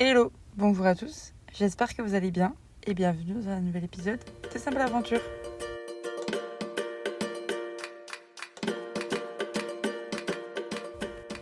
Hello, 0.00 0.30
bonjour 0.56 0.86
à 0.86 0.94
tous, 0.94 1.32
j'espère 1.52 1.92
que 1.92 2.02
vous 2.02 2.14
allez 2.14 2.30
bien 2.30 2.54
et 2.86 2.94
bienvenue 2.94 3.34
dans 3.34 3.48
un 3.48 3.60
nouvel 3.60 3.82
épisode 3.82 4.20
de 4.54 4.56
Simple 4.56 4.78
Aventure. 4.78 5.20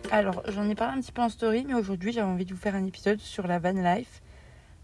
Alors, 0.09 0.41
j'en 0.47 0.67
ai 0.67 0.73
parlé 0.73 0.97
un 0.97 1.01
petit 1.01 1.11
peu 1.11 1.21
en 1.21 1.29
story, 1.29 1.65
mais 1.67 1.75
aujourd'hui 1.75 2.11
j'avais 2.11 2.25
envie 2.25 2.45
de 2.45 2.53
vous 2.55 2.59
faire 2.59 2.73
un 2.73 2.83
épisode 2.83 3.19
sur 3.19 3.45
la 3.45 3.59
van 3.59 3.73
life 3.73 4.23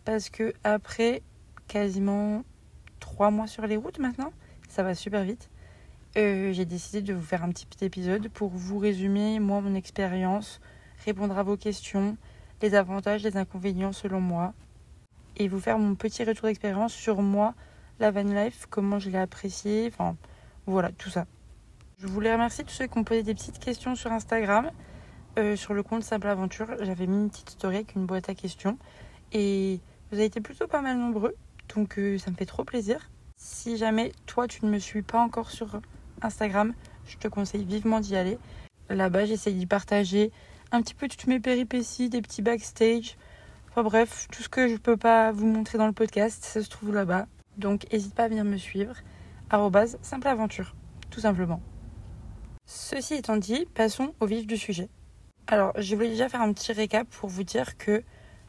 parce 0.05 0.29
que 0.29 0.53
après 0.63 1.23
quasiment 1.67 2.43
trois 2.99 3.31
mois 3.31 3.47
sur 3.47 3.65
les 3.65 3.75
routes 3.75 3.97
maintenant, 3.97 4.33
ça 4.69 4.83
va 4.83 4.93
super 4.93 5.23
vite. 5.23 5.49
Euh, 6.15 6.53
j'ai 6.53 6.65
décidé 6.65 7.01
de 7.01 7.11
vous 7.11 7.25
faire 7.25 7.43
un 7.43 7.49
petit 7.49 7.83
épisode 7.83 8.29
pour 8.29 8.49
vous 8.49 8.77
résumer 8.77 9.39
moi 9.39 9.61
mon 9.61 9.73
expérience, 9.73 10.61
répondre 11.05 11.35
à 11.39 11.41
vos 11.41 11.57
questions, 11.57 12.17
les 12.61 12.75
avantages, 12.75 13.23
les 13.23 13.37
inconvénients 13.37 13.91
selon 13.91 14.21
moi, 14.21 14.53
et 15.37 15.47
vous 15.47 15.59
faire 15.59 15.79
mon 15.79 15.95
petit 15.95 16.23
retour 16.23 16.47
d'expérience 16.47 16.93
sur 16.93 17.21
moi, 17.21 17.53
la 17.99 18.11
van 18.11 18.23
life, 18.23 18.65
comment 18.69 18.99
je 18.99 19.09
l'ai 19.09 19.17
apprécié, 19.17 19.89
enfin 19.91 20.15
voilà, 20.65 20.91
tout 20.91 21.09
ça. 21.09 21.25
Je 21.97 22.07
voulais 22.07 22.33
remercier 22.33 22.63
tous 22.63 22.73
ceux 22.73 22.87
qui 22.87 22.97
ont 22.97 23.03
posé 23.03 23.23
des 23.23 23.33
petites 23.33 23.59
questions 23.59 23.95
sur 23.95 24.11
Instagram, 24.11 24.71
euh, 25.37 25.55
sur 25.55 25.73
le 25.73 25.83
compte 25.83 26.03
Simple 26.03 26.27
Aventure. 26.27 26.67
J'avais 26.81 27.07
mis 27.07 27.17
une 27.17 27.29
petite 27.29 27.51
story 27.51 27.77
avec 27.77 27.95
une 27.95 28.05
boîte 28.05 28.29
à 28.29 28.35
questions, 28.35 28.77
et 29.31 29.79
vous 30.11 30.17
avez 30.17 30.25
été 30.25 30.41
plutôt 30.41 30.67
pas 30.67 30.81
mal 30.81 30.97
nombreux, 30.97 31.35
donc 31.75 31.97
euh, 31.97 32.17
ça 32.17 32.31
me 32.31 32.35
fait 32.35 32.45
trop 32.45 32.63
plaisir. 32.63 33.09
Si 33.35 33.77
jamais 33.77 34.11
toi 34.25 34.47
tu 34.47 34.65
ne 34.65 34.71
me 34.71 34.79
suis 34.79 35.01
pas 35.01 35.19
encore 35.19 35.49
sur 35.49 35.81
Instagram, 36.21 36.73
je 37.05 37.17
te 37.17 37.27
conseille 37.27 37.65
vivement 37.65 37.99
d'y 37.99 38.15
aller. 38.15 38.37
Là-bas, 38.89 39.25
j'essaie 39.25 39.51
d'y 39.51 39.65
partager 39.65 40.31
un 40.73 40.81
petit 40.81 40.95
peu 40.95 41.07
toutes 41.07 41.27
mes 41.27 41.39
péripéties, 41.39 42.09
des 42.09 42.21
petits 42.21 42.41
backstage. 42.41 43.15
Enfin 43.69 43.83
bref, 43.83 44.27
tout 44.31 44.41
ce 44.41 44.49
que 44.49 44.67
je 44.67 44.75
peux 44.75 44.97
pas 44.97 45.31
vous 45.31 45.45
montrer 45.45 45.77
dans 45.77 45.85
le 45.85 45.93
podcast, 45.93 46.43
ça 46.43 46.63
se 46.63 46.69
trouve 46.69 46.93
là-bas. 46.93 47.27
Donc 47.57 47.85
n'hésite 47.93 48.15
pas 48.15 48.23
à 48.23 48.27
venir 48.27 48.43
me 48.43 48.57
suivre. 48.57 48.95
simple 50.01 50.27
aventure, 50.27 50.75
tout 51.11 51.19
simplement. 51.19 51.61
Ceci 52.65 53.13
étant 53.13 53.37
dit, 53.37 53.67
passons 53.75 54.15
au 54.19 54.25
vif 54.25 54.47
du 54.47 54.57
sujet. 54.57 54.89
Alors, 55.45 55.73
je 55.77 55.95
voulais 55.95 56.09
déjà 56.09 56.27
faire 56.27 56.41
un 56.41 56.51
petit 56.53 56.73
récap 56.73 57.07
pour 57.07 57.29
vous 57.29 57.43
dire 57.43 57.77
que, 57.77 58.03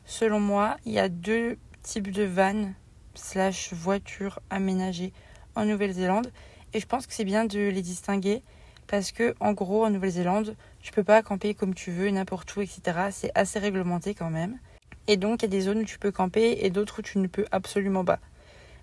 selon 0.06 0.40
moi, 0.40 0.78
il 0.86 0.92
y 0.92 0.98
a 0.98 1.10
deux 1.10 1.58
types 1.82 2.10
de 2.10 2.22
vannes 2.22 2.74
slash 3.14 3.74
voitures 3.74 4.40
aménagées 4.48 5.12
en 5.56 5.66
Nouvelle-Zélande. 5.66 6.32
Et 6.72 6.80
je 6.80 6.86
pense 6.86 7.06
que 7.06 7.12
c'est 7.12 7.24
bien 7.24 7.44
de 7.44 7.68
les 7.68 7.82
distinguer 7.82 8.42
parce 8.86 9.12
que 9.12 9.34
en 9.40 9.52
gros 9.52 9.84
en 9.84 9.90
Nouvelle-Zélande, 9.90 10.56
tu 10.84 10.92
peux 10.92 11.02
pas 11.02 11.22
camper 11.22 11.54
comme 11.54 11.74
tu 11.74 11.90
veux, 11.90 12.10
n'importe 12.10 12.54
où, 12.54 12.60
etc. 12.60 12.82
C'est 13.10 13.32
assez 13.34 13.58
réglementé 13.58 14.14
quand 14.14 14.28
même. 14.28 14.58
Et 15.06 15.16
donc 15.16 15.40
il 15.40 15.46
y 15.46 15.48
a 15.48 15.48
des 15.48 15.62
zones 15.62 15.78
où 15.78 15.84
tu 15.84 15.98
peux 15.98 16.12
camper 16.12 16.58
et 16.60 16.68
d'autres 16.68 16.98
où 16.98 17.02
tu 17.02 17.18
ne 17.18 17.26
peux 17.26 17.46
absolument 17.50 18.04
pas. 18.04 18.18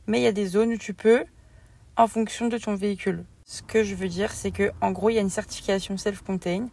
Mais 0.07 0.19
il 0.19 0.23
y 0.23 0.27
a 0.27 0.31
des 0.31 0.47
zones 0.47 0.73
où 0.73 0.77
tu 0.77 0.95
peux 0.95 1.23
en 1.97 2.07
fonction 2.07 2.47
de 2.47 2.57
ton 2.57 2.73
véhicule. 2.73 3.23
Ce 3.45 3.61
que 3.61 3.83
je 3.83 3.93
veux 3.93 4.07
dire, 4.07 4.31
c'est 4.31 4.49
que 4.49 4.71
en 4.81 4.91
gros 4.91 5.11
il 5.11 5.13
y 5.13 5.19
a 5.19 5.21
une 5.21 5.29
certification 5.29 5.95
self-contained 5.95 6.69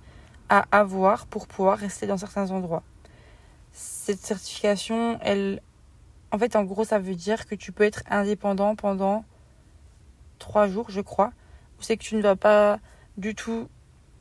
à 0.49 0.65
avoir 0.73 1.27
pour 1.27 1.47
pouvoir 1.47 1.77
rester 1.77 2.07
dans 2.07 2.17
certains 2.17 2.51
endroits. 2.51 2.83
Cette 3.73 4.21
certification, 4.21 5.19
elle, 5.21 5.61
en 6.33 6.39
fait, 6.39 6.57
en 6.57 6.65
gros, 6.65 6.85
ça 6.85 6.99
veut 6.99 7.15
dire 7.15 7.47
que 7.47 7.55
tu 7.55 7.71
peux 7.71 7.85
être 7.85 8.03
indépendant 8.09 8.77
pendant 8.77 9.27
trois 10.39 10.69
jours, 10.69 10.87
je 10.89 11.03
crois. 11.03 11.33
C'est 11.81 11.99
que 11.99 12.03
tu 12.03 12.17
ne 12.17 12.23
vas 12.23 12.35
pas 12.35 12.81
du 13.19 13.35
tout 13.35 13.69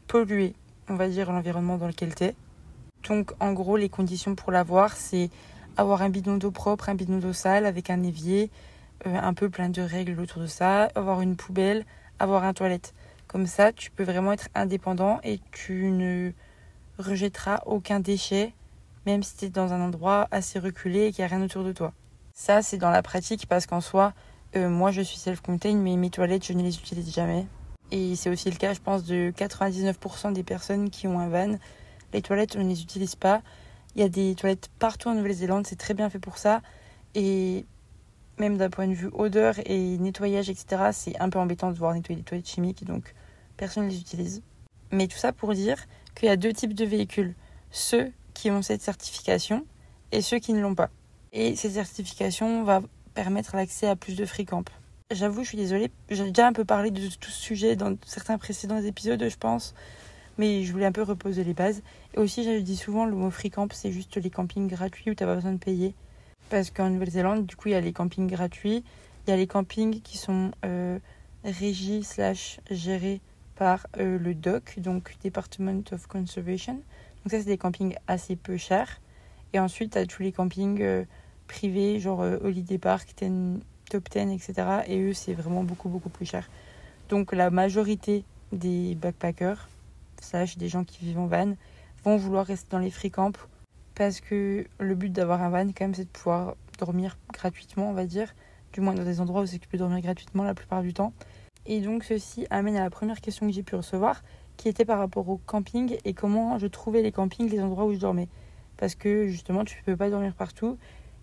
polluer, 0.08 0.54
on 0.90 0.96
va 0.96 1.08
dire, 1.08 1.32
l'environnement 1.32 1.78
dans 1.78 1.88
lequel 1.88 2.16
tu 2.16 2.26
es. 2.26 2.36
Donc, 3.08 3.32
en 3.40 3.54
gros, 3.54 3.78
les 3.78 3.90
conditions 3.90 4.36
pour 4.36 4.52
l'avoir, 4.52 4.94
c'est 4.94 5.30
avoir 5.78 6.02
un 6.02 6.10
bidon 6.10 6.38
d'eau 6.38 6.52
propre, 6.52 6.90
un 6.90 6.96
bidon 6.96 7.20
d'eau 7.20 7.34
sale 7.34 7.66
avec 7.66 7.90
un 7.90 8.04
évier, 8.04 8.50
euh, 9.06 9.16
un 9.16 9.34
peu 9.34 9.50
plein 9.50 9.70
de 9.70 9.82
règles 9.82 10.20
autour 10.20 10.42
de 10.42 10.48
ça, 10.48 10.90
avoir 10.96 11.22
une 11.22 11.36
poubelle, 11.36 11.86
avoir 12.20 12.44
un 12.44 12.54
toilette. 12.54 12.94
Comme 13.28 13.46
ça, 13.46 13.72
tu 13.72 13.92
peux 13.92 14.04
vraiment 14.04 14.32
être 14.32 14.50
indépendant 14.56 15.20
et 15.24 15.40
tu 15.52 15.92
ne 15.92 16.32
rejetteras 16.98 17.62
aucun 17.66 18.00
déchet, 18.00 18.54
même 19.06 19.22
si 19.24 19.36
tu 19.38 19.46
es 19.46 19.50
dans 19.50 19.74
un 19.74 19.82
endroit 19.82 20.28
assez 20.32 20.60
reculé 20.60 21.06
et 21.06 21.12
qu'il 21.12 21.24
n'y 21.24 21.32
a 21.32 21.36
rien 21.36 21.46
autour 21.46 21.64
de 21.64 21.72
toi. 21.72 21.94
Ça, 22.34 22.62
c'est 22.62 22.78
dans 22.78 22.92
la 22.92 23.04
pratique 23.04 23.48
parce 23.48 23.66
qu'en 23.66 23.82
soi, 23.82 24.14
euh, 24.56 24.70
moi 24.70 24.92
je 24.92 25.02
suis 25.02 25.18
self-contained, 25.18 25.82
mais 25.82 25.96
mes 25.96 26.10
toilettes, 26.10 26.46
je 26.46 26.54
ne 26.54 26.64
les 26.64 26.78
utilise 26.78 27.14
jamais. 27.14 27.46
Et 27.92 28.16
c'est 28.16 28.30
aussi 28.30 28.50
le 28.50 28.58
cas, 28.58 28.74
je 28.74 28.80
pense, 28.80 29.04
de 29.06 29.32
99% 29.38 30.34
des 30.34 30.44
personnes 30.44 30.90
qui 30.90 31.08
ont 31.08 31.20
un 31.20 31.30
van. 31.30 31.58
Les 32.14 32.22
toilettes, 32.22 32.56
on 32.58 32.64
ne 32.64 32.70
les 32.70 32.82
utilise 32.82 33.16
pas. 33.16 33.42
Il 33.96 34.02
y 34.02 34.04
a 34.04 34.10
des 34.10 34.36
toilettes 34.36 34.70
partout 34.80 35.10
en 35.10 35.16
Nouvelle-Zélande, 35.16 35.66
c'est 35.66 35.78
très 35.78 35.94
bien 35.94 36.10
fait 36.10 36.20
pour 36.20 36.38
ça. 36.38 36.62
Et 37.16 37.66
même 38.38 38.58
d'un 38.58 38.70
point 38.70 38.88
de 38.88 38.94
vue 38.94 39.10
odeur 39.14 39.56
et 39.66 39.98
nettoyage, 39.98 40.50
etc., 40.50 40.90
c'est 40.92 41.20
un 41.20 41.30
peu 41.30 41.40
embêtant 41.40 41.72
de 41.72 41.78
voir 41.78 41.94
nettoyer 41.94 42.18
des 42.18 42.26
toilettes 42.26 42.50
chimiques, 42.50 42.86
donc 42.86 43.14
personne 43.56 43.86
ne 43.86 43.90
les 43.90 44.00
utilise. 44.00 44.44
Mais 44.92 45.08
tout 45.08 45.18
ça 45.18 45.34
pour 45.34 45.54
dire 45.54 45.78
qu'il 46.16 46.28
y 46.28 46.32
a 46.32 46.38
deux 46.38 46.54
types 46.54 46.74
de 46.74 46.86
véhicules. 46.86 47.36
Ceux 47.72 48.12
qui 48.34 48.52
ont 48.52 48.62
cette 48.62 48.82
certification 48.82 49.66
et 50.12 50.22
ceux 50.22 50.40
qui 50.40 50.54
ne 50.54 50.62
l'ont 50.62 50.76
pas. 50.76 50.90
Et 51.34 51.56
cette 51.56 51.74
certification 51.74 52.64
va 52.64 52.82
permettre 53.14 53.56
l'accès 53.56 53.88
à 53.88 53.96
plus 53.96 54.16
de 54.16 54.26
free 54.26 54.46
camp. 54.46 54.64
J'avoue, 55.10 55.44
je 55.44 55.48
suis 55.48 55.58
désolée, 55.58 55.90
j'ai 56.10 56.26
déjà 56.26 56.48
un 56.48 56.52
peu 56.52 56.66
parlé 56.66 56.92
de 56.92 57.08
tout 57.08 57.30
ce 57.30 57.42
sujet 57.42 57.78
dans 57.78 57.96
certains 58.06 58.38
précédents 58.38 58.82
épisodes, 58.82 59.26
je 59.26 59.38
pense, 59.38 59.74
mais 60.38 60.64
je 60.64 60.72
voulais 60.74 60.86
un 60.86 60.92
peu 60.92 61.02
reposer 61.02 61.46
les 61.46 61.54
bases. 61.54 61.82
Et 62.14 62.20
aussi, 62.20 62.44
je 62.44 62.60
dis 62.60 62.76
souvent, 62.76 63.06
le 63.06 63.16
mot 63.16 63.32
free 63.32 63.50
camp, 63.50 63.72
c'est 63.72 63.94
juste 63.94 64.18
les 64.18 64.30
campings 64.30 64.68
gratuits 64.68 65.10
où 65.10 65.16
tu 65.16 65.24
n'as 65.24 65.30
pas 65.30 65.36
besoin 65.36 65.54
de 65.54 65.60
payer. 65.60 65.96
Parce 66.50 66.72
qu'en 66.72 66.90
Nouvelle-Zélande, 66.90 67.46
du 67.46 67.56
coup, 67.56 67.70
il 67.70 67.72
y 67.72 67.76
a 67.76 67.80
les 67.80 67.94
campings 67.94 68.28
gratuits, 68.28 68.84
il 69.26 69.30
y 69.30 69.34
a 69.34 69.38
les 69.38 69.48
campings 69.48 70.02
qui 70.02 70.18
sont 70.18 70.52
euh, 70.66 71.00
régis 71.46 72.06
slash 72.06 72.60
gérés 72.70 73.22
par 73.56 73.88
euh, 74.00 74.20
le 74.20 74.36
DOC, 74.36 74.80
donc 74.80 75.16
Department 75.24 75.84
of 75.94 76.06
Conservation. 76.08 76.74
Donc 76.74 77.32
ça, 77.32 77.40
c'est 77.40 77.46
des 77.46 77.58
campings 77.58 77.96
assez 78.08 78.36
peu 78.36 78.58
chers. 78.58 79.00
Et 79.54 79.60
ensuite, 79.60 79.94
tu 79.94 80.00
as 80.00 80.06
tous 80.06 80.22
les 80.22 80.34
campings 80.34 80.82
euh, 80.82 81.06
privés, 81.48 82.02
genre 82.02 82.20
Holiday 82.20 82.78
Park, 82.78 83.16
Ten 83.16 83.62
top 83.90 84.10
10, 84.10 84.34
etc. 84.34 84.82
Et 84.88 85.02
eux, 85.02 85.14
c'est 85.14 85.34
vraiment 85.34 85.64
beaucoup, 85.64 85.90
beaucoup 85.90 86.10
plus 86.10 86.26
cher. 86.26 86.50
Donc 87.10 87.34
la 87.34 87.50
majorité 87.50 88.24
des 88.52 88.96
backpackers, 88.96 89.68
slash 90.22 90.58
des 90.58 90.70
gens 90.70 90.84
qui 90.84 91.06
vivent 91.06 91.20
en 91.20 91.28
van, 91.28 91.56
vont 92.04 92.18
vouloir 92.18 92.46
rester 92.46 92.68
dans 92.72 92.80
les 92.80 92.92
free 92.92 93.12
camps 93.12 93.32
parce 93.96 94.22
que 94.22 94.66
le 94.80 94.96
but 94.96 95.12
d'avoir 95.12 95.42
un 95.42 95.50
van, 95.50 95.68
quand 95.68 95.82
même, 95.82 95.96
c'est 95.96 96.06
de 96.06 96.10
pouvoir 96.10 96.56
dormir 96.78 97.18
gratuitement, 97.34 97.90
on 97.90 97.94
va 97.94 98.06
dire. 98.06 98.34
Du 98.74 98.82
moins 98.82 98.94
dans 98.94 99.04
des 99.04 99.22
endroits 99.22 99.42
où 99.42 99.46
c'est 99.46 99.58
que 99.58 99.64
tu 99.64 99.70
peux 99.70 99.78
dormir 99.78 100.02
gratuitement 100.02 100.44
la 100.44 100.54
plupart 100.54 100.84
du 100.84 100.94
temps. 100.94 101.14
Et 101.66 101.82
donc 101.82 102.04
ceci 102.04 102.46
amène 102.50 102.78
à 102.78 102.84
la 102.84 102.90
première 102.90 103.22
question 103.22 103.48
que 103.48 103.54
j'ai 103.54 103.64
pu 103.64 103.76
recevoir, 103.76 104.24
qui 104.56 104.70
était 104.70 104.86
par 104.86 105.00
rapport 105.00 105.28
au 105.28 105.38
camping 105.46 105.98
et 106.06 106.14
comment 106.14 106.60
je 106.60 106.68
trouvais 106.68 107.02
les 107.02 107.12
campings, 107.12 107.50
les 107.50 107.60
endroits 107.60 107.86
où 107.86 107.94
je 107.94 108.00
dormais. 108.00 108.28
Parce 108.78 108.96
que 108.96 109.28
justement, 109.28 109.66
tu 109.66 109.78
ne 109.80 109.84
peux 109.84 109.98
pas 109.98 110.10
dormir 110.10 110.34
partout. 110.34 110.78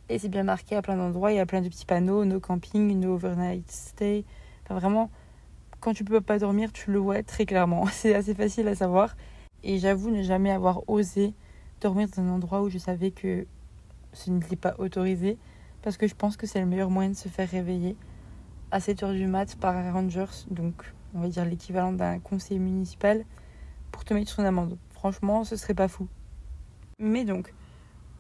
Et 0.09 0.19
c'est 0.19 0.29
bien 0.29 0.45
marqué 0.45 0.77
à 0.77 0.83
plein 0.83 0.97
d'endroits. 0.97 1.33
Il 1.33 1.37
y 1.37 1.41
a 1.41 1.47
plein 1.47 1.63
de 1.63 1.69
petits 1.69 1.87
panneaux, 1.87 2.25
no 2.25 2.41
camping, 2.41 2.99
no 3.01 3.15
overnight 3.15 3.71
stay. 3.71 4.25
Enfin, 4.65 4.79
vraiment, 4.79 5.11
quand 5.81 5.95
tu 5.95 6.05
peux 6.05 6.21
pas 6.21 6.39
dormir, 6.39 6.73
tu 6.73 6.93
le 6.93 6.99
vois 6.99 7.23
très 7.23 7.47
clairement. 7.47 7.87
C'est 7.93 8.15
assez 8.15 8.35
facile 8.35 8.69
à 8.69 8.75
savoir. 8.75 9.17
Et 9.63 9.79
j'avoue 9.79 10.11
ne 10.11 10.23
jamais 10.23 10.51
avoir 10.51 10.89
osé 10.89 11.35
dormir 11.81 12.09
dans 12.15 12.23
un 12.23 12.29
endroit 12.29 12.63
où 12.63 12.69
je 12.69 12.79
savais 12.79 13.11
que 13.11 13.47
ce 14.13 14.31
n'était 14.31 14.57
pas 14.57 14.75
autorisé. 14.79 15.39
Parce 15.83 15.97
que 15.97 16.07
je 16.07 16.15
pense 16.15 16.37
que 16.37 16.47
c'est 16.47 16.61
le 16.61 16.67
meilleur 16.67 16.91
moyen 16.91 17.11
de 17.11 17.17
se 17.17 17.29
faire 17.29 17.49
réveiller 17.49 17.97
à 18.71 18.79
7h 18.79 19.15
du 19.15 19.27
mat 19.27 19.57
par 19.57 19.77
un 19.77 19.93
rangers. 19.93 20.47
Donc, 20.51 20.93
on 21.15 21.21
va 21.21 21.29
dire 21.29 21.45
l'équivalent 21.45 21.93
d'un 21.93 22.19
conseil 22.19 22.59
municipal 22.59 23.25
pour 23.91 24.05
te 24.05 24.13
mettre 24.15 24.41
une 24.41 24.47
amende. 24.47 24.79
Franchement, 24.91 25.45
ce 25.45 25.57
serait 25.57 25.75
pas 25.75 25.89
fou. 25.89 26.09
Mais 26.99 27.25
donc, 27.25 27.53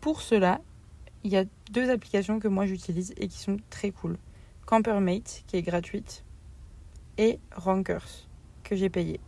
pour 0.00 0.20
cela, 0.20 0.60
il 1.24 1.32
y 1.32 1.36
a 1.38 1.44
deux 1.72 1.90
applications 1.90 2.38
que 2.38 2.48
moi 2.48 2.66
j'utilise 2.66 3.14
et 3.16 3.28
qui 3.28 3.38
sont 3.38 3.56
très 3.70 3.90
cool. 3.90 4.18
Campermate, 4.66 5.42
qui 5.46 5.56
est 5.56 5.62
gratuite, 5.62 6.22
et 7.16 7.38
Rankers, 7.50 8.28
que 8.62 8.76
j'ai 8.76 8.90
payé. 8.90 9.20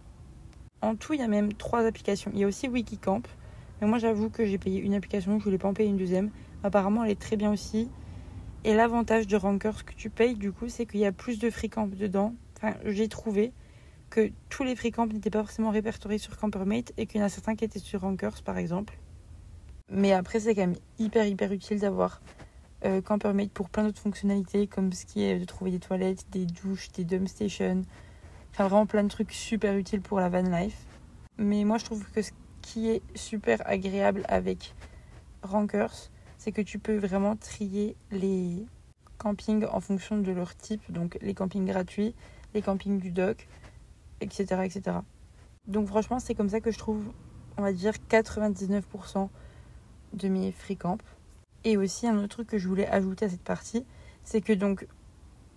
En 0.83 0.95
tout, 0.95 1.15
il 1.15 1.21
y 1.21 1.23
a 1.23 1.29
même 1.29 1.55
trois 1.55 1.87
applications. 1.87 2.31
Il 2.35 2.41
y 2.41 2.45
a 2.45 2.47
aussi 2.47 2.69
Wikicamp, 2.69 3.23
mais 3.81 3.87
moi 3.87 3.99
j'avoue 3.99 4.29
que 4.29 4.45
j'ai 4.45 4.59
payé 4.59 4.81
une 4.81 4.95
application, 4.95 5.39
je 5.39 5.45
voulais 5.45 5.59
pas 5.59 5.69
en 5.69 5.75
payer 5.75 5.89
une 5.89 5.97
deuxième. 5.97 6.31
Apparemment, 6.63 7.03
elle 7.05 7.13
est 7.13 7.21
très 7.21 7.37
bien 7.37 7.51
aussi. 7.51 7.89
Et 8.65 8.75
l'avantage 8.75 9.27
de 9.27 9.37
Rankers 9.37 9.85
que 9.85 9.95
tu 9.95 10.11
payes, 10.11 10.35
du 10.35 10.53
coup, 10.53 10.69
c'est 10.69 10.87
qu'il 10.87 11.01
y 11.01 11.07
a 11.07 11.13
plus 11.13 11.39
de 11.39 11.51
camp 11.69 11.87
dedans. 11.87 12.35
Enfin, 12.57 12.75
j'ai 12.85 13.09
trouvé 13.09 13.53
que 14.11 14.31
tous 14.49 14.65
les 14.65 14.75
camps 14.91 15.07
n'étaient 15.07 15.31
pas 15.31 15.43
forcément 15.43 15.71
répertoriés 15.71 16.19
sur 16.19 16.37
Campermate 16.37 16.93
et 16.97 17.07
qu'il 17.07 17.21
y 17.21 17.23
en 17.23 17.27
a 17.27 17.31
certains 17.31 17.55
qui 17.55 17.65
étaient 17.65 17.79
sur 17.79 18.03
Rankers, 18.03 18.43
par 18.43 18.59
exemple. 18.59 18.99
Mais 19.91 20.13
après, 20.13 20.41
c'est 20.41 20.55
quand 20.55 20.63
même 20.63 20.77
hyper, 20.99 21.27
hyper 21.27 21.53
utile 21.53 21.81
d'avoir 21.81 22.21
euh, 22.85 23.01
Campermate 23.01 23.51
pour 23.51 23.71
plein 23.71 23.85
d'autres 23.85 24.01
fonctionnalités, 24.01 24.67
comme 24.67 24.93
ce 24.93 25.07
qui 25.07 25.23
est 25.23 25.39
de 25.39 25.45
trouver 25.45 25.71
des 25.71 25.79
toilettes, 25.79 26.27
des 26.31 26.45
douches, 26.47 26.91
des 26.93 27.05
dump 27.05 27.29
stations. 27.29 27.83
Enfin, 28.51 28.69
vraiment 28.69 28.87
plein 28.87 29.05
de 29.05 29.09
trucs 29.09 29.33
super 29.33 29.77
utiles 29.77 30.01
pour 30.01 30.19
la 30.19 30.29
van 30.29 30.43
life. 30.43 30.87
Mais 31.39 31.65
moi, 31.65 31.79
je 31.79 31.85
trouve 31.85 32.05
que 32.11 32.23
ce 32.23 32.33
qui 32.63 32.89
est 32.89 33.03
super 33.15 33.63
agréable 33.65 34.25
avec 34.29 34.75
Rankers, 35.43 36.11
c'est 36.39 36.53
que 36.53 36.63
tu 36.63 36.79
peux 36.79 36.97
vraiment 36.97 37.37
trier 37.37 37.97
les 38.11 38.67
campings 39.19 39.65
en 39.71 39.81
fonction 39.81 40.19
de 40.19 40.33
leur 40.33 40.57
type, 40.57 40.83
donc 40.91 41.19
les 41.21 41.35
campings 41.35 41.65
gratuits, 41.65 42.15
les 42.55 42.63
campings 42.63 42.99
du 42.99 43.13
doc, 43.13 43.47
etc. 44.21 44.63
etc. 44.65 44.99
Donc 45.67 45.89
franchement, 45.89 46.19
c'est 46.19 46.35
comme 46.35 46.49
ça 46.49 46.61
que 46.61 46.71
je 46.71 46.79
trouve, 46.79 47.05
on 47.57 47.63
va 47.63 47.73
dire, 47.73 47.93
99% 48.11 49.29
de 50.17 50.29
mes. 50.29 50.55
Et 51.65 51.77
aussi, 51.77 52.07
un 52.07 52.17
autre 52.19 52.29
truc 52.29 52.49
que 52.49 52.59
je 52.59 52.69
voulais 52.69 52.87
ajouter 52.89 53.27
à 53.27 53.29
cette 53.29 53.43
partie, 53.43 53.85
c'est 54.25 54.41
que 54.41 54.53
donc, 54.53 54.87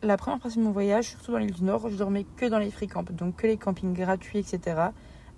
la 0.01 0.17
première 0.17 0.39
partie 0.39 0.57
de 0.57 0.63
mon 0.63 0.71
voyage, 0.71 1.09
surtout 1.09 1.31
dans 1.31 1.37
l'île 1.37 1.53
du 1.53 1.63
Nord, 1.63 1.89
je 1.89 1.95
dormais 1.95 2.25
que 2.37 2.45
dans 2.45 2.59
les 2.59 2.71
free 2.71 2.87
camps, 2.87 3.03
donc 3.03 3.37
que 3.37 3.47
les 3.47 3.57
campings 3.57 3.93
gratuits, 3.93 4.39
etc. 4.39 4.89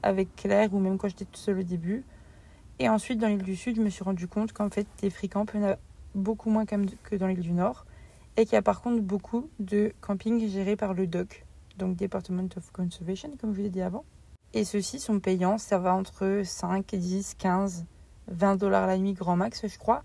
Avec 0.04 0.36
Claire 0.36 0.74
ou 0.74 0.80
même 0.80 0.98
quand 0.98 1.08
j'étais 1.08 1.26
toute 1.26 1.38
seule 1.38 1.60
au 1.60 1.64
début. 1.64 2.04
Et 2.80 2.90
ensuite, 2.90 3.20
dans 3.20 3.28
l'île 3.28 3.44
du 3.44 3.56
Sud, 3.56 3.76
je 3.76 3.82
me 3.82 3.90
suis 3.90 4.04
rendu 4.04 4.28
compte 4.28 4.54
qu'en 4.54 4.70
fait, 4.70 4.88
des 5.02 5.10
free 5.10 5.30
camps, 5.30 5.46
il 5.54 5.62
y 5.62 5.64
en 5.64 5.70
a 5.70 5.78
beaucoup 6.16 6.50
moins 6.50 6.66
que 6.66 7.16
dans 7.16 7.28
l'île 7.28 7.42
du 7.42 7.54
Nord. 7.54 7.86
Et 8.38 8.46
qu'il 8.46 8.54
y 8.54 8.58
a 8.58 8.62
par 8.62 8.82
contre 8.82 9.02
beaucoup 9.02 9.50
de 9.60 9.94
campings 10.00 10.48
gérés 10.48 10.78
par 10.78 10.94
le 10.94 11.06
DOC, 11.06 11.46
donc 11.78 11.98
Department 11.98 12.48
of 12.56 12.72
Conservation, 12.72 13.30
comme 13.40 13.52
je 13.52 13.58
vous 13.58 13.64
l'ai 13.64 13.70
dit 13.70 13.82
avant. 13.82 14.06
Et 14.54 14.64
ceux-ci 14.64 15.00
sont 15.00 15.20
payants, 15.20 15.58
ça 15.58 15.80
va 15.80 15.94
entre 15.94 16.42
5, 16.44 16.96
10, 16.96 17.36
15, 17.36 17.86
20 18.32 18.56
dollars 18.58 18.88
la 18.88 18.98
nuit 18.98 19.14
grand 19.14 19.36
max, 19.36 19.66
je 19.68 19.78
crois. 19.78 20.04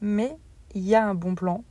Mais 0.00 0.36
il 0.74 0.82
y 0.82 0.94
a 0.94 1.06
un 1.06 1.14
bon 1.14 1.34
plan, 1.34 1.64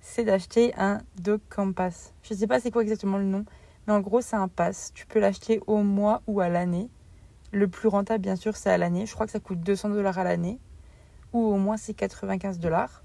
c'est 0.00 0.24
d'acheter 0.24 0.74
un 0.76 1.00
Dog 1.20 1.40
Campass. 1.48 2.12
Je 2.22 2.34
ne 2.34 2.38
sais 2.38 2.46
pas 2.46 2.60
c'est 2.60 2.70
quoi 2.70 2.82
exactement 2.82 3.18
le 3.18 3.24
nom, 3.24 3.44
mais 3.86 3.92
en 3.92 4.00
gros 4.00 4.20
c'est 4.20 4.36
un 4.36 4.48
pass. 4.48 4.92
Tu 4.94 5.06
peux 5.06 5.20
l'acheter 5.20 5.60
au 5.66 5.82
mois 5.82 6.22
ou 6.26 6.40
à 6.40 6.48
l'année. 6.48 6.88
Le 7.52 7.68
plus 7.68 7.88
rentable 7.88 8.22
bien 8.22 8.36
sûr 8.36 8.56
c'est 8.56 8.70
à 8.70 8.78
l'année. 8.78 9.06
Je 9.06 9.14
crois 9.14 9.26
que 9.26 9.32
ça 9.32 9.40
coûte 9.40 9.60
200 9.60 9.90
dollars 9.90 10.18
à 10.18 10.24
l'année. 10.24 10.58
Ou 11.32 11.40
au 11.40 11.56
moins 11.56 11.76
c'est 11.76 11.94
95 11.94 12.58
dollars. 12.58 13.02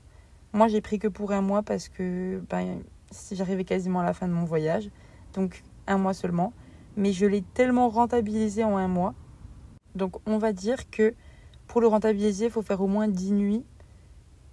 Moi 0.54 0.68
j'ai 0.68 0.82
pris 0.82 1.00
que 1.00 1.08
pour 1.08 1.32
un 1.32 1.42
mois 1.42 1.64
parce 1.64 1.90
que 1.90 2.42
ben, 2.50 2.82
j'arrivais 3.32 3.64
quasiment 3.64 4.00
à 4.02 4.04
la 4.04 4.14
fin 4.14 4.28
de 4.28 4.34
mon 4.34 4.46
voyage. 4.46 4.90
Donc 5.34 5.64
un 5.88 5.98
mois 5.98 6.14
seulement 6.14 6.54
mais 6.96 7.12
je 7.12 7.26
l'ai 7.26 7.42
tellement 7.42 7.90
rentabilisé 7.90 8.64
en 8.64 8.78
un 8.78 8.88
mois. 8.88 9.14
Donc 9.96 10.18
on 10.26 10.38
va 10.38 10.54
dire 10.54 10.90
que 10.90 11.14
pour 11.68 11.82
le 11.82 11.88
rentabiliser, 11.88 12.46
il 12.46 12.52
faut 12.52 12.62
faire 12.62 12.82
au 12.82 12.88
moins 12.88 13.08
10 13.08 13.32
nuits, 13.34 13.66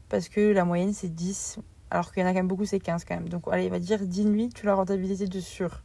parce 0.09 0.29
que 0.29 0.53
la 0.53 0.65
moyenne 0.65 0.93
c'est 0.93 1.15
10, 1.15 1.59
alors 1.91 2.13
qu'il 2.13 2.23
y 2.23 2.25
en 2.25 2.29
a 2.29 2.33
quand 2.33 2.39
même 2.39 2.49
beaucoup, 2.49 2.65
c'est 2.65 2.81
15 2.81 3.05
quand 3.05 3.15
même. 3.15 3.29
Donc 3.29 3.45
allez, 3.51 3.69
va 3.69 3.79
dire 3.79 4.01
10 4.01 4.27
nuits, 4.27 4.49
tu 4.49 4.67
l'as 4.67 4.75
rentabilisé 4.75 5.27
de 5.27 5.41
sûr. 5.41 5.83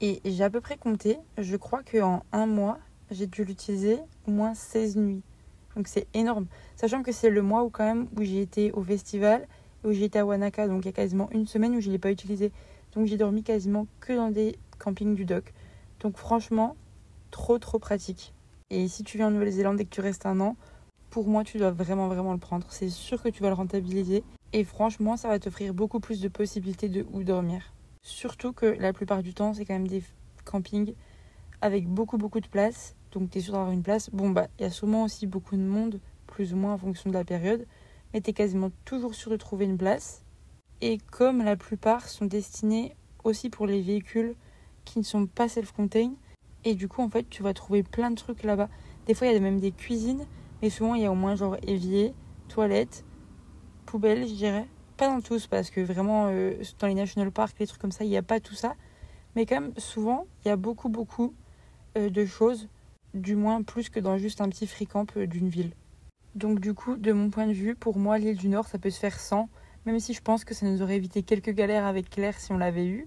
Et 0.00 0.20
j'ai 0.24 0.44
à 0.44 0.50
peu 0.50 0.60
près 0.60 0.76
compté, 0.76 1.18
je 1.38 1.56
crois 1.56 1.82
qu'en 1.82 2.22
un 2.32 2.46
mois, 2.46 2.78
j'ai 3.10 3.26
dû 3.26 3.44
l'utiliser 3.44 3.98
au 4.26 4.30
moins 4.30 4.54
16 4.54 4.96
nuits. 4.96 5.22
Donc 5.74 5.88
c'est 5.88 6.06
énorme. 6.14 6.46
Sachant 6.74 7.02
que 7.02 7.12
c'est 7.12 7.30
le 7.30 7.42
mois 7.42 7.62
où 7.64 7.70
quand 7.70 7.84
même 7.84 8.08
où 8.16 8.22
j'ai 8.22 8.40
été 8.40 8.72
au 8.72 8.82
festival, 8.82 9.46
où 9.84 9.92
j'ai 9.92 10.04
été 10.04 10.18
à 10.18 10.26
Wanaka, 10.26 10.68
donc 10.68 10.84
il 10.84 10.86
y 10.86 10.88
a 10.88 10.92
quasiment 10.92 11.30
une 11.32 11.46
semaine 11.46 11.76
où 11.76 11.80
je 11.80 11.88
ne 11.88 11.92
l'ai 11.92 11.98
pas 11.98 12.10
utilisé. 12.10 12.52
Donc 12.92 13.06
j'ai 13.06 13.16
dormi 13.16 13.42
quasiment 13.42 13.86
que 14.00 14.12
dans 14.12 14.30
des 14.30 14.58
campings 14.78 15.14
du 15.14 15.24
doc. 15.24 15.52
Donc 16.00 16.16
franchement, 16.16 16.76
trop 17.30 17.58
trop 17.58 17.78
pratique. 17.78 18.34
Et 18.70 18.88
si 18.88 19.04
tu 19.04 19.16
viens 19.16 19.28
en 19.28 19.30
Nouvelle-Zélande 19.30 19.80
et 19.80 19.84
que 19.84 19.94
tu 19.94 20.00
restes 20.00 20.26
un 20.26 20.40
an, 20.40 20.56
pour 21.10 21.28
moi 21.28 21.44
tu 21.44 21.58
dois 21.58 21.70
vraiment 21.70 22.08
vraiment 22.08 22.32
le 22.32 22.38
prendre. 22.38 22.66
C'est 22.70 22.88
sûr 22.88 23.22
que 23.22 23.28
tu 23.28 23.42
vas 23.42 23.48
le 23.48 23.54
rentabiliser. 23.54 24.24
Et 24.52 24.64
franchement, 24.64 25.16
ça 25.16 25.28
va 25.28 25.38
t'offrir 25.38 25.72
beaucoup 25.72 26.00
plus 26.00 26.20
de 26.20 26.28
possibilités 26.28 26.88
de 26.88 27.06
où 27.12 27.22
dormir. 27.22 27.72
Surtout 28.02 28.52
que 28.52 28.66
la 28.66 28.92
plupart 28.92 29.22
du 29.22 29.34
temps, 29.34 29.54
c'est 29.54 29.64
quand 29.64 29.74
même 29.74 29.86
des 29.86 30.02
campings 30.44 30.94
avec 31.60 31.86
beaucoup 31.86 32.18
beaucoup 32.18 32.40
de 32.40 32.48
place. 32.48 32.96
Donc 33.12 33.30
tu 33.30 33.38
es 33.38 33.40
sûr 33.40 33.52
d'avoir 33.52 33.70
une 33.70 33.84
place. 33.84 34.10
Bon 34.10 34.30
bah, 34.30 34.48
il 34.58 34.62
y 34.62 34.66
a 34.66 34.70
sûrement 34.70 35.04
aussi 35.04 35.28
beaucoup 35.28 35.56
de 35.56 35.62
monde, 35.62 36.00
plus 36.26 36.52
ou 36.52 36.56
moins 36.56 36.72
en 36.72 36.78
fonction 36.78 37.10
de 37.10 37.14
la 37.14 37.24
période. 37.24 37.66
Mais 38.12 38.20
tu 38.20 38.30
es 38.30 38.32
quasiment 38.32 38.70
toujours 38.84 39.14
sûr 39.14 39.30
de 39.30 39.36
trouver 39.36 39.66
une 39.66 39.78
place. 39.78 40.22
Et 40.80 40.98
comme 41.12 41.42
la 41.44 41.56
plupart 41.56 42.08
sont 42.08 42.26
destinés 42.26 42.96
aussi 43.22 43.48
pour 43.48 43.68
les 43.68 43.80
véhicules 43.80 44.34
qui 44.84 44.98
ne 44.98 45.04
sont 45.04 45.26
pas 45.26 45.48
self-contained. 45.48 46.16
Et 46.66 46.74
du 46.74 46.88
coup, 46.88 47.00
en 47.00 47.08
fait, 47.08 47.30
tu 47.30 47.44
vas 47.44 47.54
trouver 47.54 47.84
plein 47.84 48.10
de 48.10 48.16
trucs 48.16 48.42
là-bas. 48.42 48.68
Des 49.06 49.14
fois, 49.14 49.28
il 49.28 49.32
y 49.32 49.36
a 49.36 49.40
même 49.40 49.60
des 49.60 49.70
cuisines, 49.70 50.26
mais 50.60 50.68
souvent, 50.68 50.96
il 50.96 51.02
y 51.02 51.06
a 51.06 51.12
au 51.12 51.14
moins 51.14 51.36
genre 51.36 51.56
évier, 51.62 52.12
toilette, 52.48 53.04
poubelle, 53.86 54.26
je 54.26 54.34
dirais. 54.34 54.66
Pas 54.96 55.06
dans 55.06 55.20
tous, 55.20 55.46
parce 55.46 55.70
que 55.70 55.80
vraiment, 55.80 56.26
euh, 56.26 56.54
dans 56.80 56.88
les 56.88 56.94
national 56.94 57.30
parks, 57.30 57.56
les 57.60 57.68
trucs 57.68 57.80
comme 57.80 57.92
ça, 57.92 58.02
il 58.02 58.10
n'y 58.10 58.16
a 58.16 58.22
pas 58.22 58.40
tout 58.40 58.56
ça. 58.56 58.74
Mais 59.36 59.46
quand 59.46 59.60
même, 59.60 59.74
souvent, 59.76 60.26
il 60.44 60.48
y 60.48 60.50
a 60.50 60.56
beaucoup, 60.56 60.88
beaucoup 60.88 61.34
euh, 61.96 62.10
de 62.10 62.26
choses, 62.26 62.68
du 63.14 63.36
moins 63.36 63.62
plus 63.62 63.88
que 63.88 64.00
dans 64.00 64.18
juste 64.18 64.40
un 64.40 64.48
petit 64.48 64.66
free 64.66 64.88
camp 64.88 65.06
euh, 65.16 65.28
d'une 65.28 65.48
ville. 65.48 65.70
Donc, 66.34 66.58
du 66.58 66.74
coup, 66.74 66.96
de 66.96 67.12
mon 67.12 67.30
point 67.30 67.46
de 67.46 67.52
vue, 67.52 67.76
pour 67.76 67.96
moi, 67.96 68.18
l'île 68.18 68.38
du 68.38 68.48
Nord, 68.48 68.66
ça 68.66 68.78
peut 68.78 68.90
se 68.90 68.98
faire 68.98 69.20
sans, 69.20 69.48
même 69.84 70.00
si 70.00 70.14
je 70.14 70.20
pense 70.20 70.44
que 70.44 70.52
ça 70.52 70.66
nous 70.66 70.82
aurait 70.82 70.96
évité 70.96 71.22
quelques 71.22 71.54
galères 71.54 71.86
avec 71.86 72.10
Claire 72.10 72.40
si 72.40 72.50
on 72.50 72.58
l'avait 72.58 72.86
eu. 72.86 73.06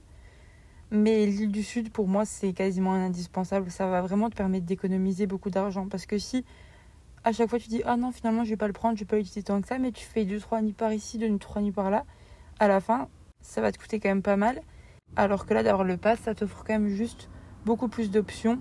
Mais 0.92 1.26
l'île 1.26 1.52
du 1.52 1.64
Sud, 1.64 1.92
pour 1.92 2.08
moi, 2.08 2.26
c'est 2.26 2.52
quasiment 2.54 2.94
indispensable. 2.94 3.70
Ça 3.70 3.88
va 3.88 4.02
vraiment 4.02 4.30
te 4.30 4.36
permettre 4.36 4.66
d'économiser 4.66 5.28
beaucoup 5.28 5.52
d'argent. 5.52 5.88
Parce 5.88 6.06
que 6.06 6.18
si 6.18 6.46
à 7.24 7.32
chaque 7.32 7.50
fois 7.50 7.60
tu 7.60 7.68
dis 7.68 7.82
Ah 7.86 7.98
non, 7.98 8.12
finalement, 8.12 8.44
je 8.44 8.50
vais 8.50 8.58
pas 8.58 8.68
le 8.68 8.74
prendre, 8.74 8.98
je 8.98 9.02
vais 9.02 9.08
pas 9.08 9.20
utiliser 9.20 9.44
tant 9.44 9.62
que 9.62 9.68
ça, 9.68 9.78
mais 9.78 9.92
tu 9.92 10.04
fais 10.06 10.26
2-3 10.26 10.64
nuits 10.64 10.74
par 10.74 10.92
ici, 10.94 11.20
2-3 11.20 11.62
nuits 11.62 11.72
par 11.72 11.92
là, 11.92 12.06
à 12.60 12.68
la 12.68 12.80
fin, 12.80 13.08
ça 13.42 13.62
va 13.62 13.72
te 13.72 13.78
coûter 13.78 14.00
quand 14.00 14.10
même 14.10 14.24
pas 14.24 14.38
mal. 14.38 14.62
Alors 15.16 15.46
que 15.46 15.54
là, 15.54 15.64
d'avoir 15.64 15.84
le 15.84 15.98
pass, 15.98 16.20
ça 16.22 16.34
t'offre 16.34 16.64
quand 16.66 16.74
même 16.74 16.90
juste 16.90 17.30
beaucoup 17.66 17.88
plus 17.88 18.10
d'options 18.10 18.60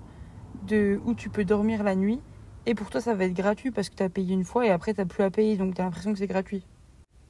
de 0.67 0.99
où 1.05 1.13
tu 1.13 1.29
peux 1.29 1.45
dormir 1.45 1.83
la 1.83 1.95
nuit. 1.95 2.21
Et 2.65 2.75
pour 2.75 2.89
toi, 2.89 3.01
ça 3.01 3.15
va 3.15 3.25
être 3.25 3.33
gratuit 3.33 3.71
parce 3.71 3.89
que 3.89 3.95
tu 3.95 4.03
as 4.03 4.09
payé 4.09 4.33
une 4.33 4.43
fois 4.43 4.65
et 4.65 4.69
après, 4.69 4.93
tu 4.93 5.05
plus 5.05 5.23
à 5.23 5.31
payer. 5.31 5.57
Donc, 5.57 5.75
tu 5.75 5.81
as 5.81 5.83
l'impression 5.83 6.11
que 6.11 6.19
c'est 6.19 6.27
gratuit. 6.27 6.65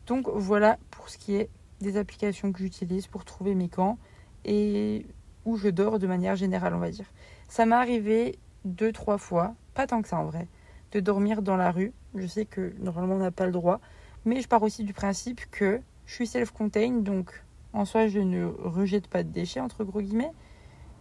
Donc, 0.08 0.28
voilà 0.28 0.78
pour 0.92 1.10
ce 1.10 1.18
qui 1.18 1.36
est 1.36 1.50
des 1.80 1.98
applications 1.98 2.52
que 2.52 2.60
j'utilise 2.60 3.08
pour 3.08 3.24
trouver 3.24 3.56
mes 3.56 3.70
camps 3.70 3.98
et 4.46 5.06
où 5.46 5.58
je 5.58 5.70
dors 5.70 6.00
de 6.00 6.08
manière 6.08 6.36
générale, 6.36 6.74
on 6.74 6.80
va 6.80 6.92
dire. 6.92 7.12
Ça 7.48 7.66
m'est 7.66 7.76
arrivé 7.76 8.40
deux, 8.66 8.92
trois 8.92 9.18
fois, 9.18 9.56
pas 9.74 9.88
tant 9.88 10.02
que 10.02 10.08
ça 10.08 10.18
en 10.18 10.26
vrai, 10.26 10.48
de 10.92 11.00
dormir 11.00 11.42
dans 11.42 11.58
la 11.58 11.72
rue. 11.72 11.94
Je 12.16 12.28
sais 12.28 12.46
que 12.46 12.74
normalement 12.80 13.16
on 13.16 13.20
n'a 13.20 13.32
pas 13.32 13.46
le 13.46 13.52
droit, 13.52 13.80
mais 14.26 14.42
je 14.42 14.48
pars 14.48 14.64
aussi 14.64 14.84
du 14.84 14.94
principe 14.94 15.42
que 15.52 15.82
je 16.06 16.14
suis 16.14 16.28
self-contained, 16.28 17.04
donc 17.04 17.44
en 17.74 17.86
soi 17.86 18.08
je 18.08 18.20
ne 18.20 18.46
rejette 18.46 19.08
pas 19.08 19.24
de 19.24 19.30
déchets, 19.30 19.60
entre 19.60 19.84
gros 19.84 20.02
guillemets, 20.02 20.32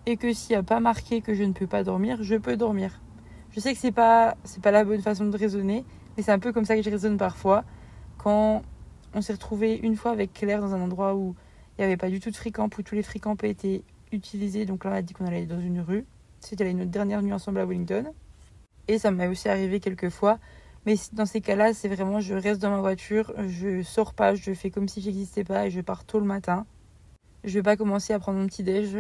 et 0.07 0.17
que 0.17 0.33
s'il 0.33 0.55
n'y 0.55 0.61
a 0.61 0.63
pas 0.63 0.81
marqué 0.81 1.21
que 1.21 1.35
je 1.35 1.43
ne 1.43 1.53
peux 1.53 1.67
pas 1.67 1.83
dormir, 1.83 2.23
je 2.23 2.37
peux 2.37 2.57
dormir. 2.57 3.01
Je 3.51 3.61
sais 3.61 3.73
que 3.73 3.79
c'est 3.79 3.93
pas, 3.93 4.37
pas 4.63 4.71
la 4.71 4.85
bonne 4.85 5.01
façon 5.01 5.25
de 5.27 5.37
raisonner, 5.37 5.85
mais 6.17 6.23
c'est 6.23 6.33
un 6.33 6.39
peu 6.39 6.53
comme 6.53 6.65
ça 6.65 6.77
que 6.77 6.83
je 6.83 6.91
raisonne 6.91 7.17
parfois. 7.17 7.65
Quand 8.19 8.63
on 9.15 9.23
s'est 9.23 9.33
retrouvé 9.33 9.77
une 9.77 9.97
fois 9.97 10.11
avec 10.11 10.33
Claire 10.33 10.61
dans 10.61 10.75
un 10.75 10.81
endroit 10.81 11.15
où 11.15 11.35
il 11.79 11.83
n'y 11.83 11.85
avait 11.85 11.97
pas 11.97 12.11
du 12.11 12.19
tout 12.19 12.31
de 12.31 12.37
free-camp 12.37 12.69
où 12.77 12.83
tous 12.83 12.97
les 12.97 13.05
free-camps 13.05 13.37
étaient 13.45 13.83
utilisés. 14.11 14.65
Donc 14.65 14.85
là, 14.85 14.91
on 14.91 14.95
a 14.95 15.03
dit 15.03 15.15
qu'on 15.15 15.27
allait 15.27 15.47
dans 15.47 15.61
une 15.61 15.81
rue. 15.81 16.05
C'était 16.41 16.73
notre 16.73 16.91
dernière 16.91 17.23
nuit 17.23 17.33
ensemble 17.33 17.61
à 17.61 17.67
Wellington. 17.67 18.13
Et 18.89 18.99
ça 18.99 19.11
m'est 19.11 19.29
aussi 19.29 19.49
arrivé 19.49 19.79
quelques 19.79 20.09
fois. 20.09 20.39
Mais 20.87 20.97
dans 21.13 21.27
ces 21.27 21.41
cas-là, 21.41 21.75
c'est 21.75 21.89
vraiment 21.89 22.21
je 22.21 22.35
reste 22.35 22.61
dans 22.61 22.71
ma 22.71 22.81
voiture, 22.81 23.33
je 23.47 23.83
sors 23.83 24.15
pas, 24.15 24.35
je 24.35 24.55
fais 24.55 24.71
comme 24.71 24.89
si 24.89 25.03
j'existais 25.03 25.45
pas 25.45 25.67
et 25.67 25.71
je 25.71 25.81
pars 25.81 26.05
tôt 26.05 26.19
le 26.19 26.25
matin. 26.25 26.67
Je 27.45 27.55
vais 27.55 27.63
pas 27.63 27.77
commencer 27.77 28.13
à 28.13 28.19
prendre 28.19 28.39
mon 28.39 28.47
petit 28.47 28.63
déj 28.63 28.97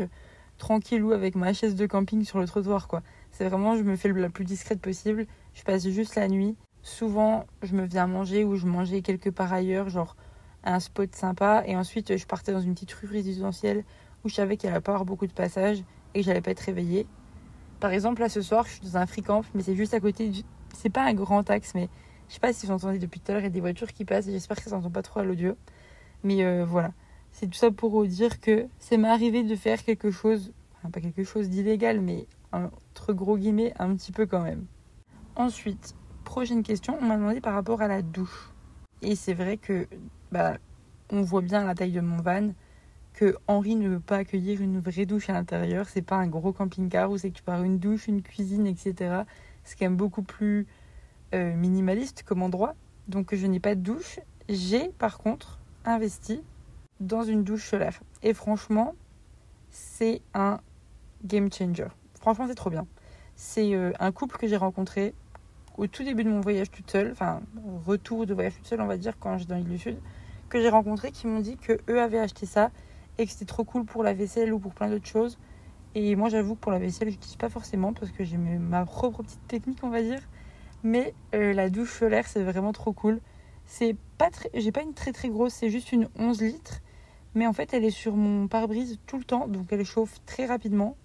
tranquillou 0.58 1.12
avec 1.12 1.34
ma 1.34 1.52
chaise 1.52 1.76
de 1.76 1.86
camping 1.86 2.24
sur 2.24 2.38
le 2.40 2.46
trottoir 2.46 2.88
quoi. 2.88 3.02
C'est 3.30 3.48
vraiment 3.48 3.76
je 3.76 3.82
me 3.82 3.96
fais 3.96 4.12
la 4.12 4.28
plus 4.28 4.44
discrète 4.44 4.80
possible. 4.80 5.26
Je 5.54 5.62
passe 5.62 5.88
juste 5.88 6.14
la 6.16 6.28
nuit. 6.28 6.56
Souvent, 6.82 7.46
je 7.62 7.74
me 7.74 7.84
viens 7.84 8.06
manger 8.06 8.44
ou 8.44 8.56
je 8.56 8.66
mangeais 8.66 9.02
quelque 9.02 9.30
part 9.30 9.52
ailleurs, 9.52 9.88
genre 9.88 10.16
un 10.64 10.80
spot 10.80 11.14
sympa. 11.14 11.62
Et 11.66 11.76
ensuite, 11.76 12.16
je 12.16 12.26
partais 12.26 12.52
dans 12.52 12.60
une 12.60 12.74
petite 12.74 12.92
rue 12.92 13.08
résidentielle 13.08 13.84
où 14.24 14.28
je 14.28 14.34
savais 14.34 14.56
qu'il 14.56 14.70
allait 14.70 14.80
pas 14.80 14.92
avoir 14.92 15.04
beaucoup 15.04 15.26
de 15.26 15.32
passages 15.32 15.84
et 16.14 16.20
que 16.20 16.26
j'allais 16.26 16.40
pas 16.40 16.50
être 16.50 16.60
réveillée. 16.60 17.06
Par 17.80 17.92
exemple, 17.92 18.20
là 18.20 18.28
ce 18.28 18.42
soir, 18.42 18.66
je 18.66 18.72
suis 18.72 18.80
dans 18.80 18.96
un 18.96 19.06
free 19.06 19.22
camp, 19.22 19.42
mais 19.54 19.62
c'est 19.62 19.76
juste 19.76 19.94
à 19.94 20.00
côté 20.00 20.28
du. 20.28 20.42
C'est 20.74 20.90
pas 20.90 21.04
un 21.04 21.14
grand 21.14 21.48
axe, 21.50 21.74
mais 21.74 21.88
je 22.28 22.34
sais 22.34 22.40
pas 22.40 22.52
si 22.52 22.66
vous 22.66 22.72
entendez 22.72 22.98
depuis 22.98 23.20
tout 23.20 23.30
à 23.30 23.34
l'heure, 23.34 23.42
il 23.42 23.46
y 23.46 23.48
a 23.48 23.50
des 23.50 23.60
voitures 23.60 23.92
qui 23.92 24.04
passent. 24.04 24.26
J'espère 24.26 24.56
que 24.56 24.64
ça 24.64 24.70
s'entend 24.70 24.90
pas 24.90 25.02
trop 25.02 25.20
à 25.20 25.24
l'audio. 25.24 25.56
Mais 26.24 26.44
euh, 26.44 26.64
voilà. 26.64 26.92
C'est 27.30 27.46
tout 27.46 27.58
ça 27.58 27.70
pour 27.70 27.90
vous 27.90 28.06
dire 28.06 28.40
que 28.40 28.66
c'est 28.78 28.96
m'est 28.96 29.08
arrivé 29.08 29.44
de 29.44 29.54
faire 29.54 29.84
quelque 29.84 30.10
chose, 30.10 30.52
enfin, 30.76 30.90
pas 30.90 31.00
quelque 31.00 31.24
chose 31.24 31.48
d'illégal, 31.48 32.00
mais 32.00 32.26
entre 32.52 33.12
gros 33.12 33.36
guillemets, 33.36 33.72
un 33.78 33.94
petit 33.94 34.12
peu 34.12 34.26
quand 34.26 34.40
même. 34.40 34.66
Ensuite, 35.36 35.94
prochaine 36.24 36.62
question, 36.62 36.98
on 37.00 37.04
m'a 37.04 37.16
demandé 37.16 37.40
par 37.40 37.54
rapport 37.54 37.80
à 37.80 37.88
la 37.88 38.02
douche. 38.02 38.50
Et 39.02 39.14
c'est 39.14 39.34
vrai 39.34 39.56
que 39.56 39.86
bah, 40.32 40.56
on 41.10 41.22
voit 41.22 41.42
bien 41.42 41.64
la 41.64 41.74
taille 41.74 41.92
de 41.92 42.00
mon 42.00 42.20
van 42.20 42.52
que 43.14 43.36
Henri 43.48 43.74
ne 43.74 43.88
veut 43.88 44.00
pas 44.00 44.18
accueillir 44.18 44.60
une 44.60 44.78
vraie 44.80 45.06
douche 45.06 45.28
à 45.28 45.32
l'intérieur. 45.32 45.88
C'est 45.88 46.02
pas 46.02 46.16
un 46.16 46.28
gros 46.28 46.52
camping-car 46.52 47.10
où 47.10 47.18
c'est 47.18 47.30
que 47.30 47.36
tu 47.36 47.42
pars 47.42 47.62
une 47.64 47.78
douche, 47.78 48.06
une 48.06 48.22
cuisine, 48.22 48.66
etc. 48.66 49.22
C'est 49.64 49.76
quand 49.76 49.86
même 49.86 49.96
beaucoup 49.96 50.22
plus 50.22 50.66
euh, 51.34 51.54
minimaliste 51.56 52.22
comme 52.22 52.42
endroit. 52.42 52.74
Donc 53.08 53.34
je 53.34 53.46
n'ai 53.46 53.58
pas 53.58 53.74
de 53.74 53.80
douche. 53.80 54.20
J'ai 54.48 54.90
par 54.98 55.18
contre 55.18 55.58
investi 55.84 56.42
dans 57.00 57.22
une 57.24 57.42
douche 57.42 57.68
solaire. 57.68 58.00
Et 58.22 58.34
franchement, 58.34 58.94
c'est 59.70 60.22
un 60.34 60.60
game 61.24 61.52
changer. 61.52 61.88
Franchement, 62.20 62.46
c'est 62.46 62.54
trop 62.54 62.70
bien. 62.70 62.86
C'est 63.34 63.74
euh, 63.74 63.92
un 63.98 64.12
couple 64.12 64.36
que 64.36 64.46
j'ai 64.46 64.56
rencontré 64.56 65.14
au 65.76 65.86
tout 65.86 66.02
début 66.02 66.24
de 66.24 66.30
mon 66.30 66.40
voyage 66.40 66.70
toute 66.70 66.90
seule, 66.90 67.12
enfin 67.12 67.40
retour 67.86 68.26
de 68.26 68.34
voyage 68.34 68.54
toute 68.56 68.66
seule 68.66 68.80
on 68.80 68.86
va 68.86 68.96
dire 68.96 69.14
quand 69.18 69.38
j'étais 69.38 69.50
dans 69.50 69.58
l'île 69.58 69.68
du 69.68 69.78
Sud, 69.78 69.98
que 70.48 70.60
j'ai 70.60 70.68
rencontré 70.68 71.10
qui 71.10 71.26
m'ont 71.26 71.40
dit 71.40 71.56
que 71.56 71.78
eux 71.88 72.00
avaient 72.00 72.18
acheté 72.18 72.46
ça 72.46 72.70
et 73.18 73.26
que 73.26 73.32
c'était 73.32 73.44
trop 73.44 73.64
cool 73.64 73.84
pour 73.84 74.02
la 74.02 74.14
vaisselle 74.14 74.52
ou 74.52 74.58
pour 74.58 74.74
plein 74.74 74.88
d'autres 74.88 75.06
choses. 75.06 75.38
Et 75.94 76.16
moi 76.16 76.28
j'avoue 76.28 76.54
que 76.54 76.60
pour 76.60 76.72
la 76.72 76.78
vaisselle 76.78 77.08
je 77.08 77.14
n'utilise 77.14 77.36
pas 77.36 77.48
forcément 77.48 77.92
parce 77.92 78.12
que 78.12 78.24
j'ai 78.24 78.36
ma 78.36 78.84
propre 78.84 79.22
petite 79.22 79.46
technique 79.48 79.78
on 79.82 79.90
va 79.90 80.02
dire. 80.02 80.20
Mais 80.82 81.14
euh, 81.34 81.52
la 81.52 81.70
douche 81.70 81.92
solaire 81.98 82.26
c'est 82.26 82.42
vraiment 82.42 82.72
trop 82.72 82.92
cool. 82.92 83.20
C'est 83.66 83.96
pas 84.16 84.30
très, 84.30 84.50
j'ai 84.54 84.72
pas 84.72 84.82
une 84.82 84.94
très 84.94 85.12
très 85.12 85.28
grosse, 85.28 85.54
c'est 85.54 85.70
juste 85.70 85.92
une 85.92 86.08
11 86.18 86.40
litres. 86.42 86.80
Mais 87.34 87.46
en 87.46 87.52
fait 87.52 87.74
elle 87.74 87.84
est 87.84 87.90
sur 87.90 88.16
mon 88.16 88.48
pare-brise 88.48 88.98
tout 89.06 89.18
le 89.18 89.24
temps 89.24 89.48
donc 89.48 89.66
elle 89.72 89.84
chauffe 89.84 90.18
très 90.26 90.46
rapidement 90.46 90.96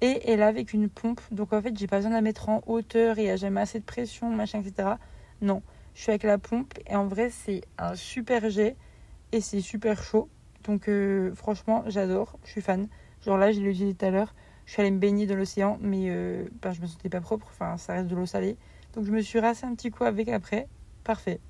et 0.00 0.20
elle 0.30 0.40
est 0.40 0.44
avec 0.44 0.72
une 0.72 0.88
pompe. 0.88 1.20
Donc 1.30 1.52
en 1.52 1.60
fait, 1.60 1.76
j'ai 1.78 1.86
pas 1.86 1.96
besoin 1.96 2.10
de 2.10 2.16
la 2.16 2.22
mettre 2.22 2.48
en 2.48 2.62
hauteur 2.66 3.18
et 3.18 3.22
il 3.22 3.24
n'y 3.26 3.30
a 3.30 3.36
jamais 3.36 3.60
assez 3.60 3.78
de 3.78 3.84
pression, 3.84 4.30
machin, 4.30 4.60
etc. 4.60 4.90
Non, 5.42 5.62
je 5.94 6.02
suis 6.02 6.10
avec 6.10 6.22
la 6.22 6.38
pompe 6.38 6.74
et 6.86 6.96
en 6.96 7.06
vrai, 7.06 7.30
c'est 7.30 7.62
un 7.78 7.94
super 7.94 8.48
jet 8.50 8.76
et 9.32 9.40
c'est 9.40 9.60
super 9.60 10.02
chaud. 10.02 10.28
Donc 10.64 10.88
euh, 10.88 11.34
franchement, 11.34 11.84
j'adore, 11.86 12.38
je 12.44 12.50
suis 12.50 12.60
fan. 12.60 12.88
Genre 13.24 13.36
là, 13.36 13.52
j'ai 13.52 13.60
l'ai 13.60 13.70
utilisé 13.70 13.94
tout 13.94 14.06
à 14.06 14.10
l'heure. 14.10 14.34
Je 14.66 14.72
suis 14.72 14.82
allée 14.82 14.90
me 14.90 14.98
baigner 14.98 15.26
dans 15.26 15.34
l'océan, 15.34 15.78
mais 15.80 16.06
euh, 16.08 16.46
ben, 16.62 16.72
je 16.72 16.80
me 16.80 16.86
sentais 16.86 17.08
pas 17.08 17.20
propre. 17.20 17.46
Enfin, 17.50 17.76
ça 17.76 17.94
reste 17.94 18.08
de 18.08 18.14
l'eau 18.14 18.26
salée. 18.26 18.56
Donc 18.94 19.04
je 19.04 19.10
me 19.10 19.20
suis 19.20 19.40
rassé 19.40 19.66
un 19.66 19.74
petit 19.74 19.90
coup 19.90 20.04
avec 20.04 20.28
après. 20.28 20.68
Parfait. 21.04 21.40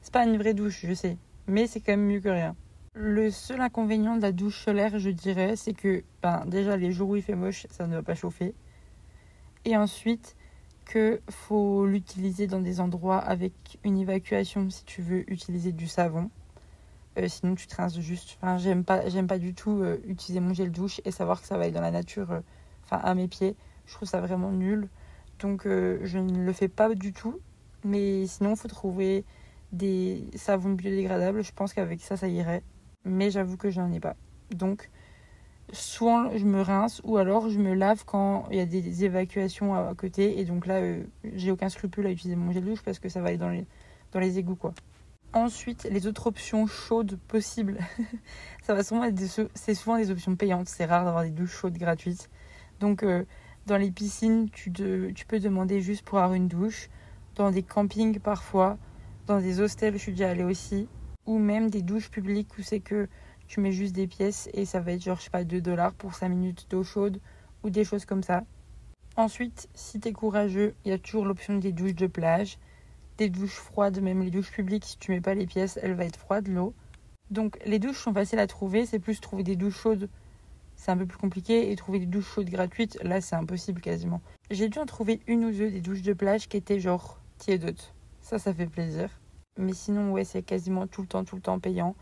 C'est 0.00 0.12
pas 0.12 0.24
une 0.24 0.36
vraie 0.36 0.54
douche, 0.54 0.84
je 0.86 0.94
sais. 0.94 1.16
Mais 1.46 1.66
c'est 1.66 1.80
quand 1.80 1.92
même 1.92 2.06
mieux 2.06 2.20
que 2.20 2.28
rien. 2.28 2.56
Le 2.94 3.30
seul 3.30 3.60
inconvénient 3.60 4.16
de 4.16 4.22
la 4.22 4.32
douche 4.32 4.64
solaire, 4.64 4.98
je 4.98 5.10
dirais, 5.10 5.56
c'est 5.56 5.72
que 5.72 6.02
ben, 6.22 6.44
déjà 6.46 6.76
les 6.76 6.90
jours 6.90 7.10
où 7.10 7.16
il 7.16 7.22
fait 7.22 7.34
moche, 7.34 7.66
ça 7.70 7.86
ne 7.86 7.96
va 7.96 8.02
pas 8.02 8.14
chauffer. 8.14 8.54
Et 9.64 9.76
ensuite, 9.76 10.36
que 10.88 11.20
faut 11.30 11.86
l'utiliser 11.86 12.48
dans 12.48 12.60
des 12.60 12.80
endroits 12.80 13.18
avec 13.18 13.78
une 13.84 13.98
évacuation 13.98 14.68
si 14.70 14.84
tu 14.84 15.02
veux 15.02 15.30
utiliser 15.30 15.72
du 15.72 15.86
savon. 15.86 16.30
Euh, 17.18 17.28
sinon, 17.28 17.54
tu 17.54 17.66
te 17.66 17.76
rinces 17.76 18.00
juste. 18.00 18.38
Enfin, 18.40 18.58
j'aime 18.58 18.84
pas, 18.84 19.08
j'aime 19.08 19.26
pas 19.26 19.38
du 19.38 19.54
tout 19.54 19.82
euh, 19.82 19.98
utiliser 20.06 20.40
mon 20.40 20.54
gel 20.54 20.72
douche 20.72 21.00
et 21.04 21.10
savoir 21.10 21.40
que 21.40 21.46
ça 21.46 21.58
va 21.58 21.66
être 21.68 21.74
dans 21.74 21.80
la 21.80 21.90
nature, 21.90 22.32
euh, 22.32 22.40
enfin 22.84 22.98
à 23.04 23.14
mes 23.14 23.28
pieds. 23.28 23.54
Je 23.86 23.94
trouve 23.94 24.08
ça 24.08 24.20
vraiment 24.20 24.50
nul. 24.50 24.88
Donc, 25.40 25.62
je 25.66 26.18
ne 26.18 26.44
le 26.44 26.52
fais 26.52 26.68
pas 26.68 26.92
du 26.94 27.12
tout. 27.12 27.38
Mais 27.84 28.26
sinon, 28.26 28.56
faut 28.56 28.66
trouver 28.66 29.24
des 29.72 30.24
savons 30.34 30.72
biodégradables. 30.72 31.44
Je 31.44 31.52
pense 31.52 31.72
qu'avec 31.72 32.00
ça, 32.00 32.16
ça 32.16 32.26
irait 32.26 32.64
mais 33.04 33.30
j'avoue 33.30 33.56
que 33.56 33.70
je 33.70 33.80
n'en 33.80 33.92
ai 33.92 34.00
pas. 34.00 34.16
Donc, 34.50 34.90
soit 35.72 36.30
je 36.36 36.44
me 36.44 36.60
rince 36.60 37.00
ou 37.04 37.16
alors 37.16 37.50
je 37.50 37.58
me 37.58 37.74
lave 37.74 38.04
quand 38.04 38.46
il 38.50 38.56
y 38.56 38.60
a 38.60 38.66
des 38.66 39.04
évacuations 39.04 39.74
à 39.74 39.94
côté. 39.94 40.38
Et 40.40 40.44
donc 40.44 40.66
là, 40.66 40.76
euh, 40.76 41.02
j'ai 41.34 41.50
aucun 41.50 41.68
scrupule 41.68 42.06
à 42.06 42.10
utiliser 42.10 42.36
mon 42.36 42.52
gel 42.52 42.64
douche 42.64 42.82
parce 42.82 42.98
que 42.98 43.08
ça 43.08 43.20
va 43.20 43.28
aller 43.28 43.38
dans 43.38 43.50
les, 44.20 44.38
égouts, 44.38 44.56
quoi. 44.56 44.72
Ensuite, 45.34 45.86
les 45.90 46.06
autres 46.06 46.26
options 46.26 46.66
chaudes 46.66 47.18
possibles, 47.28 47.78
ça 48.62 48.74
va 48.74 48.82
souvent 48.82 49.04
être 49.04 49.20
c'est 49.54 49.74
souvent 49.74 49.98
des 49.98 50.10
options 50.10 50.34
payantes. 50.36 50.68
C'est 50.68 50.86
rare 50.86 51.04
d'avoir 51.04 51.24
des 51.24 51.30
douches 51.30 51.54
chaudes 51.54 51.76
gratuites. 51.76 52.30
Donc, 52.80 53.02
euh, 53.02 53.24
dans 53.66 53.76
les 53.76 53.90
piscines, 53.90 54.48
tu, 54.50 54.72
tu 54.72 55.26
peux 55.26 55.38
demander 55.38 55.80
juste 55.80 56.02
pour 56.02 56.18
avoir 56.18 56.34
une 56.34 56.48
douche. 56.48 56.88
Dans 57.34 57.50
des 57.50 57.62
campings, 57.62 58.18
parfois. 58.18 58.78
Dans 59.26 59.40
des 59.40 59.60
hostels, 59.60 59.92
je 59.94 59.98
suis 59.98 60.12
déjà 60.12 60.30
allée 60.30 60.44
aussi 60.44 60.88
ou 61.28 61.38
même 61.38 61.68
des 61.70 61.82
douches 61.82 62.10
publiques 62.10 62.48
où 62.58 62.62
c'est 62.62 62.80
que 62.80 63.06
tu 63.48 63.60
mets 63.60 63.72
juste 63.72 63.94
des 63.94 64.06
pièces 64.06 64.48
et 64.52 64.64
ça 64.64 64.78
va 64.78 64.92
être 64.92 65.02
genre, 65.02 65.16
je 65.16 65.24
sais 65.24 65.30
pas, 65.30 65.42
2 65.42 65.60
dollars 65.60 65.94
pour 65.94 66.14
5 66.14 66.28
minutes 66.28 66.66
d'eau 66.70 66.84
chaude 66.84 67.20
ou 67.64 67.70
des 67.70 67.84
choses 67.84 68.04
comme 68.04 68.22
ça. 68.22 68.44
Ensuite, 69.16 69.68
si 69.74 69.98
tu 69.98 70.08
es 70.08 70.12
courageux, 70.12 70.74
il 70.84 70.90
y 70.90 70.94
a 70.94 70.98
toujours 70.98 71.24
l'option 71.24 71.56
des 71.56 71.72
douches 71.72 71.96
de 71.96 72.06
plage, 72.06 72.58
des 73.16 73.28
douches 73.28 73.56
froides, 73.56 74.00
même 74.00 74.22
les 74.22 74.30
douches 74.30 74.52
publiques, 74.52 74.84
si 74.84 74.98
tu 74.98 75.10
mets 75.10 75.20
pas 75.20 75.34
les 75.34 75.46
pièces, 75.46 75.78
elle 75.82 75.94
va 75.94 76.04
être 76.04 76.18
froide 76.18 76.46
l'eau. 76.46 76.74
Donc 77.30 77.58
les 77.66 77.78
douches 77.78 77.98
sont 77.98 78.14
faciles 78.14 78.38
à 78.38 78.46
trouver, 78.46 78.86
c'est 78.86 79.00
plus 79.00 79.20
trouver 79.20 79.42
des 79.42 79.56
douches 79.56 79.80
chaudes, 79.80 80.08
c'est 80.76 80.92
un 80.92 80.96
peu 80.96 81.06
plus 81.06 81.18
compliqué, 81.18 81.72
et 81.72 81.76
trouver 81.76 81.98
des 81.98 82.06
douches 82.06 82.32
chaudes 82.32 82.48
gratuites, 82.48 82.98
là 83.02 83.20
c'est 83.20 83.34
impossible 83.34 83.80
quasiment. 83.80 84.20
J'ai 84.50 84.68
dû 84.68 84.78
en 84.78 84.86
trouver 84.86 85.20
une 85.26 85.44
ou 85.44 85.50
deux 85.50 85.70
des 85.70 85.80
douches 85.80 86.02
de 86.02 86.12
plage 86.12 86.48
qui 86.48 86.56
étaient 86.56 86.80
genre 86.80 87.20
tiédotes. 87.38 87.94
Ça, 88.20 88.38
ça 88.38 88.54
fait 88.54 88.66
plaisir. 88.66 89.10
Mais 89.56 89.72
sinon, 89.72 90.12
ouais, 90.12 90.24
c'est 90.24 90.42
quasiment 90.42 90.86
tout 90.86 91.02
le 91.02 91.08
temps, 91.08 91.24
tout 91.24 91.34
le 91.34 91.42
temps 91.42 91.58
payant. 91.58 91.96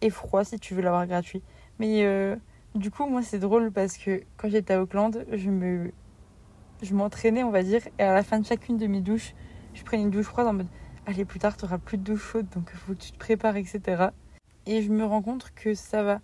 Et 0.00 0.10
froid 0.10 0.44
si 0.44 0.58
tu 0.58 0.74
veux 0.74 0.82
l'avoir 0.82 1.06
gratuit. 1.06 1.42
Mais 1.78 2.04
euh, 2.04 2.36
du 2.74 2.90
coup, 2.90 3.06
moi, 3.06 3.22
c'est 3.22 3.38
drôle 3.38 3.72
parce 3.72 3.96
que 3.96 4.22
quand 4.36 4.48
j'étais 4.48 4.74
à 4.74 4.82
Auckland, 4.82 5.24
je 5.32 5.50
me. 5.50 5.92
Je 6.80 6.94
m'entraînais, 6.94 7.42
on 7.42 7.50
va 7.50 7.64
dire, 7.64 7.80
et 7.98 8.04
à 8.04 8.14
la 8.14 8.22
fin 8.22 8.38
de 8.38 8.46
chacune 8.46 8.76
de 8.76 8.86
mes 8.86 9.00
douches, 9.00 9.34
je 9.74 9.82
prenais 9.82 10.04
une 10.04 10.10
douche 10.10 10.26
froide 10.26 10.46
en 10.46 10.52
mode 10.52 10.68
Allez, 11.06 11.24
plus 11.24 11.40
tard, 11.40 11.56
tu 11.56 11.64
auras 11.64 11.78
plus 11.78 11.98
de 11.98 12.04
douche 12.04 12.22
chaude, 12.22 12.46
donc 12.54 12.70
faut 12.70 12.92
que 12.92 12.98
tu 12.98 13.10
te 13.10 13.18
prépares, 13.18 13.56
etc. 13.56 14.10
Et 14.66 14.82
je 14.82 14.92
me 14.92 15.04
rends 15.04 15.22
compte 15.22 15.50
que 15.56 15.74
ça 15.74 16.04
va. 16.04 16.20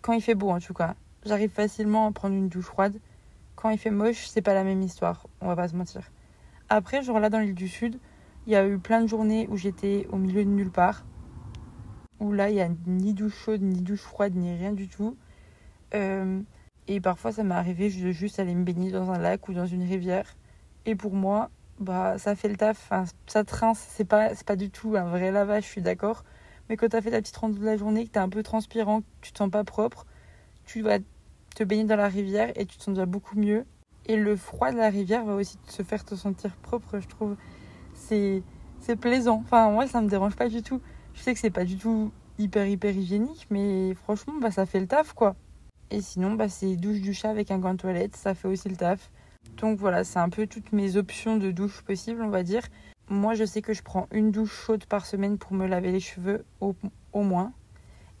Quand 0.00 0.14
il 0.14 0.22
fait 0.22 0.34
beau, 0.34 0.50
en 0.50 0.58
tout 0.58 0.74
cas, 0.74 0.96
j'arrive 1.26 1.50
facilement 1.50 2.08
à 2.08 2.12
prendre 2.12 2.34
une 2.34 2.48
douche 2.48 2.64
froide. 2.64 2.98
Quand 3.54 3.70
il 3.70 3.78
fait 3.78 3.90
moche, 3.90 4.26
c'est 4.26 4.42
pas 4.42 4.54
la 4.54 4.64
même 4.64 4.82
histoire, 4.82 5.26
on 5.40 5.46
va 5.46 5.54
pas 5.54 5.68
se 5.68 5.76
mentir. 5.76 6.10
Après, 6.70 7.02
genre 7.02 7.20
là, 7.20 7.28
dans 7.28 7.38
l'île 7.38 7.54
du 7.54 7.68
Sud, 7.68 7.98
il 8.46 8.52
y 8.52 8.56
a 8.56 8.66
eu 8.66 8.78
plein 8.78 9.02
de 9.02 9.06
journées 9.06 9.46
où 9.50 9.56
j'étais 9.56 10.06
au 10.10 10.16
milieu 10.16 10.44
de 10.44 10.50
nulle 10.50 10.70
part. 10.70 11.04
Où 12.20 12.32
là, 12.32 12.50
il 12.50 12.54
n'y 12.54 12.60
a 12.60 12.68
ni 12.86 13.14
douche 13.14 13.36
chaude, 13.36 13.62
ni 13.62 13.80
douche 13.80 14.00
froide, 14.00 14.34
ni 14.34 14.56
rien 14.56 14.72
du 14.72 14.88
tout. 14.88 15.16
Euh, 15.94 16.40
et 16.88 17.00
parfois, 17.00 17.32
ça 17.32 17.44
m'est 17.44 17.54
arrivé 17.54 17.90
juste 17.90 18.40
aller 18.40 18.54
me 18.54 18.64
baigner 18.64 18.90
dans 18.90 19.10
un 19.10 19.18
lac 19.18 19.48
ou 19.48 19.52
dans 19.52 19.66
une 19.66 19.82
rivière. 19.82 20.36
Et 20.86 20.94
pour 20.94 21.14
moi, 21.14 21.50
bah, 21.78 22.18
ça 22.18 22.34
fait 22.34 22.48
le 22.48 22.56
taf. 22.56 22.90
Ça 23.26 23.44
trince. 23.44 23.84
C'est 23.90 24.04
pas, 24.04 24.34
c'est 24.34 24.46
pas 24.46 24.56
du 24.56 24.70
tout 24.70 24.96
un 24.96 25.04
vrai 25.04 25.30
lavage, 25.30 25.64
je 25.64 25.68
suis 25.68 25.82
d'accord. 25.82 26.24
Mais 26.68 26.76
quand 26.76 26.88
tu 26.88 26.96
as 26.96 27.02
fait 27.02 27.10
ta 27.10 27.20
petite 27.20 27.36
ronde 27.36 27.58
de 27.58 27.64
la 27.64 27.76
journée, 27.76 28.06
que 28.06 28.12
tu 28.12 28.18
es 28.18 28.22
un 28.22 28.28
peu 28.28 28.42
transpirant, 28.42 29.00
que 29.00 29.06
tu 29.22 29.32
te 29.32 29.38
sens 29.38 29.50
pas 29.50 29.64
propre, 29.64 30.06
tu 30.64 30.82
vas 30.82 30.98
te 31.54 31.64
baigner 31.64 31.84
dans 31.84 31.96
la 31.96 32.08
rivière 32.08 32.52
et 32.56 32.66
tu 32.66 32.76
te 32.76 32.82
sens 32.82 32.94
déjà 32.94 33.06
beaucoup 33.06 33.38
mieux. 33.38 33.64
Et 34.06 34.16
le 34.16 34.36
froid 34.36 34.72
de 34.72 34.76
la 34.76 34.90
rivière 34.90 35.24
va 35.24 35.34
aussi 35.34 35.58
se 35.66 35.82
faire 35.82 36.04
te 36.04 36.14
sentir 36.14 36.56
propre, 36.56 36.98
je 37.00 37.08
trouve 37.08 37.36
c'est 37.94 38.96
plaisant. 39.00 39.42
Enfin, 39.44 39.70
moi, 39.70 39.86
ça 39.86 40.00
me 40.00 40.08
dérange 40.08 40.36
pas 40.36 40.48
du 40.48 40.62
tout. 40.62 40.80
Je 41.18 41.24
sais 41.24 41.34
que 41.34 41.40
c'est 41.40 41.50
pas 41.50 41.64
du 41.64 41.76
tout 41.76 42.12
hyper, 42.38 42.68
hyper 42.68 42.96
hygiénique, 42.96 43.48
mais 43.50 43.92
franchement, 43.94 44.34
bah, 44.40 44.52
ça 44.52 44.66
fait 44.66 44.78
le 44.78 44.86
taf, 44.86 45.14
quoi. 45.14 45.34
Et 45.90 46.00
sinon, 46.00 46.34
bah, 46.34 46.48
c'est 46.48 46.76
douche 46.76 47.00
du 47.00 47.12
chat 47.12 47.28
avec 47.28 47.50
un 47.50 47.58
gant 47.58 47.72
de 47.72 47.78
toilette, 47.78 48.14
ça 48.14 48.34
fait 48.34 48.46
aussi 48.46 48.68
le 48.68 48.76
taf. 48.76 49.10
Donc 49.56 49.80
voilà, 49.80 50.04
c'est 50.04 50.20
un 50.20 50.28
peu 50.28 50.46
toutes 50.46 50.72
mes 50.72 50.96
options 50.96 51.36
de 51.36 51.50
douche 51.50 51.82
possibles, 51.82 52.22
on 52.22 52.28
va 52.28 52.44
dire. 52.44 52.62
Moi, 53.08 53.34
je 53.34 53.44
sais 53.44 53.62
que 53.62 53.72
je 53.72 53.82
prends 53.82 54.06
une 54.12 54.30
douche 54.30 54.52
chaude 54.52 54.84
par 54.84 55.06
semaine 55.06 55.38
pour 55.38 55.54
me 55.54 55.66
laver 55.66 55.90
les 55.90 55.98
cheveux, 55.98 56.44
au, 56.60 56.76
moins. 57.12 57.52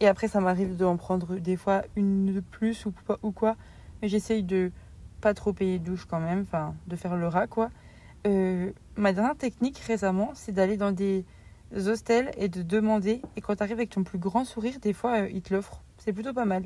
Et 0.00 0.08
après, 0.08 0.26
ça 0.26 0.40
m'arrive 0.40 0.76
d'en 0.76 0.96
prendre 0.96 1.36
des 1.36 1.56
fois 1.56 1.84
une 1.94 2.34
de 2.34 2.40
plus 2.40 2.84
ou, 2.84 2.92
ou 3.22 3.30
quoi. 3.30 3.54
Mais 4.02 4.08
j'essaye 4.08 4.42
de 4.42 4.72
pas 5.20 5.34
trop 5.34 5.52
payer 5.52 5.78
de 5.78 5.84
douche 5.84 6.04
quand 6.04 6.20
même, 6.20 6.40
enfin, 6.40 6.74
de 6.88 6.96
faire 6.96 7.16
le 7.16 7.28
rat, 7.28 7.46
quoi. 7.46 7.70
Euh, 8.26 8.72
ma 8.96 9.12
dernière 9.12 9.36
technique 9.36 9.78
récemment, 9.78 10.32
c'est 10.34 10.50
d'aller 10.50 10.76
dans 10.76 10.90
des 10.90 11.24
hostels 11.74 12.30
et 12.36 12.48
de 12.48 12.62
demander. 12.62 13.22
Et 13.36 13.40
quand 13.40 13.56
tu 13.56 13.62
arrives 13.62 13.76
avec 13.76 13.90
ton 13.90 14.04
plus 14.04 14.18
grand 14.18 14.44
sourire, 14.44 14.78
des 14.80 14.92
fois, 14.92 15.22
euh, 15.22 15.30
ils 15.30 15.42
te 15.42 15.54
l'offrent. 15.54 15.82
C'est 15.98 16.12
plutôt 16.12 16.32
pas 16.32 16.44
mal. 16.44 16.64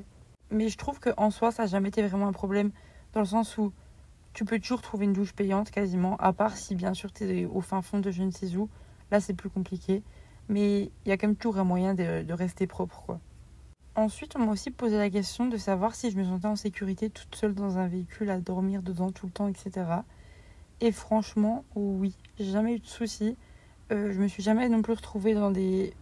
Mais 0.51 0.69
je 0.69 0.77
trouve 0.77 1.01
qu'en 1.01 1.31
soi, 1.31 1.51
ça 1.51 1.63
n'a 1.63 1.69
jamais 1.69 1.89
été 1.89 2.03
vraiment 2.03 2.29
un 2.29 2.33
problème. 2.33 2.71
Dans 3.13 3.21
le 3.21 3.27
sens 3.27 3.59
où 3.59 3.73
tu 4.33 4.45
peux 4.45 4.59
toujours 4.59 4.83
trouver 4.83 5.05
une 5.05 5.13
douche 5.13 5.33
payante 5.33 5.71
quasiment. 5.71 6.17
À 6.17 6.33
part 6.33 6.57
si, 6.57 6.75
bien 6.75 6.95
sûr, 6.95 7.13
tu 7.13 7.25
es 7.25 7.45
au 7.45 7.61
fin 7.61 7.83
fond 7.83 7.99
de 7.99 8.11
je 8.11 8.23
ne 8.23 8.31
sais 8.31 8.57
où. 8.57 8.69
Là, 9.11 9.21
c'est 9.21 9.35
plus 9.35 9.51
compliqué. 9.51 10.03
Mais 10.49 10.91
il 11.05 11.09
y 11.09 11.13
a 11.13 11.17
quand 11.17 11.27
même 11.27 11.37
toujours 11.37 11.59
un 11.59 11.65
moyen 11.65 11.95
de, 11.95 12.33
rester 12.33 12.67
propre, 12.67 13.03
quoi. 13.05 13.21
Ensuite, 13.95 14.37
on 14.37 14.39
m'a 14.39 14.53
aussi 14.53 14.71
posé 14.71 14.97
la 14.97 15.11
question 15.11 15.47
de 15.47 15.57
savoir 15.59 15.95
si 15.95 16.11
je 16.11 16.17
me 16.17 16.25
sentais 16.25 16.47
en 16.47 16.57
sécurité 16.57 17.11
toute 17.11 17.35
seule 17.37 17.55
dans 17.55 17.77
un 17.77 17.89
véhicule 17.89 18.31
à 18.31 18.39
dormir 18.39 18.83
dedans 18.83 19.13
tout 19.13 19.27
le 19.27 19.33
temps, 19.33 19.49
etc. 19.49 19.85
Et 20.81 20.93
franchement, 20.93 21.65
oui, 21.75 22.17
j'ai 22.39 22.51
jamais 22.51 22.77
eu 22.77 22.79
de 22.79 22.87
soucis. 22.87 23.37
Euh, 23.91 24.13
je 24.13 24.21
me 24.21 24.29
suis 24.29 24.43
jamais 24.43 24.69
non 24.69 24.83
plus 24.83 24.93
retrouvée 24.93 25.35
dans 25.35 25.51
des 25.51 25.95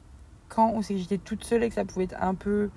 camps 0.48 0.74
où 0.74 0.82
c'est 0.82 0.94
que 0.94 1.00
j'étais 1.00 1.18
toute 1.18 1.44
seule 1.44 1.62
et 1.62 1.68
que 1.68 1.74
ça 1.74 1.84
pouvait 1.84 2.04
être 2.04 2.20
un 2.20 2.34
peu 2.34 2.70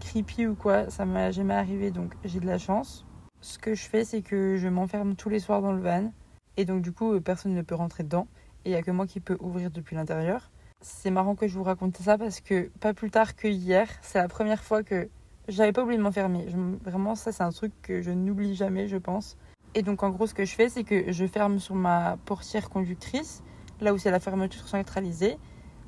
creepy 0.00 0.46
ou 0.46 0.54
quoi. 0.54 0.90
Ça 0.90 1.04
m'a 1.04 1.30
jamais 1.30 1.54
arrivé, 1.54 1.90
donc 1.90 2.14
j'ai 2.24 2.40
de 2.40 2.46
la 2.46 2.58
chance. 2.58 3.06
Ce 3.40 3.58
que 3.58 3.74
je 3.74 3.84
fais, 3.84 4.04
c'est 4.04 4.22
que 4.22 4.56
je 4.56 4.68
m'enferme 4.68 5.14
tous 5.14 5.28
les 5.28 5.38
soirs 5.38 5.62
dans 5.62 5.72
le 5.72 5.80
van. 5.80 6.12
Et 6.56 6.64
donc, 6.64 6.82
du 6.82 6.92
coup, 6.92 7.20
personne 7.20 7.54
ne 7.54 7.62
peut 7.62 7.76
rentrer 7.76 8.02
dedans. 8.02 8.26
Et 8.64 8.70
il 8.70 8.72
n'y 8.72 8.78
a 8.78 8.82
que 8.82 8.90
moi 8.90 9.06
qui 9.06 9.20
peux 9.20 9.36
ouvrir 9.40 9.70
depuis 9.70 9.94
l'intérieur. 9.94 10.50
C'est 10.80 11.10
marrant 11.10 11.34
que 11.34 11.46
je 11.46 11.54
vous 11.54 11.62
raconte 11.62 11.96
ça 11.98 12.18
parce 12.18 12.40
que 12.40 12.70
pas 12.80 12.94
plus 12.94 13.10
tard 13.10 13.36
que 13.36 13.48
hier, 13.48 13.88
c'est 14.02 14.18
la 14.18 14.28
première 14.28 14.62
fois 14.62 14.82
que 14.82 15.08
j'avais 15.48 15.72
pas 15.72 15.82
oublié 15.82 15.98
de 15.98 16.02
m'enfermer. 16.02 16.46
Vraiment, 16.84 17.14
ça, 17.14 17.32
c'est 17.32 17.42
un 17.42 17.50
truc 17.50 17.72
que 17.82 18.02
je 18.02 18.10
n'oublie 18.10 18.54
jamais, 18.54 18.88
je 18.88 18.96
pense. 18.96 19.36
Et 19.74 19.82
donc 19.82 20.02
en 20.02 20.10
gros 20.10 20.26
ce 20.26 20.34
que 20.34 20.44
je 20.44 20.54
fais 20.54 20.68
c'est 20.68 20.84
que 20.84 21.12
je 21.12 21.26
ferme 21.26 21.58
sur 21.58 21.74
ma 21.74 22.16
portière 22.24 22.70
conductrice, 22.70 23.42
là 23.80 23.94
où 23.94 23.98
c'est 23.98 24.10
la 24.10 24.20
fermeture 24.20 24.66
centralisée, 24.68 25.38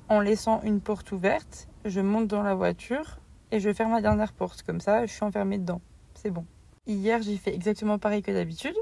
en 0.08 0.20
laissant 0.20 0.62
une 0.62 0.80
porte 0.80 1.12
ouverte, 1.12 1.68
je 1.84 2.00
monte 2.00 2.26
dans 2.26 2.42
la 2.42 2.54
voiture 2.54 3.18
et 3.50 3.60
je 3.60 3.72
ferme 3.72 3.92
la 3.92 4.00
dernière 4.00 4.32
porte. 4.32 4.62
Comme 4.62 4.80
ça 4.80 5.06
je 5.06 5.12
suis 5.12 5.24
enfermée 5.24 5.58
dedans. 5.58 5.80
C'est 6.14 6.30
bon. 6.30 6.44
Hier 6.86 7.22
j'ai 7.22 7.36
fait 7.36 7.54
exactement 7.54 7.98
pareil 7.98 8.22
que 8.22 8.32
d'habitude, 8.32 8.76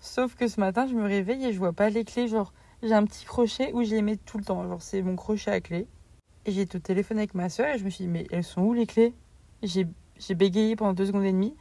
sauf 0.00 0.34
que 0.34 0.48
ce 0.48 0.60
matin 0.60 0.86
je 0.86 0.94
me 0.94 1.04
réveille 1.04 1.44
et 1.44 1.52
je 1.52 1.58
vois 1.58 1.72
pas 1.72 1.90
les 1.90 2.04
clés, 2.04 2.28
genre 2.28 2.52
j'ai 2.82 2.94
un 2.94 3.04
petit 3.04 3.24
crochet 3.24 3.72
où 3.74 3.84
je 3.84 3.90
les 3.90 4.02
mets 4.02 4.16
tout 4.16 4.38
le 4.38 4.44
temps. 4.44 4.66
Genre, 4.66 4.82
c'est 4.82 5.02
mon 5.02 5.14
crochet 5.14 5.50
à 5.52 5.60
clé. 5.60 5.86
Et 6.44 6.50
j'ai 6.50 6.62
au 6.62 6.78
téléphone 6.80 7.18
avec 7.18 7.34
ma 7.34 7.48
soeur 7.48 7.68
et 7.68 7.78
je 7.78 7.84
me 7.84 7.90
suis 7.90 8.04
dit, 8.04 8.10
mais 8.10 8.26
elles 8.32 8.42
sont 8.42 8.62
où 8.62 8.72
les 8.72 8.86
clés? 8.86 9.14
J'ai 9.62 9.86
bégayé 10.34 10.74
pendant 10.74 10.92
deux 10.92 11.06
secondes 11.06 11.22
et 11.22 11.30
demie. 11.30 11.54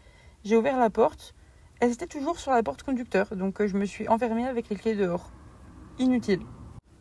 J'ai 0.44 0.58
ouvert 0.58 0.80
la 0.80 0.90
porte. 0.90 1.36
Elles 1.80 1.92
étaient 1.92 2.08
toujours 2.08 2.40
sur 2.40 2.52
la 2.52 2.64
porte 2.64 2.82
conducteur. 2.82 3.36
Donc, 3.36 3.62
euh, 3.62 3.68
je 3.68 3.78
me 3.78 3.86
suis 3.86 4.08
enfermée 4.08 4.48
avec 4.48 4.70
les 4.70 4.76
clés 4.76 4.96
dehors. 4.96 5.32
Inutile. 6.00 6.42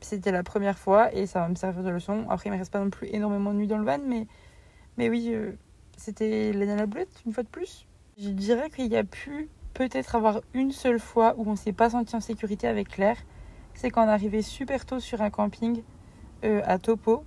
C'était 0.00 0.33
la 0.33 0.42
première 0.42 0.78
fois 0.78 1.12
et 1.14 1.26
ça 1.26 1.40
va 1.40 1.49
me 1.49 1.54
servir 1.54 1.83
de 1.83 1.90
leçon. 1.90 2.26
Après, 2.30 2.49
il 2.49 2.52
me 2.52 2.59
reste 2.59 2.73
pas 2.73 2.80
non 2.80 2.90
plus 2.90 3.09
énormément 3.12 3.52
de 3.52 3.59
nuit 3.59 3.66
dans 3.66 3.78
le 3.78 3.85
van, 3.85 3.99
mais, 4.07 4.26
mais 4.97 5.09
oui, 5.11 5.30
euh, 5.33 5.52
c'était 5.97 6.52
l'année 6.52 6.73
à 6.73 6.76
la 6.76 6.87
une 7.26 7.33
fois 7.33 7.42
de 7.42 7.49
plus. 7.49 7.87
Je 8.19 8.30
dirais 8.30 8.71
qu'il 8.71 8.87
y 8.87 8.97
a 8.97 9.04
pu 9.04 9.49
peut-être 9.75 10.14
avoir 10.16 10.40
une 10.54 10.73
seule 10.73 10.99
fois 10.99 11.35
où 11.37 11.49
on 11.49 11.57
s'est 11.57 11.73
pas 11.73 11.90
senti 11.90 12.16
en 12.16 12.21
sécurité 12.21 12.66
avec 12.66 12.88
Claire. 12.88 13.19
C'est 13.75 13.90
quand 13.90 14.04
on 14.04 14.09
arrivait 14.09 14.42
super 14.42 14.85
tôt 14.85 15.00
sur 15.00 15.23
un 15.23 15.30
camping 15.30 15.83
euh, 16.45 16.62
à 16.64 16.78
Topo. 16.78 17.25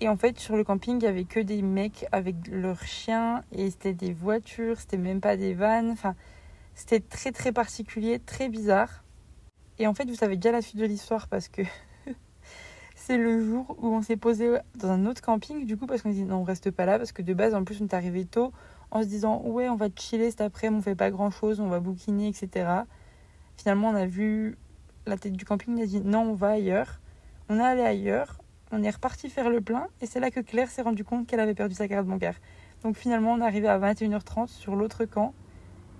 Et 0.00 0.08
en 0.08 0.16
fait, 0.16 0.38
sur 0.38 0.56
le 0.56 0.64
camping, 0.64 1.00
il 1.00 1.04
y 1.04 1.06
avait 1.06 1.24
que 1.24 1.40
des 1.40 1.62
mecs 1.62 2.06
avec 2.12 2.36
leurs 2.48 2.82
chiens 2.82 3.42
et 3.50 3.70
c'était 3.70 3.94
des 3.94 4.12
voitures, 4.12 4.78
c'était 4.78 4.98
même 4.98 5.20
pas 5.20 5.36
des 5.36 5.54
vannes. 5.54 5.90
Enfin, 5.90 6.14
c'était 6.74 7.00
très 7.00 7.32
très 7.32 7.52
particulier, 7.52 8.18
très 8.18 8.48
bizarre. 8.48 9.04
Et 9.78 9.86
en 9.86 9.94
fait, 9.94 10.04
vous 10.08 10.14
savez 10.14 10.36
déjà 10.36 10.52
la 10.52 10.62
suite 10.62 10.76
de 10.80 10.84
l'histoire 10.84 11.28
parce 11.28 11.48
que 11.48 11.62
c'est 13.06 13.18
le 13.18 13.40
jour 13.40 13.76
où 13.80 13.86
on 13.86 14.02
s'est 14.02 14.16
posé 14.16 14.58
dans 14.74 14.90
un 14.90 15.06
autre 15.06 15.22
camping, 15.22 15.64
du 15.64 15.76
coup, 15.76 15.86
parce 15.86 16.02
qu'on 16.02 16.10
dit 16.10 16.24
non, 16.24 16.38
on 16.38 16.42
reste 16.42 16.72
pas 16.72 16.86
là, 16.86 16.98
parce 16.98 17.12
que 17.12 17.22
de 17.22 17.34
base, 17.34 17.54
en 17.54 17.62
plus, 17.62 17.80
on 17.80 17.84
est 17.84 17.94
arrivé 17.94 18.24
tôt 18.24 18.52
en 18.90 19.02
se 19.02 19.06
disant 19.06 19.42
ouais, 19.44 19.68
on 19.68 19.76
va 19.76 19.86
chiller 19.96 20.28
cet 20.28 20.40
après-midi, 20.40 20.80
on 20.80 20.82
fait 20.82 20.96
pas 20.96 21.12
grand 21.12 21.30
chose, 21.30 21.60
on 21.60 21.68
va 21.68 21.78
bouquiner, 21.78 22.26
etc. 22.26 22.68
Finalement, 23.56 23.90
on 23.90 23.94
a 23.94 24.06
vu 24.06 24.58
la 25.06 25.16
tête 25.16 25.34
du 25.34 25.44
camping, 25.44 25.78
on 25.78 25.82
a 25.82 25.86
dit 25.86 26.00
non, 26.00 26.22
on 26.22 26.34
va 26.34 26.48
ailleurs. 26.50 27.00
On 27.48 27.60
est 27.60 27.62
allé 27.62 27.82
ailleurs, 27.82 28.38
on 28.72 28.82
est 28.82 28.90
reparti 28.90 29.30
faire 29.30 29.50
le 29.50 29.60
plein, 29.60 29.86
et 30.00 30.06
c'est 30.06 30.18
là 30.18 30.32
que 30.32 30.40
Claire 30.40 30.68
s'est 30.68 30.82
rendu 30.82 31.04
compte 31.04 31.28
qu'elle 31.28 31.38
avait 31.38 31.54
perdu 31.54 31.76
sa 31.76 31.86
carte 31.86 32.08
bancaire. 32.08 32.34
Donc 32.82 32.96
finalement, 32.96 33.34
on 33.34 33.40
est 33.40 33.44
arrivé 33.44 33.68
à 33.68 33.78
21h30 33.78 34.48
sur 34.48 34.74
l'autre 34.74 35.04
camp, 35.04 35.32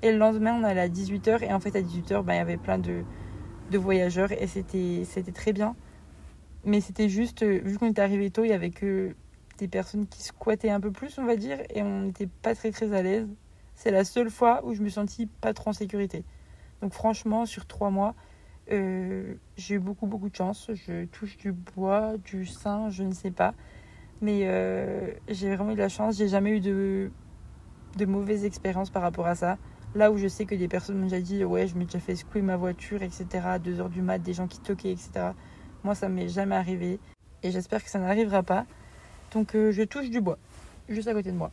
et 0.02 0.10
le 0.10 0.18
lendemain, 0.18 0.58
on 0.60 0.64
allé 0.64 0.80
à 0.80 0.88
18h, 0.88 1.44
et 1.44 1.52
en 1.52 1.60
fait, 1.60 1.76
à 1.76 1.82
18h, 1.82 2.24
ben, 2.24 2.34
il 2.34 2.38
y 2.38 2.40
avait 2.40 2.56
plein 2.56 2.78
de, 2.78 3.04
de 3.70 3.78
voyageurs, 3.78 4.32
et 4.32 4.48
c'était 4.48 5.32
très 5.32 5.52
bien. 5.52 5.76
Mais 6.66 6.80
c'était 6.80 7.08
juste, 7.08 7.44
euh, 7.44 7.60
vu 7.64 7.78
qu'on 7.78 7.88
était 7.88 8.02
arrivé 8.02 8.28
tôt, 8.30 8.42
il 8.44 8.50
y 8.50 8.52
avait 8.52 8.70
que 8.70 9.14
des 9.58 9.68
personnes 9.68 10.06
qui 10.08 10.24
squattaient 10.24 10.70
un 10.70 10.80
peu 10.80 10.90
plus, 10.90 11.16
on 11.18 11.24
va 11.24 11.36
dire, 11.36 11.60
et 11.70 11.80
on 11.82 12.00
n'était 12.00 12.26
pas 12.26 12.56
très 12.56 12.72
très 12.72 12.92
à 12.92 13.02
l'aise. 13.02 13.28
C'est 13.76 13.92
la 13.92 14.04
seule 14.04 14.30
fois 14.30 14.64
où 14.64 14.74
je 14.74 14.82
me 14.82 14.88
sentis 14.88 15.26
pas 15.26 15.54
trop 15.54 15.70
en 15.70 15.72
sécurité. 15.72 16.24
Donc 16.82 16.92
franchement, 16.92 17.46
sur 17.46 17.66
trois 17.66 17.90
mois, 17.90 18.16
euh, 18.72 19.34
j'ai 19.56 19.76
eu 19.76 19.78
beaucoup 19.78 20.06
beaucoup 20.06 20.28
de 20.28 20.34
chance. 20.34 20.68
Je 20.74 21.04
touche 21.06 21.36
du 21.36 21.52
bois, 21.52 22.16
du 22.18 22.46
sein, 22.46 22.90
je 22.90 23.04
ne 23.04 23.12
sais 23.12 23.30
pas. 23.30 23.54
Mais 24.20 24.40
euh, 24.44 25.12
j'ai 25.28 25.54
vraiment 25.54 25.70
eu 25.70 25.74
de 25.74 25.80
la 25.80 25.88
chance. 25.88 26.16
J'ai 26.16 26.28
jamais 26.28 26.50
eu 26.50 26.60
de, 26.60 27.12
de 27.96 28.06
mauvaises 28.06 28.44
expériences 28.44 28.90
par 28.90 29.02
rapport 29.02 29.26
à 29.26 29.36
ça. 29.36 29.56
Là 29.94 30.10
où 30.10 30.16
je 30.16 30.26
sais 30.26 30.46
que 30.46 30.54
des 30.56 30.68
personnes 30.68 30.96
m'ont 30.98 31.04
déjà 31.04 31.20
dit 31.20 31.44
Ouais, 31.44 31.68
je 31.68 31.76
m'ai 31.76 31.84
déjà 31.84 32.00
fait 32.00 32.16
secouer 32.16 32.42
ma 32.42 32.56
voiture, 32.56 33.02
etc. 33.02 33.26
à 33.44 33.58
2h 33.60 33.88
du 33.88 34.02
mat, 34.02 34.18
des 34.18 34.32
gens 34.32 34.48
qui 34.48 34.60
toquaient, 34.60 34.92
etc. 34.92 35.32
Moi, 35.84 35.94
ça 35.94 36.08
m'est 36.08 36.28
jamais 36.28 36.56
arrivé 36.56 36.98
et 37.42 37.50
j'espère 37.50 37.82
que 37.82 37.90
ça 37.90 37.98
n'arrivera 37.98 38.42
pas. 38.42 38.66
Donc, 39.32 39.54
euh, 39.54 39.72
je 39.72 39.82
touche 39.82 40.10
du 40.10 40.20
bois, 40.20 40.38
juste 40.88 41.08
à 41.08 41.12
côté 41.12 41.30
de 41.30 41.36
moi. 41.36 41.50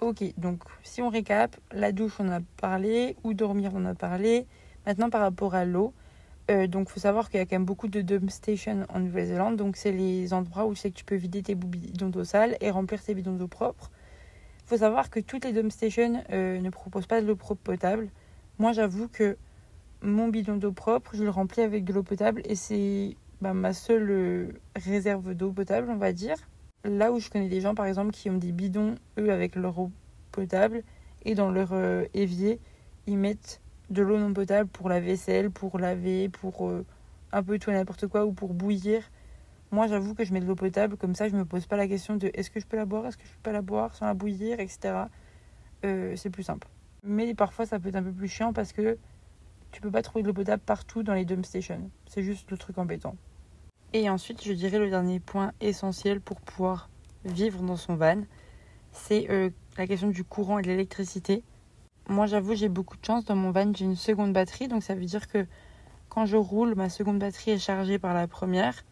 Ok, 0.00 0.24
donc 0.38 0.62
si 0.82 1.02
on 1.02 1.10
récap, 1.10 1.56
la 1.72 1.92
douche, 1.92 2.14
on 2.20 2.28
a 2.30 2.40
parlé, 2.56 3.16
ou 3.22 3.34
dormir, 3.34 3.72
on 3.74 3.84
a 3.84 3.94
parlé. 3.94 4.46
Maintenant, 4.86 5.10
par 5.10 5.20
rapport 5.20 5.54
à 5.54 5.64
l'eau, 5.64 5.92
euh, 6.50 6.66
donc 6.66 6.88
faut 6.88 7.00
savoir 7.00 7.28
qu'il 7.28 7.38
y 7.38 7.42
a 7.42 7.46
quand 7.46 7.56
même 7.56 7.66
beaucoup 7.66 7.86
de 7.88 8.00
dump 8.00 8.30
stations 8.30 8.86
en 8.88 9.00
Nouvelle-Zélande. 9.00 9.56
Donc, 9.56 9.76
c'est 9.76 9.92
les 9.92 10.32
endroits 10.32 10.64
où 10.64 10.74
c'est 10.74 10.90
que 10.90 10.96
tu 10.96 11.04
peux 11.04 11.16
vider 11.16 11.42
tes 11.42 11.54
bidons 11.54 12.08
d'eau 12.08 12.24
sale 12.24 12.56
et 12.60 12.70
remplir 12.70 13.02
tes 13.02 13.14
bidons 13.14 13.34
d'eau 13.34 13.46
propre. 13.46 13.90
Faut 14.64 14.78
savoir 14.78 15.10
que 15.10 15.20
toutes 15.20 15.44
les 15.44 15.52
dump 15.52 15.70
stations 15.70 16.24
euh, 16.32 16.60
ne 16.60 16.70
proposent 16.70 17.06
pas 17.06 17.20
de 17.20 17.26
l'eau 17.26 17.36
propre 17.36 17.60
potable. 17.62 18.08
Moi, 18.58 18.72
j'avoue 18.72 19.08
que 19.08 19.36
mon 20.02 20.28
bidon 20.28 20.56
d'eau 20.56 20.72
propre, 20.72 21.14
je 21.14 21.24
le 21.24 21.30
remplis 21.30 21.62
avec 21.62 21.84
de 21.84 21.92
l'eau 21.92 22.02
potable 22.02 22.40
et 22.44 22.54
c'est 22.54 23.16
bah, 23.40 23.54
ma 23.54 23.72
seule 23.72 24.10
euh, 24.10 24.52
réserve 24.76 25.34
d'eau 25.34 25.50
potable, 25.50 25.90
on 25.90 25.96
va 25.96 26.12
dire. 26.12 26.36
Là 26.84 27.10
où 27.10 27.20
je 27.20 27.30
connais 27.30 27.48
des 27.48 27.60
gens, 27.60 27.74
par 27.74 27.86
exemple, 27.86 28.12
qui 28.12 28.28
ont 28.28 28.36
des 28.36 28.52
bidons, 28.52 28.96
eux, 29.18 29.30
avec 29.30 29.56
leur 29.56 29.78
eau 29.78 29.90
potable, 30.30 30.82
et 31.24 31.34
dans 31.34 31.50
leur 31.50 31.72
euh, 31.72 32.04
évier, 32.12 32.60
ils 33.06 33.16
mettent 33.16 33.60
de 33.88 34.02
l'eau 34.02 34.18
non 34.18 34.32
potable 34.34 34.68
pour 34.68 34.88
la 34.88 35.00
vaisselle, 35.00 35.50
pour 35.50 35.78
laver, 35.78 36.28
pour 36.28 36.68
euh, 36.68 36.84
un 37.32 37.42
peu 37.42 37.58
tout 37.58 37.70
et 37.70 37.74
n'importe 37.74 38.06
quoi, 38.08 38.26
ou 38.26 38.32
pour 38.32 38.52
bouillir. 38.52 39.10
Moi, 39.70 39.86
j'avoue 39.86 40.14
que 40.14 40.24
je 40.24 40.34
mets 40.34 40.40
de 40.40 40.46
l'eau 40.46 40.54
potable, 40.54 40.96
comme 40.96 41.14
ça, 41.14 41.28
je 41.28 41.36
me 41.36 41.44
pose 41.44 41.66
pas 41.66 41.76
la 41.76 41.88
question 41.88 42.16
de 42.16 42.30
est-ce 42.34 42.50
que 42.50 42.60
je 42.60 42.66
peux 42.66 42.76
la 42.76 42.86
boire, 42.86 43.06
est-ce 43.06 43.16
que 43.16 43.24
je 43.24 43.30
peux 43.30 43.42
pas 43.42 43.52
la 43.52 43.62
boire 43.62 43.94
sans 43.94 44.06
la 44.06 44.14
bouillir, 44.14 44.60
etc. 44.60 45.06
c'est 45.82 46.30
plus 46.30 46.42
simple. 46.42 46.68
Mais 47.04 47.34
parfois, 47.34 47.64
ça 47.64 47.78
peut 47.78 47.88
être 47.88 47.96
un 47.96 48.02
peu 48.02 48.12
plus 48.12 48.28
chiant 48.28 48.52
parce 48.52 48.72
que 48.72 48.98
tu 49.70 49.80
peux 49.80 49.90
pas 49.90 50.02
trouver 50.02 50.22
de 50.22 50.28
l'eau 50.28 50.34
potable 50.34 50.62
partout 50.64 51.02
dans 51.02 51.14
les 51.14 51.24
dump 51.24 51.46
stations. 51.46 51.90
C'est 52.06 52.22
juste 52.22 52.50
le 52.50 52.58
truc 52.58 52.76
embêtant. 52.76 53.16
Et 53.92 54.08
ensuite, 54.08 54.44
je 54.44 54.52
dirais 54.52 54.78
le 54.78 54.88
dernier 54.88 55.18
point 55.18 55.52
essentiel 55.60 56.20
pour 56.20 56.40
pouvoir 56.40 56.88
vivre 57.24 57.60
dans 57.62 57.76
son 57.76 57.96
van, 57.96 58.22
c'est 58.92 59.28
euh, 59.30 59.50
la 59.76 59.86
question 59.88 60.08
du 60.08 60.22
courant 60.22 60.60
et 60.60 60.62
de 60.62 60.68
l'électricité. 60.68 61.42
Moi, 62.08 62.26
j'avoue, 62.26 62.54
j'ai 62.54 62.68
beaucoup 62.68 62.96
de 62.96 63.04
chance. 63.04 63.24
Dans 63.24 63.34
mon 63.34 63.50
van, 63.50 63.72
j'ai 63.74 63.84
une 63.84 63.96
seconde 63.96 64.32
batterie, 64.32 64.68
donc 64.68 64.84
ça 64.84 64.94
veut 64.94 65.04
dire 65.04 65.26
que 65.26 65.44
quand 66.08 66.24
je 66.24 66.36
roule, 66.36 66.76
ma 66.76 66.88
seconde 66.88 67.18
batterie 67.18 67.52
est 67.52 67.58
chargée 67.58 67.98
par 67.98 68.14
la 68.14 68.28
première. 68.28 68.84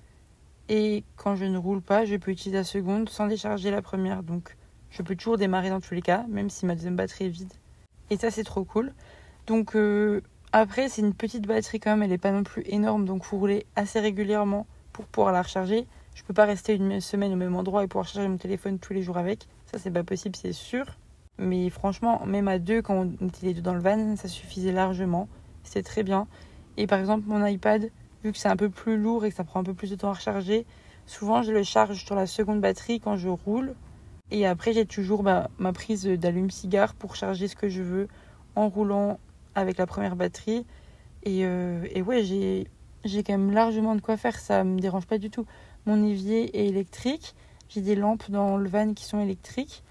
Et 0.68 1.04
quand 1.16 1.36
je 1.36 1.44
ne 1.44 1.58
roule 1.58 1.80
pas, 1.80 2.04
je 2.04 2.16
peux 2.16 2.32
utiliser 2.32 2.58
la 2.58 2.64
seconde 2.64 3.08
sans 3.08 3.28
décharger 3.28 3.70
la 3.70 3.82
première. 3.82 4.24
Donc, 4.24 4.56
je 4.90 5.02
peux 5.02 5.14
toujours 5.14 5.38
démarrer 5.38 5.70
dans 5.70 5.80
tous 5.80 5.94
les 5.94 6.02
cas, 6.02 6.24
même 6.28 6.50
si 6.50 6.66
ma 6.66 6.74
deuxième 6.74 6.96
batterie 6.96 7.26
est 7.26 7.30
vide. 7.30 7.52
Et 8.10 8.16
ça, 8.16 8.32
c'est 8.32 8.44
trop 8.44 8.64
cool. 8.64 8.92
Donc, 9.46 9.76
euh, 9.76 10.22
après, 10.50 10.88
c'est 10.88 11.02
une 11.02 11.14
petite 11.14 11.46
batterie 11.46 11.78
quand 11.78 11.90
même, 11.90 12.02
elle 12.02 12.10
n'est 12.10 12.18
pas 12.18 12.32
non 12.32 12.42
plus 12.42 12.64
énorme, 12.66 13.04
donc 13.04 13.24
faut 13.24 13.38
rouler 13.38 13.66
assez 13.76 14.00
régulièrement 14.00 14.66
pour 14.98 15.06
pouvoir 15.06 15.32
la 15.32 15.42
recharger. 15.42 15.86
Je 16.16 16.24
peux 16.24 16.34
pas 16.34 16.44
rester 16.44 16.74
une 16.74 17.00
semaine 17.00 17.32
au 17.32 17.36
même 17.36 17.54
endroit 17.54 17.84
et 17.84 17.86
pouvoir 17.86 18.08
charger 18.08 18.26
mon 18.26 18.36
téléphone 18.36 18.80
tous 18.80 18.92
les 18.92 19.02
jours 19.02 19.16
avec. 19.16 19.46
Ça, 19.70 19.78
c'est 19.78 19.92
pas 19.92 20.02
possible, 20.02 20.34
c'est 20.34 20.52
sûr. 20.52 20.84
Mais 21.38 21.70
franchement, 21.70 22.26
même 22.26 22.48
à 22.48 22.58
deux, 22.58 22.82
quand 22.82 23.06
on 23.20 23.26
était 23.28 23.46
les 23.46 23.54
deux 23.54 23.62
dans 23.62 23.74
le 23.74 23.80
van, 23.80 24.16
ça 24.16 24.26
suffisait 24.26 24.72
largement. 24.72 25.28
C'était 25.62 25.84
très 25.84 26.02
bien. 26.02 26.26
Et 26.76 26.88
par 26.88 26.98
exemple, 26.98 27.28
mon 27.28 27.46
iPad, 27.46 27.90
vu 28.24 28.32
que 28.32 28.38
c'est 28.38 28.48
un 28.48 28.56
peu 28.56 28.70
plus 28.70 28.98
lourd 28.98 29.24
et 29.24 29.30
que 29.30 29.36
ça 29.36 29.44
prend 29.44 29.60
un 29.60 29.64
peu 29.64 29.74
plus 29.74 29.90
de 29.90 29.94
temps 29.94 30.10
à 30.10 30.14
recharger, 30.14 30.66
souvent 31.06 31.42
je 31.42 31.52
le 31.52 31.62
charge 31.62 32.04
sur 32.04 32.16
la 32.16 32.26
seconde 32.26 32.60
batterie 32.60 32.98
quand 32.98 33.16
je 33.16 33.28
roule. 33.28 33.76
Et 34.32 34.44
après, 34.44 34.72
j'ai 34.72 34.86
toujours 34.86 35.22
bah, 35.22 35.48
ma 35.58 35.72
prise 35.72 36.06
d'allume-cigare 36.06 36.94
pour 36.94 37.14
charger 37.14 37.46
ce 37.46 37.54
que 37.54 37.68
je 37.68 37.82
veux 37.82 38.08
en 38.56 38.68
roulant 38.68 39.20
avec 39.54 39.78
la 39.78 39.86
première 39.86 40.16
batterie. 40.16 40.66
Et, 41.22 41.44
euh, 41.44 41.86
et 41.92 42.02
ouais, 42.02 42.24
j'ai 42.24 42.66
j'ai 43.08 43.22
quand 43.22 43.32
même 43.32 43.50
largement 43.50 43.94
de 43.94 44.00
quoi 44.00 44.16
faire, 44.16 44.38
ça 44.38 44.64
me 44.64 44.78
dérange 44.78 45.06
pas 45.06 45.18
du 45.18 45.30
tout. 45.30 45.46
Mon 45.86 46.04
évier 46.04 46.56
est 46.58 46.66
électrique, 46.66 47.34
j'ai 47.68 47.80
des 47.80 47.94
lampes 47.94 48.30
dans 48.30 48.56
le 48.56 48.68
van 48.68 48.94
qui 48.94 49.04
sont 49.04 49.20
électriques, 49.20 49.82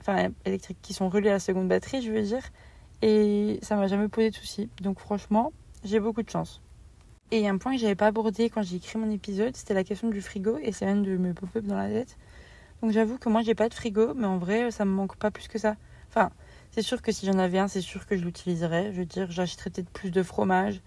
enfin 0.00 0.30
électriques 0.44 0.78
qui 0.82 0.94
sont 0.94 1.08
reliées 1.08 1.30
à 1.30 1.34
la 1.34 1.38
seconde 1.40 1.68
batterie, 1.68 2.02
je 2.02 2.10
veux 2.10 2.22
dire, 2.22 2.42
et 3.02 3.58
ça 3.62 3.76
m'a 3.76 3.86
jamais 3.86 4.08
posé 4.08 4.30
de 4.30 4.34
soucis. 4.34 4.70
Donc 4.80 4.98
franchement, 4.98 5.52
j'ai 5.84 6.00
beaucoup 6.00 6.22
de 6.22 6.30
chance. 6.30 6.62
Et 7.30 7.48
un 7.48 7.58
point 7.58 7.72
que 7.72 7.80
j'avais 7.80 7.94
pas 7.94 8.08
abordé 8.08 8.50
quand 8.50 8.62
j'ai 8.62 8.76
écrit 8.76 8.98
mon 8.98 9.10
épisode, 9.10 9.56
c'était 9.56 9.74
la 9.74 9.84
question 9.84 10.08
du 10.08 10.20
frigo 10.20 10.58
et 10.62 10.72
ça 10.72 10.86
vient 10.86 10.96
de 10.96 11.16
me 11.16 11.32
pop-up 11.32 11.64
dans 11.64 11.78
la 11.78 11.88
tête. 11.88 12.16
Donc 12.82 12.92
j'avoue 12.92 13.18
que 13.18 13.28
moi 13.28 13.42
j'ai 13.42 13.54
pas 13.54 13.68
de 13.68 13.74
frigo, 13.74 14.12
mais 14.14 14.26
en 14.26 14.38
vrai 14.38 14.70
ça 14.70 14.84
me 14.84 14.90
manque 14.90 15.16
pas 15.16 15.30
plus 15.30 15.48
que 15.48 15.58
ça. 15.58 15.76
Enfin, 16.10 16.30
c'est 16.72 16.82
sûr 16.82 17.00
que 17.00 17.10
si 17.10 17.24
j'en 17.24 17.38
avais 17.38 17.58
un, 17.58 17.68
c'est 17.68 17.80
sûr 17.80 18.06
que 18.06 18.16
je 18.16 18.24
l'utiliserais. 18.24 18.92
Je 18.92 18.98
veux 18.98 19.06
dire, 19.06 19.30
j'achèterais 19.30 19.70
peut-être 19.70 19.90
plus 19.90 20.10
de 20.10 20.22
fromage 20.22 20.80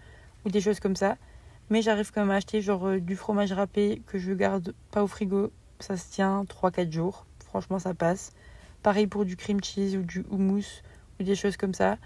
ou 0.45 0.49
des 0.49 0.61
choses 0.61 0.79
comme 0.79 0.95
ça. 0.95 1.17
Mais 1.69 1.81
j'arrive 1.81 2.11
quand 2.11 2.21
même 2.21 2.31
à 2.31 2.35
acheter 2.35 2.61
genre 2.61 2.87
euh, 2.87 2.99
du 2.99 3.15
fromage 3.15 3.51
râpé 3.51 4.01
que 4.05 4.19
je 4.19 4.33
garde 4.33 4.73
pas 4.91 5.03
au 5.03 5.07
frigo. 5.07 5.51
Ça 5.79 5.97
se 5.97 6.11
tient 6.11 6.43
3-4 6.43 6.91
jours. 6.91 7.25
Franchement, 7.39 7.79
ça 7.79 7.93
passe. 7.93 8.33
Pareil 8.83 9.07
pour 9.07 9.25
du 9.25 9.35
cream 9.35 9.63
cheese 9.63 9.97
ou 9.97 10.03
du 10.03 10.23
houmous 10.29 10.81
ou 11.19 11.23
des 11.23 11.35
choses 11.35 11.57
comme 11.57 11.73
ça. 11.73 11.97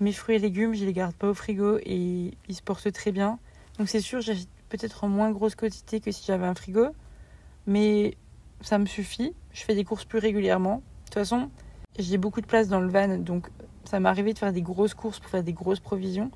Mes 0.00 0.12
fruits 0.12 0.36
et 0.36 0.38
légumes, 0.38 0.74
je 0.74 0.84
les 0.84 0.92
garde 0.92 1.14
pas 1.14 1.28
au 1.28 1.34
frigo 1.34 1.78
et 1.78 2.32
ils 2.48 2.54
se 2.54 2.62
portent 2.62 2.92
très 2.92 3.12
bien. 3.12 3.38
Donc 3.78 3.88
c'est 3.88 4.00
sûr, 4.00 4.20
j'achète 4.20 4.48
peut-être 4.68 5.06
moins 5.06 5.30
grosse 5.30 5.54
quantité 5.54 6.00
que 6.00 6.10
si 6.12 6.24
j'avais 6.24 6.46
un 6.46 6.54
frigo. 6.54 6.88
Mais 7.66 8.16
ça 8.60 8.78
me 8.78 8.86
suffit. 8.86 9.34
Je 9.52 9.62
fais 9.62 9.74
des 9.74 9.84
courses 9.84 10.04
plus 10.04 10.18
régulièrement. 10.18 10.76
De 10.76 11.04
toute 11.06 11.14
façon, 11.14 11.50
j'ai 11.98 12.18
beaucoup 12.18 12.40
de 12.40 12.46
place 12.46 12.68
dans 12.68 12.80
le 12.80 12.88
van. 12.88 13.18
Donc 13.18 13.48
ça 13.84 14.00
m'est 14.00 14.08
arrivé 14.08 14.32
de 14.32 14.38
faire 14.38 14.52
des 14.52 14.62
grosses 14.62 14.94
courses 14.94 15.18
pour 15.18 15.30
faire 15.30 15.42
des 15.42 15.52
grosses 15.52 15.80
provisions. 15.80 16.30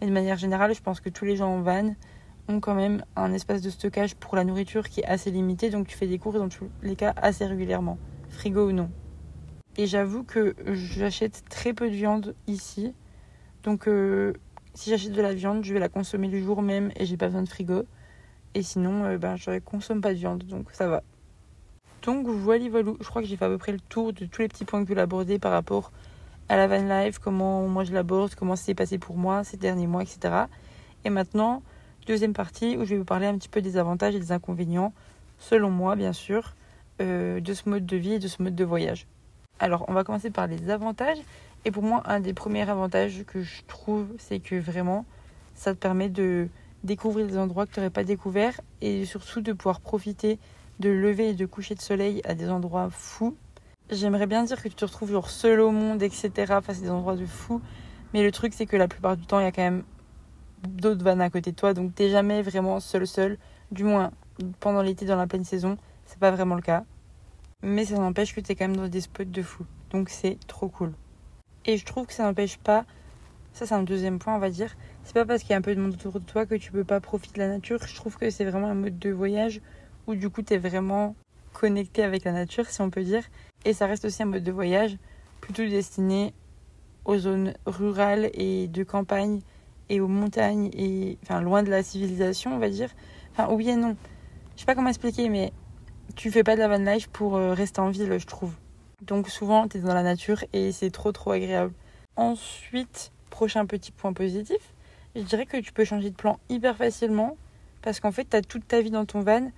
Mais 0.00 0.06
de 0.06 0.12
manière 0.12 0.36
générale, 0.36 0.74
je 0.74 0.82
pense 0.82 1.00
que 1.00 1.08
tous 1.08 1.24
les 1.24 1.36
gens 1.36 1.48
en 1.48 1.60
van 1.60 1.94
ont 2.48 2.60
quand 2.60 2.74
même 2.74 3.04
un 3.16 3.32
espace 3.32 3.62
de 3.62 3.70
stockage 3.70 4.14
pour 4.14 4.36
la 4.36 4.44
nourriture 4.44 4.88
qui 4.88 5.00
est 5.00 5.06
assez 5.06 5.30
limité. 5.30 5.70
Donc 5.70 5.88
tu 5.88 5.96
fais 5.96 6.06
des 6.06 6.18
courses 6.18 6.36
dans 6.36 6.48
tous 6.48 6.68
les 6.82 6.96
cas 6.96 7.14
assez 7.16 7.46
régulièrement, 7.46 7.98
frigo 8.28 8.68
ou 8.68 8.72
non. 8.72 8.90
Et 9.76 9.86
j'avoue 9.86 10.22
que 10.22 10.54
j'achète 10.66 11.44
très 11.48 11.72
peu 11.72 11.90
de 11.90 11.94
viande 11.94 12.34
ici. 12.46 12.94
Donc 13.62 13.88
euh, 13.88 14.32
si 14.74 14.90
j'achète 14.90 15.12
de 15.12 15.22
la 15.22 15.34
viande, 15.34 15.64
je 15.64 15.72
vais 15.72 15.80
la 15.80 15.88
consommer 15.88 16.28
le 16.28 16.40
jour 16.40 16.62
même 16.62 16.92
et 16.96 17.04
j'ai 17.06 17.16
pas 17.16 17.26
besoin 17.26 17.42
de 17.42 17.48
frigo. 17.48 17.84
Et 18.54 18.62
sinon, 18.62 19.16
ben, 19.16 19.36
je 19.36 19.58
consomme 19.58 20.00
pas 20.00 20.14
de 20.14 20.18
viande, 20.18 20.44
donc 20.44 20.70
ça 20.72 20.88
va. 20.88 21.02
Donc 22.02 22.26
voilà, 22.26 22.68
voilà, 22.70 22.92
je 23.00 23.06
crois 23.06 23.20
que 23.20 23.28
j'ai 23.28 23.36
fait 23.36 23.44
à 23.44 23.48
peu 23.48 23.58
près 23.58 23.72
le 23.72 23.80
tour 23.80 24.12
de 24.12 24.24
tous 24.26 24.40
les 24.40 24.48
petits 24.48 24.64
points 24.64 24.80
que 24.80 24.86
je 24.86 24.92
voulais 24.92 25.02
aborder 25.02 25.38
par 25.38 25.52
rapport 25.52 25.92
à 26.48 26.56
la 26.56 26.66
van 26.66 26.86
life, 26.88 27.18
comment 27.18 27.66
moi 27.68 27.84
je 27.84 27.92
l'aborde, 27.92 28.34
comment 28.34 28.56
ça 28.56 28.64
s'est 28.64 28.74
passé 28.74 28.98
pour 28.98 29.16
moi 29.16 29.44
ces 29.44 29.56
derniers 29.56 29.86
mois, 29.86 30.02
etc. 30.02 30.44
Et 31.04 31.10
maintenant, 31.10 31.62
deuxième 32.06 32.32
partie 32.32 32.76
où 32.76 32.84
je 32.84 32.90
vais 32.90 32.98
vous 32.98 33.04
parler 33.04 33.26
un 33.26 33.36
petit 33.36 33.48
peu 33.48 33.60
des 33.62 33.76
avantages 33.76 34.14
et 34.14 34.20
des 34.20 34.32
inconvénients, 34.32 34.92
selon 35.38 35.70
moi 35.70 35.96
bien 35.96 36.12
sûr, 36.12 36.54
euh, 37.00 37.40
de 37.40 37.54
ce 37.54 37.68
mode 37.68 37.86
de 37.86 37.96
vie 37.96 38.14
et 38.14 38.18
de 38.18 38.28
ce 38.28 38.42
mode 38.42 38.54
de 38.54 38.64
voyage. 38.64 39.06
Alors 39.58 39.84
on 39.88 39.92
va 39.92 40.04
commencer 40.04 40.30
par 40.30 40.46
les 40.46 40.70
avantages. 40.70 41.18
Et 41.64 41.72
pour 41.72 41.82
moi, 41.82 42.02
un 42.06 42.20
des 42.20 42.32
premiers 42.32 42.68
avantages 42.68 43.24
que 43.26 43.42
je 43.42 43.62
trouve, 43.66 44.06
c'est 44.18 44.38
que 44.38 44.54
vraiment, 44.54 45.04
ça 45.56 45.74
te 45.74 45.78
permet 45.78 46.08
de 46.08 46.48
découvrir 46.84 47.26
des 47.26 47.36
endroits 47.38 47.66
que 47.66 47.72
tu 47.72 47.80
n'aurais 47.80 47.90
pas 47.90 48.04
découverts 48.04 48.60
et 48.80 49.04
surtout 49.04 49.40
de 49.40 49.52
pouvoir 49.52 49.80
profiter 49.80 50.38
de 50.80 50.90
lever 50.90 51.30
et 51.30 51.34
de 51.34 51.46
coucher 51.46 51.74
de 51.74 51.80
soleil 51.80 52.20
à 52.24 52.34
des 52.34 52.48
endroits 52.50 52.88
fous. 52.90 53.36
J'aimerais 53.90 54.26
bien 54.26 54.42
dire 54.42 54.60
que 54.60 54.68
tu 54.68 54.74
te 54.74 54.84
retrouves 54.84 55.12
genre 55.12 55.30
seul 55.30 55.60
au 55.60 55.70
monde, 55.70 56.02
etc. 56.02 56.30
face 56.60 56.78
à 56.78 56.80
des 56.80 56.90
endroits 56.90 57.14
de 57.14 57.24
fous. 57.24 57.60
Mais 58.12 58.24
le 58.24 58.32
truc, 58.32 58.52
c'est 58.52 58.66
que 58.66 58.76
la 58.76 58.88
plupart 58.88 59.16
du 59.16 59.26
temps, 59.26 59.38
il 59.38 59.44
y 59.44 59.46
a 59.46 59.52
quand 59.52 59.62
même 59.62 59.84
d'autres 60.68 61.04
vannes 61.04 61.20
à 61.20 61.30
côté 61.30 61.52
de 61.52 61.56
toi. 61.56 61.72
Donc, 61.72 61.94
t'es 61.94 62.10
jamais 62.10 62.42
vraiment 62.42 62.80
seul, 62.80 63.06
seul. 63.06 63.38
Du 63.70 63.84
moins, 63.84 64.10
pendant 64.58 64.82
l'été, 64.82 65.06
dans 65.06 65.16
la 65.16 65.28
pleine 65.28 65.44
saison, 65.44 65.78
c'est 66.04 66.18
pas 66.18 66.32
vraiment 66.32 66.56
le 66.56 66.62
cas. 66.62 66.84
Mais 67.62 67.84
ça 67.84 67.94
n'empêche 67.96 68.34
que 68.34 68.40
t'es 68.40 68.56
quand 68.56 68.66
même 68.66 68.76
dans 68.76 68.88
des 68.88 69.00
spots 69.00 69.24
de 69.24 69.42
fou. 69.42 69.64
Donc, 69.90 70.08
c'est 70.08 70.36
trop 70.48 70.68
cool. 70.68 70.92
Et 71.64 71.76
je 71.76 71.84
trouve 71.84 72.06
que 72.06 72.12
ça 72.12 72.24
n'empêche 72.24 72.58
pas. 72.58 72.86
Ça, 73.52 73.66
c'est 73.66 73.74
un 73.74 73.84
deuxième 73.84 74.18
point, 74.18 74.34
on 74.34 74.40
va 74.40 74.50
dire. 74.50 74.74
C'est 75.04 75.14
pas 75.14 75.24
parce 75.24 75.42
qu'il 75.42 75.50
y 75.50 75.54
a 75.54 75.58
un 75.58 75.62
peu 75.62 75.76
de 75.76 75.80
monde 75.80 75.94
autour 75.94 76.18
de 76.18 76.26
toi 76.26 76.44
que 76.44 76.56
tu 76.56 76.72
peux 76.72 76.84
pas 76.84 77.00
profiter 77.00 77.34
de 77.34 77.38
la 77.38 77.48
nature. 77.48 77.78
Je 77.86 77.94
trouve 77.94 78.16
que 78.18 78.30
c'est 78.30 78.44
vraiment 78.44 78.66
un 78.66 78.74
mode 78.74 78.98
de 78.98 79.10
voyage 79.10 79.60
où 80.08 80.16
du 80.16 80.28
coup 80.28 80.42
tu 80.42 80.54
es 80.54 80.58
vraiment 80.58 81.14
connecté 81.52 82.02
avec 82.02 82.24
la 82.24 82.32
nature, 82.32 82.66
si 82.66 82.80
on 82.82 82.90
peut 82.90 83.02
dire. 83.02 83.22
Et 83.66 83.72
ça 83.72 83.86
reste 83.86 84.04
aussi 84.04 84.22
un 84.22 84.26
mode 84.26 84.44
de 84.44 84.52
voyage 84.52 84.96
plutôt 85.40 85.64
destiné 85.64 86.32
aux 87.04 87.18
zones 87.18 87.52
rurales 87.66 88.30
et 88.32 88.68
de 88.68 88.84
campagne 88.84 89.40
et 89.88 90.00
aux 90.00 90.06
montagnes 90.06 90.70
et 90.72 91.18
enfin 91.24 91.40
loin 91.40 91.64
de 91.64 91.70
la 91.70 91.82
civilisation, 91.82 92.54
on 92.54 92.58
va 92.58 92.70
dire. 92.70 92.90
Enfin 93.32 93.52
oui 93.52 93.68
et 93.68 93.74
non. 93.74 93.96
Je 94.54 94.60
sais 94.60 94.66
pas 94.66 94.76
comment 94.76 94.88
expliquer, 94.88 95.28
mais 95.28 95.52
tu 96.14 96.30
fais 96.30 96.44
pas 96.44 96.54
de 96.54 96.60
la 96.60 96.68
van 96.68 96.78
life 96.78 97.08
pour 97.08 97.34
euh, 97.34 97.54
rester 97.54 97.80
en 97.80 97.90
ville, 97.90 98.16
je 98.16 98.26
trouve. 98.26 98.52
Donc 99.02 99.28
souvent 99.28 99.66
tu 99.66 99.78
es 99.78 99.80
dans 99.80 99.94
la 99.94 100.04
nature 100.04 100.44
et 100.52 100.70
c'est 100.70 100.90
trop 100.90 101.10
trop 101.10 101.32
agréable. 101.32 101.72
Ensuite, 102.14 103.10
prochain 103.30 103.66
petit 103.66 103.90
point 103.90 104.12
positif, 104.12 104.74
je 105.16 105.22
dirais 105.22 105.44
que 105.44 105.56
tu 105.56 105.72
peux 105.72 105.84
changer 105.84 106.10
de 106.10 106.16
plan 106.16 106.38
hyper 106.48 106.76
facilement 106.76 107.36
parce 107.82 107.98
qu'en 107.98 108.12
fait 108.12 108.30
tu 108.30 108.36
as 108.36 108.42
toute 108.42 108.68
ta 108.68 108.80
vie 108.80 108.92
dans 108.92 109.06
ton 109.06 109.22
van 109.22 109.50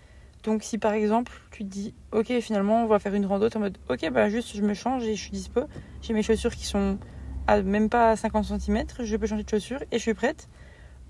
donc 0.45 0.63
si 0.63 0.79
par 0.79 0.93
exemple 0.93 1.33
tu 1.51 1.65
te 1.65 1.69
dis 1.69 1.95
ok 2.13 2.41
finalement 2.41 2.85
on 2.85 2.87
va 2.87 2.99
faire 2.99 3.15
une 3.15 3.27
rando, 3.27 3.49
en 3.55 3.59
mode 3.59 3.79
ok 3.89 4.11
bah 4.11 4.29
juste 4.29 4.57
je 4.57 4.63
me 4.63 4.75
change 4.75 5.05
et 5.05 5.15
je 5.15 5.21
suis 5.21 5.33
dispo, 5.33 5.63
j'ai 6.03 6.15
mes 6.15 6.23
chaussures 6.23 6.55
qui 6.55 6.67
sont 6.67 6.99
à 7.47 7.63
même 7.63 7.89
pas 7.89 8.15
50 8.15 8.45
cm, 8.45 8.85
je 9.01 9.17
peux 9.17 9.27
changer 9.27 9.43
de 9.43 9.49
chaussures 9.49 9.83
et 9.91 9.99
je 9.99 10.03
suis 10.03 10.15
prête. 10.15 10.49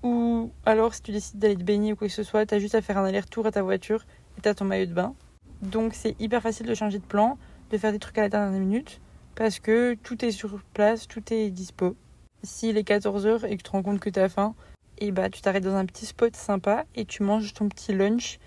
Ou 0.03 0.51
alors 0.65 0.93
si 0.93 1.01
tu 1.01 1.11
décides 1.11 1.37
d'aller 1.37 1.57
te 1.57 1.63
baigner 1.63 1.91
ou 1.91 1.95
quoi 1.97 2.07
que 2.07 2.13
ce 2.13 2.23
soit, 2.23 2.45
t'as 2.45 2.59
juste 2.59 2.75
à 2.75 2.81
faire 2.81 2.97
un 2.97 3.03
aller-retour 3.03 3.45
à 3.45 3.51
ta 3.51 3.61
voiture 3.61 4.05
et 4.37 4.41
t'as 4.41 4.53
ton 4.53 4.63
maillot 4.63 4.85
de 4.85 4.93
bain. 4.93 5.13
Donc 5.61 5.93
c'est 5.93 6.15
hyper 6.21 6.41
facile 6.41 6.65
de 6.65 6.73
changer 6.73 6.99
de 6.99 7.03
plan, 7.03 7.37
de 7.71 7.77
faire 7.77 7.91
des 7.91 7.99
trucs 7.99 8.17
à 8.17 8.21
la 8.21 8.29
dernière 8.29 8.57
minute 8.57 9.01
parce 9.35 9.59
que 9.59 9.95
tout 9.95 10.23
est 10.23 10.31
sur 10.31 10.61
place, 10.73 11.07
tout 11.07 11.33
est 11.33 11.49
dispo. 11.49 11.95
S'il 12.43 12.77
est 12.77 12.87
14h 12.87 13.45
et 13.45 13.51
que 13.51 13.55
tu 13.57 13.63
te 13.63 13.71
rends 13.71 13.83
compte 13.83 13.99
que 13.99 14.09
t'as 14.09 14.29
faim, 14.29 14.55
et 14.97 15.11
bah 15.11 15.29
tu 15.29 15.41
t'arrêtes 15.41 15.63
dans 15.63 15.75
un 15.75 15.85
petit 15.85 16.05
spot 16.05 16.35
sympa 16.35 16.85
et 16.95 17.05
tu 17.05 17.23
manges 17.23 17.53
ton 17.53 17.67
petit 17.67 17.93
lunch 17.93 18.39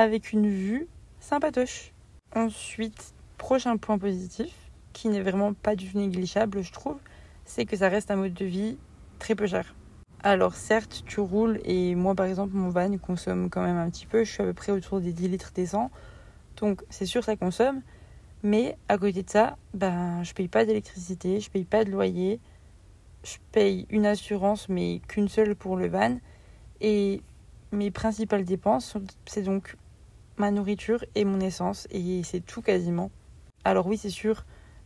avec 0.00 0.32
une 0.32 0.48
vue 0.48 0.88
sympatoche. 1.20 1.92
Ensuite, 2.34 3.14
prochain 3.38 3.76
point 3.76 3.98
positif, 3.98 4.52
qui 4.92 5.08
n'est 5.08 5.22
vraiment 5.22 5.52
pas 5.52 5.76
du 5.76 5.90
tout 5.90 5.98
négligeable, 5.98 6.62
je 6.62 6.72
trouve, 6.72 6.98
c'est 7.44 7.64
que 7.64 7.76
ça 7.76 7.88
reste 7.88 8.10
un 8.10 8.16
mode 8.16 8.34
de 8.34 8.44
vie 8.44 8.78
très 9.18 9.34
peu 9.34 9.46
cher. 9.46 9.74
Alors 10.22 10.54
certes, 10.54 11.02
tu 11.06 11.20
roules 11.20 11.60
et 11.64 11.94
moi 11.94 12.14
par 12.14 12.26
exemple 12.26 12.54
mon 12.54 12.68
van 12.68 12.98
consomme 12.98 13.48
quand 13.48 13.62
même 13.62 13.78
un 13.78 13.88
petit 13.88 14.04
peu, 14.06 14.24
je 14.24 14.30
suis 14.30 14.42
à 14.42 14.46
peu 14.46 14.52
près 14.52 14.70
autour 14.70 15.00
des 15.00 15.12
10 15.12 15.28
litres 15.28 15.52
décents. 15.54 15.90
Donc 16.58 16.82
c'est 16.90 17.06
sûr 17.06 17.24
ça 17.24 17.36
consomme, 17.36 17.80
mais 18.42 18.76
à 18.88 18.98
côté 18.98 19.22
de 19.22 19.30
ça, 19.30 19.56
ben 19.72 20.22
je 20.22 20.34
paye 20.34 20.48
pas 20.48 20.66
d'électricité, 20.66 21.40
je 21.40 21.50
paye 21.50 21.64
pas 21.64 21.84
de 21.84 21.90
loyer, 21.90 22.38
je 23.24 23.36
paye 23.52 23.86
une 23.88 24.04
assurance 24.04 24.68
mais 24.68 25.00
qu'une 25.08 25.28
seule 25.28 25.56
pour 25.56 25.76
le 25.76 25.88
van 25.88 26.18
et 26.82 27.22
mes 27.72 27.90
principales 27.90 28.44
dépenses, 28.44 28.96
c'est 29.24 29.42
donc 29.42 29.76
ma 30.40 30.50
nourriture 30.50 31.04
et 31.14 31.24
mon 31.24 31.38
essence, 31.38 31.86
et 31.90 32.22
c'est 32.24 32.40
tout 32.40 32.62
quasiment. 32.62 33.10
Alors 33.64 33.86
oui, 33.86 33.98
c'est 33.98 34.10
sûr, 34.10 34.44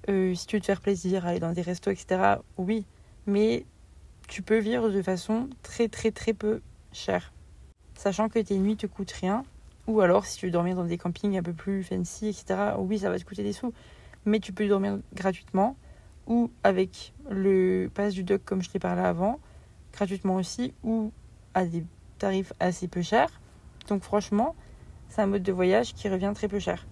euh, 0.08 0.34
si 0.34 0.46
tu 0.46 0.56
veux 0.56 0.60
te 0.60 0.66
faire 0.66 0.80
plaisir, 0.80 1.26
aller 1.26 1.38
dans 1.38 1.52
des 1.52 1.62
restos, 1.62 1.92
etc., 1.92 2.38
oui, 2.58 2.84
mais 3.26 3.64
tu 4.28 4.42
peux 4.42 4.58
vivre 4.58 4.90
de 4.90 5.00
façon 5.00 5.48
très 5.62 5.88
très 5.88 6.10
très 6.10 6.34
peu 6.34 6.60
chère. 6.92 7.32
Sachant 7.94 8.28
que 8.28 8.40
tes 8.40 8.58
nuits 8.58 8.76
te 8.76 8.86
coûtent 8.86 9.12
rien, 9.12 9.44
ou 9.86 10.00
alors 10.00 10.26
si 10.26 10.38
tu 10.38 10.46
veux 10.46 10.52
dormir 10.52 10.74
dans 10.74 10.84
des 10.84 10.98
campings 10.98 11.38
un 11.38 11.42
peu 11.42 11.52
plus 11.52 11.84
fancy, 11.84 12.26
etc., 12.26 12.74
oui, 12.78 12.98
ça 12.98 13.08
va 13.08 13.18
te 13.18 13.24
coûter 13.24 13.44
des 13.44 13.52
sous, 13.52 13.72
mais 14.24 14.40
tu 14.40 14.52
peux 14.52 14.66
dormir 14.66 14.98
gratuitement, 15.14 15.76
ou 16.26 16.50
avec 16.64 17.14
le 17.30 17.88
pass 17.94 18.12
du 18.12 18.24
doc 18.24 18.42
comme 18.44 18.60
je 18.60 18.70
t'ai 18.70 18.80
parlé 18.80 19.02
avant, 19.02 19.38
gratuitement 19.92 20.34
aussi, 20.34 20.74
ou 20.82 21.12
à 21.54 21.64
des 21.64 21.84
tarif 22.18 22.52
assez 22.58 22.88
peu 22.88 23.02
cher. 23.02 23.28
Donc 23.88 24.02
franchement, 24.02 24.56
c'est 25.14 25.22
un 25.22 25.26
mode 25.26 25.44
de 25.44 25.52
voyage 25.52 25.94
qui 25.94 26.08
revient 26.08 26.32
très 26.34 26.48
peu 26.48 26.58
cher. 26.58 26.88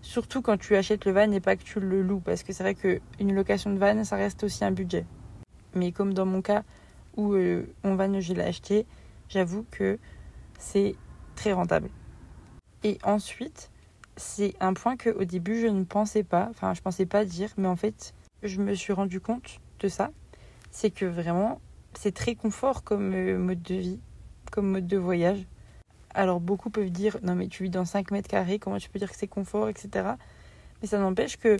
Surtout 0.00 0.42
quand 0.42 0.56
tu 0.56 0.76
achètes 0.76 1.06
le 1.06 1.12
van 1.12 1.30
et 1.32 1.40
pas 1.40 1.56
que 1.56 1.64
tu 1.64 1.80
le 1.80 2.02
loues, 2.02 2.20
parce 2.20 2.44
que 2.44 2.52
c'est 2.52 2.62
vrai 2.62 2.76
qu'une 2.76 3.34
location 3.34 3.72
de 3.72 3.78
van, 3.78 4.04
ça 4.04 4.14
reste 4.14 4.44
aussi 4.44 4.64
un 4.64 4.70
budget. 4.70 5.06
Mais 5.74 5.90
comme 5.90 6.14
dans 6.14 6.24
mon 6.24 6.40
cas 6.40 6.62
où 7.16 7.32
euh, 7.32 7.66
mon 7.82 7.96
van, 7.96 8.20
je 8.20 8.32
l'ai 8.32 8.42
acheté, 8.42 8.86
j'avoue 9.28 9.66
que 9.72 9.98
c'est 10.56 10.94
très 11.34 11.52
rentable. 11.52 11.90
Et 12.84 12.98
ensuite, 13.02 13.72
c'est 14.16 14.54
un 14.60 14.72
point 14.72 14.96
que 14.96 15.10
au 15.10 15.24
début 15.24 15.60
je 15.60 15.66
ne 15.66 15.82
pensais 15.82 16.22
pas, 16.22 16.46
enfin 16.50 16.74
je 16.74 16.80
pensais 16.80 17.06
pas 17.06 17.24
dire, 17.24 17.50
mais 17.56 17.66
en 17.66 17.76
fait 17.76 18.14
je 18.44 18.60
me 18.60 18.74
suis 18.74 18.92
rendu 18.92 19.20
compte 19.20 19.58
de 19.80 19.88
ça. 19.88 20.12
C'est 20.70 20.90
que 20.90 21.06
vraiment 21.06 21.60
c'est 21.94 22.14
très 22.14 22.36
confort 22.36 22.84
comme 22.84 23.12
euh, 23.14 23.36
mode 23.36 23.62
de 23.62 23.74
vie 23.74 24.00
comme 24.52 24.70
mode 24.70 24.86
de 24.86 24.96
voyage. 24.96 25.44
Alors 26.14 26.40
beaucoup 26.40 26.70
peuvent 26.70 26.90
dire 26.90 27.18
non 27.22 27.34
mais 27.34 27.48
tu 27.48 27.64
vis 27.64 27.70
dans 27.70 27.84
5 27.84 28.12
mètres 28.12 28.28
carrés, 28.28 28.58
comment 28.58 28.78
tu 28.78 28.88
peux 28.88 28.98
dire 28.98 29.10
que 29.10 29.16
c'est 29.16 29.26
confort, 29.26 29.68
etc. 29.68 30.10
Mais 30.80 30.88
ça 30.88 30.98
n'empêche 30.98 31.36
que 31.36 31.56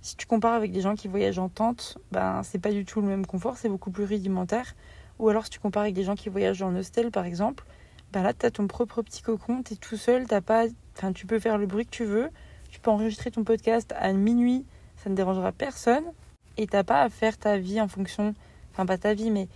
si 0.00 0.16
tu 0.16 0.26
compares 0.26 0.54
avec 0.54 0.72
des 0.72 0.80
gens 0.80 0.94
qui 0.94 1.08
voyagent 1.08 1.38
en 1.38 1.48
tente, 1.48 1.98
ben 2.10 2.42
c'est 2.42 2.58
pas 2.58 2.70
du 2.70 2.84
tout 2.84 3.00
le 3.00 3.06
même 3.06 3.26
confort, 3.26 3.56
c'est 3.58 3.68
beaucoup 3.68 3.90
plus 3.90 4.04
rudimentaire. 4.04 4.74
Ou 5.18 5.28
alors 5.28 5.44
si 5.44 5.50
tu 5.50 5.58
compares 5.58 5.82
avec 5.82 5.94
des 5.94 6.04
gens 6.04 6.14
qui 6.14 6.30
voyagent 6.30 6.62
en 6.62 6.74
hostel 6.74 7.10
par 7.10 7.26
exemple, 7.26 7.64
ben 8.12 8.22
là 8.22 8.32
tu 8.32 8.46
as 8.46 8.50
ton 8.50 8.66
propre 8.66 9.02
petit 9.02 9.20
cocon, 9.22 9.62
tu 9.62 9.74
es 9.74 9.76
tout 9.76 9.96
seul, 9.96 10.26
t'as 10.26 10.40
pas 10.40 10.64
enfin 10.96 11.12
tu 11.12 11.26
peux 11.26 11.38
faire 11.38 11.58
le 11.58 11.66
bruit 11.66 11.84
que 11.84 11.90
tu 11.90 12.04
veux, 12.04 12.30
tu 12.70 12.80
peux 12.80 12.90
enregistrer 12.90 13.30
ton 13.30 13.44
podcast 13.44 13.92
à 13.98 14.12
minuit, 14.12 14.64
ça 14.96 15.10
ne 15.10 15.14
dérangera 15.14 15.52
personne 15.52 16.04
et 16.56 16.66
t'as 16.66 16.84
pas 16.84 17.02
à 17.02 17.10
faire 17.10 17.36
ta 17.36 17.58
vie 17.58 17.80
en 17.80 17.88
fonction 17.88 18.34
enfin 18.72 18.86
pas 18.86 18.96
ta 18.96 19.12
vie 19.12 19.30
mais 19.30 19.48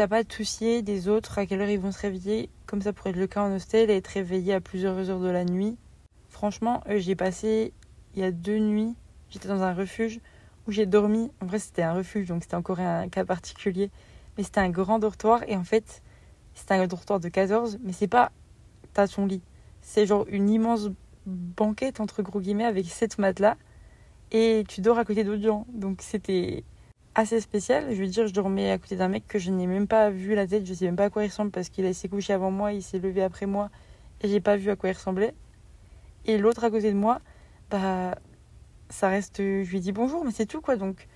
t'as 0.00 0.08
pas 0.08 0.24
de 0.24 0.32
soucier 0.32 0.80
des 0.80 1.08
autres, 1.08 1.36
à 1.36 1.44
quelle 1.44 1.60
heure 1.60 1.68
ils 1.68 1.78
vont 1.78 1.92
se 1.92 2.00
réveiller, 2.00 2.48
comme 2.64 2.80
ça 2.80 2.94
pourrait 2.94 3.10
être 3.10 3.16
le 3.16 3.26
cas 3.26 3.42
en 3.42 3.54
hostel 3.54 3.90
et 3.90 3.96
être 3.96 4.06
réveillé 4.06 4.54
à 4.54 4.60
plusieurs 4.62 5.10
heures 5.10 5.20
de 5.20 5.28
la 5.28 5.44
nuit. 5.44 5.76
Franchement, 6.30 6.82
euh, 6.88 6.98
j'ai 6.98 7.14
passé 7.14 7.74
il 8.14 8.22
y 8.22 8.24
a 8.24 8.30
deux 8.30 8.56
nuits, 8.56 8.94
j'étais 9.28 9.48
dans 9.48 9.62
un 9.62 9.74
refuge 9.74 10.20
où 10.66 10.72
j'ai 10.72 10.86
dormi. 10.86 11.30
En 11.42 11.44
vrai, 11.44 11.58
c'était 11.58 11.82
un 11.82 11.92
refuge, 11.92 12.28
donc 12.28 12.44
c'était 12.44 12.54
encore 12.54 12.80
un 12.80 13.10
cas 13.10 13.26
particulier. 13.26 13.90
Mais 14.38 14.42
c'était 14.42 14.60
un 14.60 14.70
grand 14.70 15.00
dortoir 15.00 15.42
et 15.46 15.54
en 15.54 15.64
fait, 15.64 16.00
c'était 16.54 16.72
un 16.72 16.86
dortoir 16.86 17.20
de 17.20 17.28
14, 17.28 17.78
mais 17.84 17.92
c'est 17.92 18.08
pas 18.08 18.32
t'as 18.94 19.06
ton 19.06 19.26
lit. 19.26 19.42
C'est 19.82 20.06
genre 20.06 20.24
une 20.30 20.48
immense 20.48 20.88
banquette 21.26 22.00
entre 22.00 22.22
gros 22.22 22.40
guillemets 22.40 22.64
avec 22.64 22.86
sept 22.86 23.18
matelas 23.18 23.58
et 24.32 24.64
tu 24.66 24.80
dors 24.80 24.96
à 24.96 25.04
côté 25.04 25.24
d'autres 25.24 25.42
gens. 25.42 25.66
Donc 25.74 26.00
c'était 26.00 26.64
assez 27.14 27.40
spécial. 27.40 27.94
Je 27.94 28.00
veux 28.00 28.06
dire, 28.06 28.26
je 28.26 28.32
dormais 28.32 28.70
à 28.70 28.78
côté 28.78 28.96
d'un 28.96 29.08
mec 29.08 29.26
que 29.26 29.38
je 29.38 29.50
n'ai 29.50 29.66
même 29.66 29.86
pas 29.86 30.10
vu 30.10 30.34
la 30.34 30.46
tête, 30.46 30.66
je 30.66 30.74
sais 30.74 30.86
même 30.86 30.96
pas 30.96 31.04
à 31.04 31.10
quoi 31.10 31.24
il 31.24 31.28
ressemble 31.28 31.50
parce 31.50 31.68
qu'il 31.68 31.92
s'est 31.94 32.08
couché 32.08 32.32
avant 32.32 32.50
moi, 32.50 32.72
il 32.72 32.82
s'est 32.82 32.98
levé 32.98 33.22
après 33.22 33.46
moi 33.46 33.70
et 34.20 34.28
j'ai 34.28 34.40
pas 34.40 34.56
vu 34.56 34.70
à 34.70 34.76
quoi 34.76 34.90
il 34.90 34.92
ressemblait. 34.92 35.34
Et 36.26 36.38
l'autre 36.38 36.64
à 36.64 36.70
côté 36.70 36.90
de 36.92 36.96
moi, 36.96 37.20
bah 37.70 38.16
ça 38.88 39.08
reste 39.08 39.38
je 39.38 39.70
lui 39.70 39.80
dis 39.80 39.92
bonjour 39.92 40.24
mais 40.24 40.32
c'est 40.32 40.46
tout 40.46 40.60
quoi. 40.60 40.76
Donc 40.76 41.08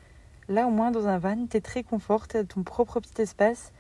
là 0.49 0.67
au 0.67 0.71
moins 0.71 0.91
dans 0.91 1.07
un 1.09 1.19
van, 1.19 1.47
t'es 1.47 1.61
très 1.61 1.83
confort, 1.83 2.29
t'as 2.29 2.45
ton 2.45 2.63
propre 2.63 3.01
petit 3.01 3.23
espace 3.23 3.73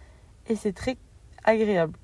et 0.48 0.56
c'est 0.56 0.72
très 0.72 0.96
agréable. 1.44 1.98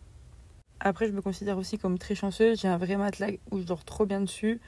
Après, 0.82 1.06
je 1.06 1.12
me 1.12 1.20
considère 1.20 1.58
aussi 1.58 1.76
comme 1.76 1.98
très 1.98 2.14
chanceuse, 2.14 2.58
j'ai 2.58 2.68
un 2.68 2.78
vrai 2.78 2.96
matelas 2.96 3.32
où 3.50 3.58
je 3.58 3.64
dors 3.64 3.84
trop 3.84 4.06
bien 4.06 4.22
dessus. 4.22 4.60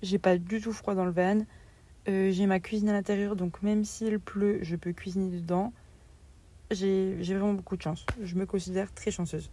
J'ai 0.00 0.18
pas 0.18 0.38
du 0.38 0.60
tout 0.60 0.72
froid 0.72 0.94
dans 0.94 1.04
le 1.04 1.10
van. 1.10 1.40
Euh, 2.08 2.30
j'ai 2.30 2.46
ma 2.46 2.60
cuisine 2.60 2.88
à 2.88 2.92
l'intérieur, 2.92 3.36
donc 3.36 3.62
même 3.62 3.84
s'il 3.84 4.18
pleut, 4.18 4.58
je 4.62 4.76
peux 4.76 4.92
cuisiner 4.92 5.30
dedans. 5.30 5.72
J'ai 6.70 7.14
vraiment 7.14 7.52
beaucoup 7.52 7.76
de 7.76 7.82
chance. 7.82 8.06
Je 8.22 8.36
me 8.36 8.46
considère 8.46 8.92
très 8.92 9.10
chanceuse. 9.10 9.50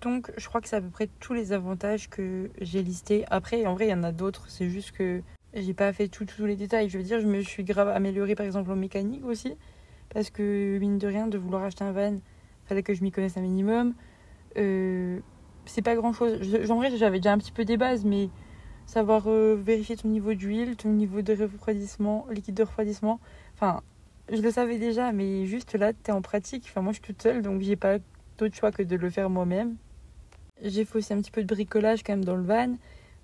Donc 0.00 0.30
je 0.36 0.48
crois 0.48 0.60
que 0.60 0.68
c'est 0.68 0.76
à 0.76 0.80
peu 0.80 0.88
près 0.88 1.08
tous 1.20 1.34
les 1.34 1.52
avantages 1.52 2.08
que 2.08 2.50
j'ai 2.60 2.82
listés. 2.82 3.24
Après, 3.30 3.66
en 3.66 3.74
vrai, 3.74 3.86
il 3.86 3.90
y 3.90 3.94
en 3.94 4.02
a 4.02 4.12
d'autres. 4.12 4.48
C'est 4.48 4.68
juste 4.68 4.92
que 4.92 5.22
j'ai 5.54 5.74
pas 5.74 5.92
fait 5.92 6.08
tous 6.08 6.26
les 6.44 6.56
détails. 6.56 6.88
Je 6.88 6.98
veux 6.98 7.04
dire, 7.04 7.20
je 7.20 7.26
me 7.26 7.42
suis 7.42 7.64
grave 7.64 7.88
améliorée 7.88 8.34
par 8.34 8.46
exemple 8.46 8.70
en 8.70 8.76
mécanique 8.76 9.24
aussi. 9.24 9.54
Parce 10.10 10.30
que 10.30 10.78
mine 10.78 10.98
de 10.98 11.06
rien, 11.06 11.26
de 11.26 11.38
vouloir 11.38 11.64
acheter 11.64 11.84
un 11.84 11.92
van, 11.92 12.18
fallait 12.64 12.82
que 12.82 12.94
je 12.94 13.02
m'y 13.02 13.10
connaisse 13.10 13.36
un 13.36 13.42
minimum. 13.42 13.94
Euh, 14.56 15.18
c'est 15.66 15.82
pas 15.82 15.94
grand 15.94 16.12
chose. 16.12 16.40
En 16.70 16.76
vrai, 16.76 16.96
j'avais 16.96 17.18
déjà 17.18 17.32
un 17.32 17.38
petit 17.38 17.52
peu 17.52 17.64
des 17.64 17.76
bases, 17.76 18.04
mais 18.04 18.30
savoir 18.86 19.24
euh, 19.26 19.54
vérifier 19.60 19.96
ton 19.96 20.08
niveau 20.08 20.34
d'huile, 20.34 20.76
ton 20.76 20.90
niveau 20.90 21.22
de 21.22 21.34
refroidissement, 21.34 22.26
liquide 22.30 22.54
de 22.54 22.62
refroidissement. 22.62 23.20
Enfin, 23.54 23.82
je 24.32 24.40
le 24.40 24.50
savais 24.50 24.78
déjà, 24.78 25.12
mais 25.12 25.46
juste 25.46 25.74
là, 25.74 25.92
tu 25.92 26.10
es 26.10 26.12
en 26.12 26.22
pratique. 26.22 26.64
Enfin, 26.68 26.80
moi, 26.80 26.92
je 26.92 26.96
suis 26.96 27.14
toute 27.14 27.22
seule, 27.22 27.42
donc 27.42 27.60
j'ai 27.60 27.76
pas 27.76 27.98
d'autre 28.38 28.54
choix 28.54 28.72
que 28.72 28.82
de 28.82 28.96
le 28.96 29.10
faire 29.10 29.28
moi-même. 29.28 29.76
J'ai 30.62 30.84
fait 30.84 30.98
aussi 30.98 31.12
un 31.12 31.20
petit 31.20 31.30
peu 31.30 31.42
de 31.42 31.46
bricolage 31.46 32.02
quand 32.02 32.14
même 32.14 32.24
dans 32.24 32.36
le 32.36 32.44
van. 32.44 32.76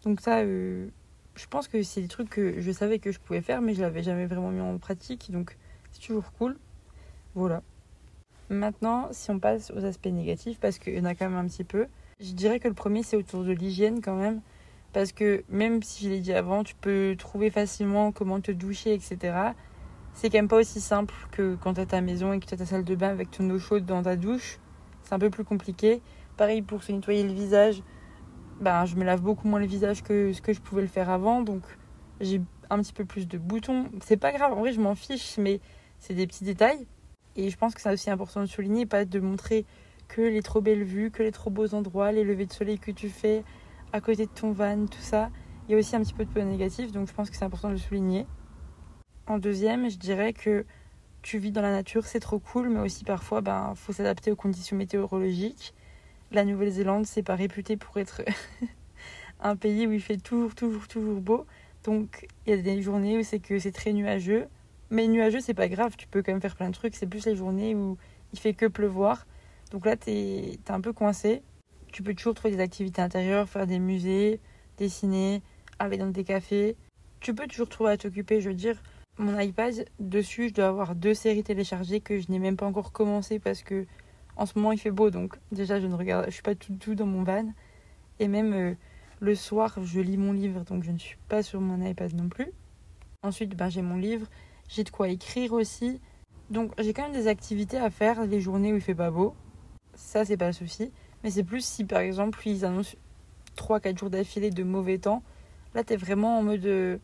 Donc 0.04 0.20
ça, 0.20 0.40
euh, 0.40 0.88
je 1.34 1.46
pense 1.46 1.68
que 1.68 1.82
c'est 1.82 2.02
des 2.02 2.08
trucs 2.08 2.28
que 2.28 2.60
je 2.60 2.70
savais 2.72 2.98
que 2.98 3.12
je 3.12 3.18
pouvais 3.20 3.40
faire, 3.40 3.62
mais 3.62 3.74
je 3.74 3.80
l'avais 3.80 4.02
jamais 4.02 4.26
vraiment 4.26 4.50
mis 4.50 4.60
en 4.60 4.76
pratique. 4.78 5.30
Donc 5.30 5.56
c'est 5.92 6.00
toujours 6.00 6.32
cool. 6.32 6.56
Voilà. 7.34 7.62
Maintenant, 8.50 9.08
si 9.12 9.30
on 9.30 9.38
passe 9.38 9.70
aux 9.70 9.84
aspects 9.84 10.06
négatifs, 10.06 10.58
parce 10.60 10.78
qu'il 10.78 10.94
y 10.94 11.00
en 11.00 11.04
a 11.04 11.14
quand 11.14 11.28
même 11.28 11.38
un 11.38 11.46
petit 11.46 11.64
peu, 11.64 11.86
je 12.20 12.32
dirais 12.32 12.60
que 12.60 12.68
le 12.68 12.74
premier, 12.74 13.02
c'est 13.02 13.16
autour 13.16 13.44
de 13.44 13.52
l'hygiène 13.52 14.02
quand 14.02 14.16
même. 14.16 14.40
Parce 14.92 15.12
que 15.12 15.44
même 15.48 15.82
si 15.82 16.04
je 16.04 16.10
l'ai 16.10 16.20
dit 16.20 16.32
avant, 16.32 16.64
tu 16.64 16.74
peux 16.74 17.14
trouver 17.18 17.50
facilement 17.50 18.12
comment 18.12 18.40
te 18.40 18.52
doucher, 18.52 18.92
etc. 18.92 19.52
C'est 20.12 20.28
quand 20.28 20.38
même 20.38 20.48
pas 20.48 20.58
aussi 20.58 20.80
simple 20.80 21.14
que 21.30 21.56
quand 21.56 21.74
tu 21.74 21.80
as 21.80 21.86
ta 21.86 22.00
maison 22.00 22.32
et 22.32 22.40
que 22.40 22.46
tu 22.46 22.54
as 22.54 22.58
ta 22.58 22.66
salle 22.66 22.84
de 22.84 22.94
bain 22.94 23.08
avec 23.08 23.30
ton 23.30 23.48
eau 23.50 23.58
chaude 23.58 23.86
dans 23.86 24.02
ta 24.02 24.16
douche. 24.16 24.58
C'est 25.02 25.14
un 25.14 25.18
peu 25.18 25.30
plus 25.30 25.44
compliqué. 25.44 26.02
Pareil 26.36 26.62
pour 26.62 26.82
se 26.82 26.92
nettoyer 26.92 27.24
le 27.24 27.32
visage. 27.32 27.82
Ben, 28.60 28.84
je 28.84 28.96
me 28.96 29.04
lave 29.04 29.22
beaucoup 29.22 29.48
moins 29.48 29.60
le 29.60 29.66
visage 29.66 30.02
que 30.02 30.32
ce 30.32 30.42
que 30.42 30.52
je 30.52 30.60
pouvais 30.60 30.82
le 30.82 30.88
faire 30.88 31.08
avant. 31.08 31.40
Donc 31.40 31.62
j'ai 32.20 32.42
un 32.68 32.78
petit 32.80 32.92
peu 32.92 33.06
plus 33.06 33.26
de 33.26 33.38
boutons. 33.38 33.86
C'est 34.04 34.18
pas 34.18 34.32
grave, 34.32 34.52
en 34.52 34.60
vrai 34.60 34.72
je 34.72 34.80
m'en 34.80 34.94
fiche, 34.94 35.38
mais 35.38 35.60
c'est 35.98 36.14
des 36.14 36.26
petits 36.26 36.44
détails. 36.44 36.86
Et 37.36 37.48
je 37.48 37.56
pense 37.56 37.74
que 37.74 37.80
c'est 37.80 37.92
aussi 37.92 38.10
important 38.10 38.40
de 38.40 38.46
souligner, 38.46 38.84
pas 38.84 39.06
de 39.06 39.20
montrer 39.20 39.64
que 40.08 40.20
les 40.20 40.42
trop 40.42 40.60
belles 40.60 40.84
vues, 40.84 41.10
que 41.10 41.22
les 41.22 41.32
trop 41.32 41.48
beaux 41.48 41.74
endroits, 41.74 42.12
les 42.12 42.24
levées 42.24 42.44
de 42.44 42.52
soleil 42.52 42.78
que 42.78 42.90
tu 42.90 43.08
fais, 43.08 43.44
à 43.92 44.00
côté 44.00 44.26
de 44.26 44.30
ton 44.30 44.52
van, 44.52 44.86
tout 44.86 45.00
ça. 45.00 45.30
Il 45.68 45.72
y 45.72 45.74
a 45.74 45.78
aussi 45.78 45.94
un 45.94 46.00
petit 46.00 46.14
peu 46.14 46.24
de 46.24 46.30
points 46.30 46.44
négatifs, 46.44 46.92
donc 46.92 47.08
je 47.08 47.12
pense 47.12 47.30
que 47.30 47.36
c'est 47.36 47.44
important 47.44 47.68
de 47.68 47.74
le 47.74 47.78
souligner. 47.78 48.26
En 49.26 49.38
deuxième, 49.38 49.88
je 49.88 49.96
dirais 49.96 50.32
que 50.32 50.64
tu 51.22 51.38
vis 51.38 51.52
dans 51.52 51.62
la 51.62 51.70
nature, 51.70 52.04
c'est 52.04 52.20
trop 52.20 52.40
cool, 52.40 52.68
mais 52.68 52.80
aussi 52.80 53.04
parfois, 53.04 53.40
ben, 53.40 53.74
faut 53.76 53.92
s'adapter 53.92 54.32
aux 54.32 54.36
conditions 54.36 54.76
météorologiques. 54.76 55.74
La 56.32 56.44
Nouvelle-Zélande, 56.44 57.06
c'est 57.06 57.22
pas 57.22 57.36
réputé 57.36 57.76
pour 57.76 57.96
être 57.98 58.22
un 59.40 59.54
pays 59.54 59.86
où 59.86 59.92
il 59.92 60.00
fait 60.00 60.16
toujours, 60.16 60.54
toujours, 60.54 60.88
toujours 60.88 61.20
beau. 61.20 61.46
Donc, 61.84 62.26
il 62.46 62.50
y 62.50 62.58
a 62.58 62.62
des 62.62 62.82
journées 62.82 63.18
où 63.18 63.22
c'est 63.22 63.38
que 63.38 63.58
c'est 63.58 63.72
très 63.72 63.92
nuageux. 63.92 64.46
Mais 64.90 65.06
nuageux, 65.06 65.40
c'est 65.40 65.54
pas 65.54 65.68
grave, 65.68 65.96
tu 65.96 66.06
peux 66.08 66.22
quand 66.22 66.32
même 66.32 66.40
faire 66.40 66.56
plein 66.56 66.68
de 66.68 66.74
trucs. 66.74 66.96
C'est 66.96 67.06
plus 67.06 67.24
les 67.26 67.36
journées 67.36 67.74
où 67.74 67.96
il 68.32 68.38
fait 68.38 68.54
que 68.54 68.66
pleuvoir. 68.66 69.26
Donc 69.70 69.86
là, 69.86 69.96
t'es 69.96 70.58
es 70.66 70.70
un 70.70 70.80
peu 70.80 70.92
coincé 70.92 71.42
tu 71.92 72.02
peux 72.02 72.14
toujours 72.14 72.34
trouver 72.34 72.56
des 72.56 72.62
activités 72.62 73.02
intérieures, 73.02 73.48
faire 73.48 73.66
des 73.66 73.78
musées, 73.78 74.40
dessiner, 74.78 75.42
aller 75.78 75.98
dans 75.98 76.08
des 76.08 76.24
cafés. 76.24 76.76
Tu 77.20 77.34
peux 77.34 77.46
toujours 77.46 77.68
trouver 77.68 77.92
à 77.92 77.96
t'occuper. 77.96 78.40
Je 78.40 78.48
veux 78.48 78.54
dire, 78.54 78.82
mon 79.18 79.38
iPad, 79.38 79.84
dessus, 80.00 80.48
je 80.48 80.54
dois 80.54 80.68
avoir 80.68 80.94
deux 80.94 81.14
séries 81.14 81.44
téléchargées 81.44 82.00
que 82.00 82.18
je 82.18 82.30
n'ai 82.30 82.38
même 82.38 82.56
pas 82.56 82.66
encore 82.66 82.92
commencé 82.92 83.38
parce 83.38 83.62
que 83.62 83.86
en 84.36 84.46
ce 84.46 84.58
moment 84.58 84.72
il 84.72 84.78
fait 84.78 84.90
beau. 84.90 85.10
Donc 85.10 85.36
déjà, 85.52 85.80
je 85.80 85.86
ne 85.86 85.94
regarde, 85.94 86.24
je 86.26 86.30
suis 86.30 86.42
pas 86.42 86.54
tout, 86.54 86.74
tout 86.74 86.94
dans 86.94 87.06
mon 87.06 87.22
van. 87.22 87.52
Et 88.18 88.26
même 88.26 88.54
euh, 88.54 88.74
le 89.20 89.34
soir, 89.34 89.78
je 89.82 90.00
lis 90.00 90.16
mon 90.16 90.32
livre, 90.32 90.64
donc 90.64 90.84
je 90.84 90.90
ne 90.90 90.98
suis 90.98 91.18
pas 91.28 91.42
sur 91.42 91.60
mon 91.60 91.84
iPad 91.84 92.14
non 92.14 92.28
plus. 92.28 92.50
Ensuite, 93.22 93.54
ben, 93.54 93.68
j'ai 93.68 93.82
mon 93.82 93.96
livre, 93.96 94.26
j'ai 94.68 94.82
de 94.82 94.90
quoi 94.90 95.08
écrire 95.08 95.52
aussi. 95.52 96.00
Donc 96.48 96.72
j'ai 96.78 96.94
quand 96.94 97.02
même 97.02 97.12
des 97.12 97.28
activités 97.28 97.76
à 97.76 97.90
faire 97.90 98.24
les 98.26 98.40
journées 98.40 98.72
où 98.72 98.76
il 98.76 98.82
fait 98.82 98.94
pas 98.94 99.10
beau. 99.10 99.34
Ça, 99.94 100.24
c'est 100.24 100.38
pas 100.38 100.46
le 100.46 100.52
souci. 100.54 100.90
Mais 101.22 101.30
c'est 101.30 101.44
plus 101.44 101.64
si 101.64 101.84
par 101.84 102.00
exemple 102.00 102.40
ils 102.46 102.64
annoncent 102.64 102.96
3-4 103.56 103.98
jours 103.98 104.10
d'affilée 104.10 104.50
de 104.50 104.62
mauvais 104.62 104.98
temps. 104.98 105.22
Là, 105.74 105.84
t'es 105.84 105.96
vraiment 105.96 106.38
en 106.38 106.42
mode 106.42 106.64
euh, 106.66 106.98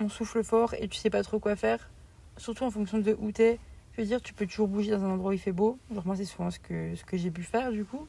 on 0.00 0.08
souffle 0.08 0.42
fort 0.42 0.74
et 0.74 0.88
tu 0.88 0.98
sais 0.98 1.10
pas 1.10 1.22
trop 1.22 1.38
quoi 1.38 1.56
faire. 1.56 1.90
Surtout 2.36 2.64
en 2.64 2.70
fonction 2.70 2.98
de 2.98 3.16
où 3.18 3.32
t'es. 3.32 3.58
Je 3.92 4.02
veux 4.02 4.06
dire, 4.06 4.20
tu 4.20 4.34
peux 4.34 4.46
toujours 4.46 4.68
bouger 4.68 4.90
dans 4.90 5.04
un 5.04 5.10
endroit 5.10 5.30
où 5.30 5.32
il 5.32 5.38
fait 5.38 5.52
beau. 5.52 5.78
Genre, 5.94 6.06
moi, 6.06 6.16
c'est 6.16 6.26
souvent 6.26 6.50
ce 6.50 6.58
que, 6.58 6.94
ce 6.94 7.04
que 7.04 7.16
j'ai 7.16 7.30
pu 7.30 7.42
faire 7.42 7.72
du 7.72 7.84
coup. 7.84 8.06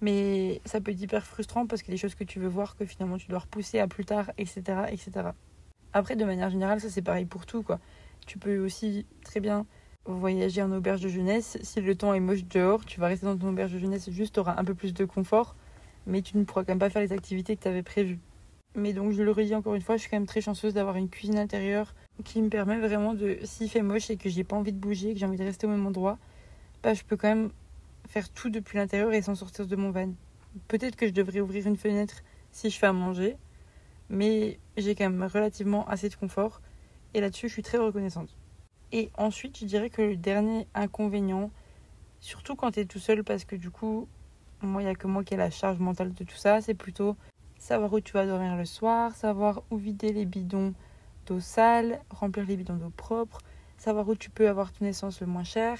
Mais 0.00 0.60
ça 0.64 0.80
peut 0.80 0.92
être 0.92 1.00
hyper 1.00 1.24
frustrant 1.24 1.66
parce 1.66 1.82
qu'il 1.82 1.90
y 1.90 1.94
a 1.94 1.96
des 1.96 2.00
choses 2.00 2.14
que 2.14 2.24
tu 2.24 2.38
veux 2.38 2.48
voir 2.48 2.76
que 2.76 2.84
finalement 2.84 3.16
tu 3.16 3.28
dois 3.28 3.38
repousser 3.40 3.78
à 3.78 3.88
plus 3.88 4.04
tard, 4.04 4.30
etc. 4.38 4.62
etc. 4.90 5.28
Après, 5.92 6.16
de 6.16 6.24
manière 6.24 6.50
générale, 6.50 6.80
ça 6.80 6.90
c'est 6.90 7.02
pareil 7.02 7.24
pour 7.24 7.46
tout 7.46 7.62
quoi. 7.62 7.80
Tu 8.26 8.38
peux 8.38 8.58
aussi 8.58 9.06
très 9.24 9.40
bien 9.40 9.66
voyager 10.06 10.62
en 10.62 10.70
auberge 10.72 11.00
de 11.00 11.08
jeunesse, 11.08 11.58
si 11.62 11.80
le 11.80 11.94
temps 11.94 12.14
est 12.14 12.20
moche 12.20 12.44
dehors, 12.44 12.84
tu 12.84 13.00
vas 13.00 13.06
rester 13.06 13.26
dans 13.26 13.36
ton 13.36 13.48
auberge 13.48 13.72
de 13.72 13.78
jeunesse, 13.78 14.10
juste 14.10 14.34
tu 14.34 14.40
auras 14.40 14.54
un 14.58 14.64
peu 14.64 14.74
plus 14.74 14.92
de 14.92 15.04
confort, 15.04 15.56
mais 16.06 16.22
tu 16.22 16.36
ne 16.36 16.44
pourras 16.44 16.62
quand 16.62 16.72
même 16.72 16.78
pas 16.78 16.90
faire 16.90 17.02
les 17.02 17.12
activités 17.12 17.56
que 17.56 17.62
tu 17.62 17.68
avais 17.68 17.82
prévues. 17.82 18.18
Mais 18.76 18.92
donc 18.92 19.12
je 19.12 19.22
le 19.22 19.30
redis 19.30 19.54
encore 19.54 19.74
une 19.74 19.80
fois, 19.82 19.96
je 19.96 20.02
suis 20.02 20.10
quand 20.10 20.16
même 20.16 20.26
très 20.26 20.40
chanceuse 20.40 20.74
d'avoir 20.74 20.96
une 20.96 21.08
cuisine 21.08 21.38
intérieure 21.38 21.94
qui 22.24 22.42
me 22.42 22.48
permet 22.48 22.78
vraiment 22.78 23.14
de, 23.14 23.38
s'il 23.44 23.70
fait 23.70 23.82
moche 23.82 24.10
et 24.10 24.16
que 24.16 24.28
j'ai 24.28 24.44
pas 24.44 24.56
envie 24.56 24.72
de 24.72 24.78
bouger, 24.78 25.14
que 25.14 25.18
j'ai 25.18 25.26
envie 25.26 25.38
de 25.38 25.44
rester 25.44 25.66
au 25.66 25.70
même 25.70 25.86
endroit, 25.86 26.18
bah 26.82 26.92
je 26.92 27.02
peux 27.04 27.16
quand 27.16 27.28
même 27.28 27.50
faire 28.08 28.28
tout 28.28 28.50
depuis 28.50 28.76
l'intérieur 28.76 29.12
et 29.12 29.22
sans 29.22 29.34
sortir 29.34 29.66
de 29.66 29.76
mon 29.76 29.90
van. 29.90 30.12
Peut-être 30.68 30.96
que 30.96 31.06
je 31.06 31.12
devrais 31.12 31.40
ouvrir 31.40 31.66
une 31.66 31.76
fenêtre 31.76 32.22
si 32.52 32.68
je 32.68 32.78
fais 32.78 32.86
à 32.86 32.92
manger, 32.92 33.36
mais 34.10 34.58
j'ai 34.76 34.94
quand 34.94 35.08
même 35.08 35.22
relativement 35.22 35.88
assez 35.88 36.08
de 36.08 36.14
confort 36.14 36.60
et 37.14 37.20
là-dessus 37.20 37.48
je 37.48 37.54
suis 37.54 37.62
très 37.62 37.78
reconnaissante. 37.78 38.36
Et 38.96 39.10
ensuite, 39.18 39.58
je 39.58 39.64
dirais 39.64 39.90
que 39.90 40.02
le 40.02 40.16
dernier 40.16 40.68
inconvénient, 40.72 41.50
surtout 42.20 42.54
quand 42.54 42.70
tu 42.70 42.78
es 42.78 42.84
tout 42.84 43.00
seul, 43.00 43.24
parce 43.24 43.44
que 43.44 43.56
du 43.56 43.68
coup, 43.68 44.06
moi, 44.62 44.82
il 44.82 44.84
n'y 44.84 44.90
a 44.92 44.94
que 44.94 45.08
moi 45.08 45.24
qui 45.24 45.34
ai 45.34 45.36
la 45.36 45.50
charge 45.50 45.80
mentale 45.80 46.14
de 46.14 46.22
tout 46.22 46.36
ça, 46.36 46.60
c'est 46.60 46.74
plutôt 46.74 47.16
savoir 47.58 47.92
où 47.92 47.98
tu 47.98 48.12
vas 48.12 48.24
dormir 48.24 48.54
le 48.54 48.64
soir, 48.64 49.16
savoir 49.16 49.64
où 49.72 49.78
vider 49.78 50.12
les 50.12 50.24
bidons 50.24 50.74
d'eau 51.26 51.40
sale, 51.40 52.02
remplir 52.08 52.46
les 52.46 52.56
bidons 52.56 52.76
d'eau 52.76 52.92
propre, 52.96 53.40
savoir 53.78 54.08
où 54.08 54.14
tu 54.14 54.30
peux 54.30 54.48
avoir 54.48 54.70
ton 54.70 54.84
essence 54.84 55.20
le 55.20 55.26
moins 55.26 55.42
cher. 55.42 55.76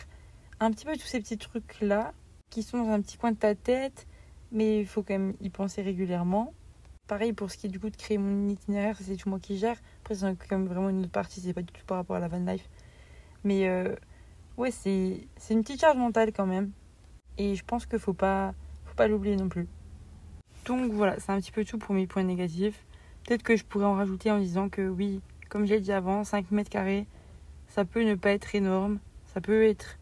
Un 0.58 0.72
petit 0.72 0.84
peu 0.84 0.96
tous 0.96 1.06
ces 1.06 1.20
petits 1.20 1.38
trucs-là 1.38 2.14
qui 2.50 2.64
sont 2.64 2.82
dans 2.82 2.90
un 2.90 3.00
petit 3.00 3.16
coin 3.16 3.30
de 3.30 3.36
ta 3.36 3.54
tête, 3.54 4.08
mais 4.50 4.80
il 4.80 4.86
faut 4.88 5.04
quand 5.04 5.14
même 5.14 5.34
y 5.40 5.50
penser 5.50 5.82
régulièrement. 5.82 6.52
Pareil 7.06 7.32
pour 7.32 7.48
ce 7.52 7.58
qui 7.58 7.68
est 7.68 7.70
du 7.70 7.78
coup 7.78 7.90
de 7.90 7.96
créer 7.96 8.18
mon 8.18 8.48
itinéraire, 8.48 8.96
c'est 9.00 9.14
tout 9.14 9.28
moi 9.28 9.38
qui 9.38 9.56
gère. 9.56 9.76
Après, 10.02 10.16
c'est 10.16 10.36
quand 10.48 10.58
même 10.58 10.66
vraiment 10.66 10.88
une 10.88 11.02
autre 11.02 11.12
partie, 11.12 11.40
c'est 11.40 11.52
pas 11.52 11.62
du 11.62 11.72
tout 11.72 11.86
par 11.86 11.98
rapport 11.98 12.16
à 12.16 12.18
la 12.18 12.26
van 12.26 12.40
life. 12.40 12.68
Mais 13.44 13.68
euh, 13.68 13.94
ouais, 14.56 14.70
c'est 14.70 15.26
une 15.50 15.62
petite 15.62 15.80
charge 15.80 15.96
mentale 15.96 16.32
quand 16.32 16.46
même. 16.46 16.72
Et 17.38 17.54
je 17.54 17.64
pense 17.64 17.86
qu'il 17.86 17.98
faut 17.98 18.14
pas, 18.14 18.54
faut 18.84 18.94
pas 18.94 19.06
l'oublier 19.08 19.36
non 19.36 19.48
plus. 19.48 19.68
Donc 20.66 20.92
voilà, 20.92 21.18
c'est 21.20 21.30
un 21.30 21.40
petit 21.40 21.52
peu 21.52 21.64
tout 21.64 21.78
pour 21.78 21.94
mes 21.94 22.06
points 22.06 22.22
négatifs. 22.22 22.84
Peut-être 23.26 23.42
que 23.42 23.56
je 23.56 23.64
pourrais 23.64 23.84
en 23.84 23.94
rajouter 23.94 24.30
en 24.30 24.38
disant 24.38 24.68
que 24.68 24.88
oui, 24.88 25.20
comme 25.48 25.66
j'ai 25.66 25.80
dit 25.80 25.92
avant, 25.92 26.24
5 26.24 26.50
mètres 26.50 26.70
carrés, 26.70 27.06
ça 27.68 27.84
peut 27.84 28.02
ne 28.02 28.14
pas 28.14 28.30
être 28.30 28.54
énorme. 28.54 28.98
Ça 29.34 29.40
peut 29.40 29.64
être. 29.64 29.98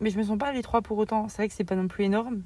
Mais 0.00 0.10
je 0.10 0.18
me 0.18 0.24
sens 0.24 0.38
pas 0.38 0.52
les 0.52 0.62
trois 0.62 0.82
pour 0.82 0.98
autant. 0.98 1.28
C'est 1.28 1.36
vrai 1.36 1.48
que 1.48 1.54
c'est 1.54 1.64
pas 1.64 1.76
non 1.76 1.88
plus 1.88 2.04
énorme. 2.04 2.42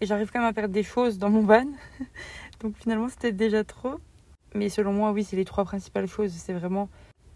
Et 0.00 0.06
j'arrive 0.06 0.30
quand 0.30 0.38
même 0.40 0.48
à 0.48 0.52
perdre 0.52 0.72
des 0.72 0.82
choses 0.82 1.18
dans 1.18 1.30
mon 1.30 1.42
van. 1.42 1.66
Donc 2.60 2.76
finalement, 2.76 3.08
c'était 3.08 3.32
déjà 3.32 3.64
trop. 3.64 3.98
Mais 4.54 4.68
selon 4.68 4.92
moi, 4.92 5.12
oui, 5.12 5.24
c'est 5.24 5.36
les 5.36 5.44
trois 5.44 5.64
principales 5.64 6.06
choses. 6.06 6.32
C'est 6.32 6.52
vraiment 6.52 6.88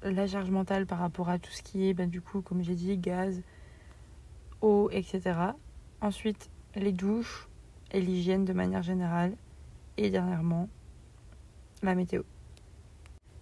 la 0.04 0.26
charge 0.26 0.50
mentale 0.50 0.86
par 0.86 0.98
rapport 0.98 1.28
à 1.28 1.38
tout 1.38 1.50
ce 1.50 1.62
qui 1.62 1.88
est, 1.88 1.94
ben, 1.94 2.08
du 2.08 2.20
coup, 2.20 2.42
comme 2.42 2.62
j'ai 2.62 2.74
dit, 2.74 2.96
gaz, 2.98 3.42
eau, 4.60 4.88
etc. 4.90 5.20
Ensuite, 6.00 6.50
les 6.74 6.92
douches 6.92 7.48
et 7.92 8.00
l'hygiène 8.00 8.44
de 8.44 8.52
manière 8.52 8.82
générale. 8.82 9.36
Et 9.98 10.10
dernièrement, 10.10 10.68
la 11.82 11.94
météo. 11.94 12.22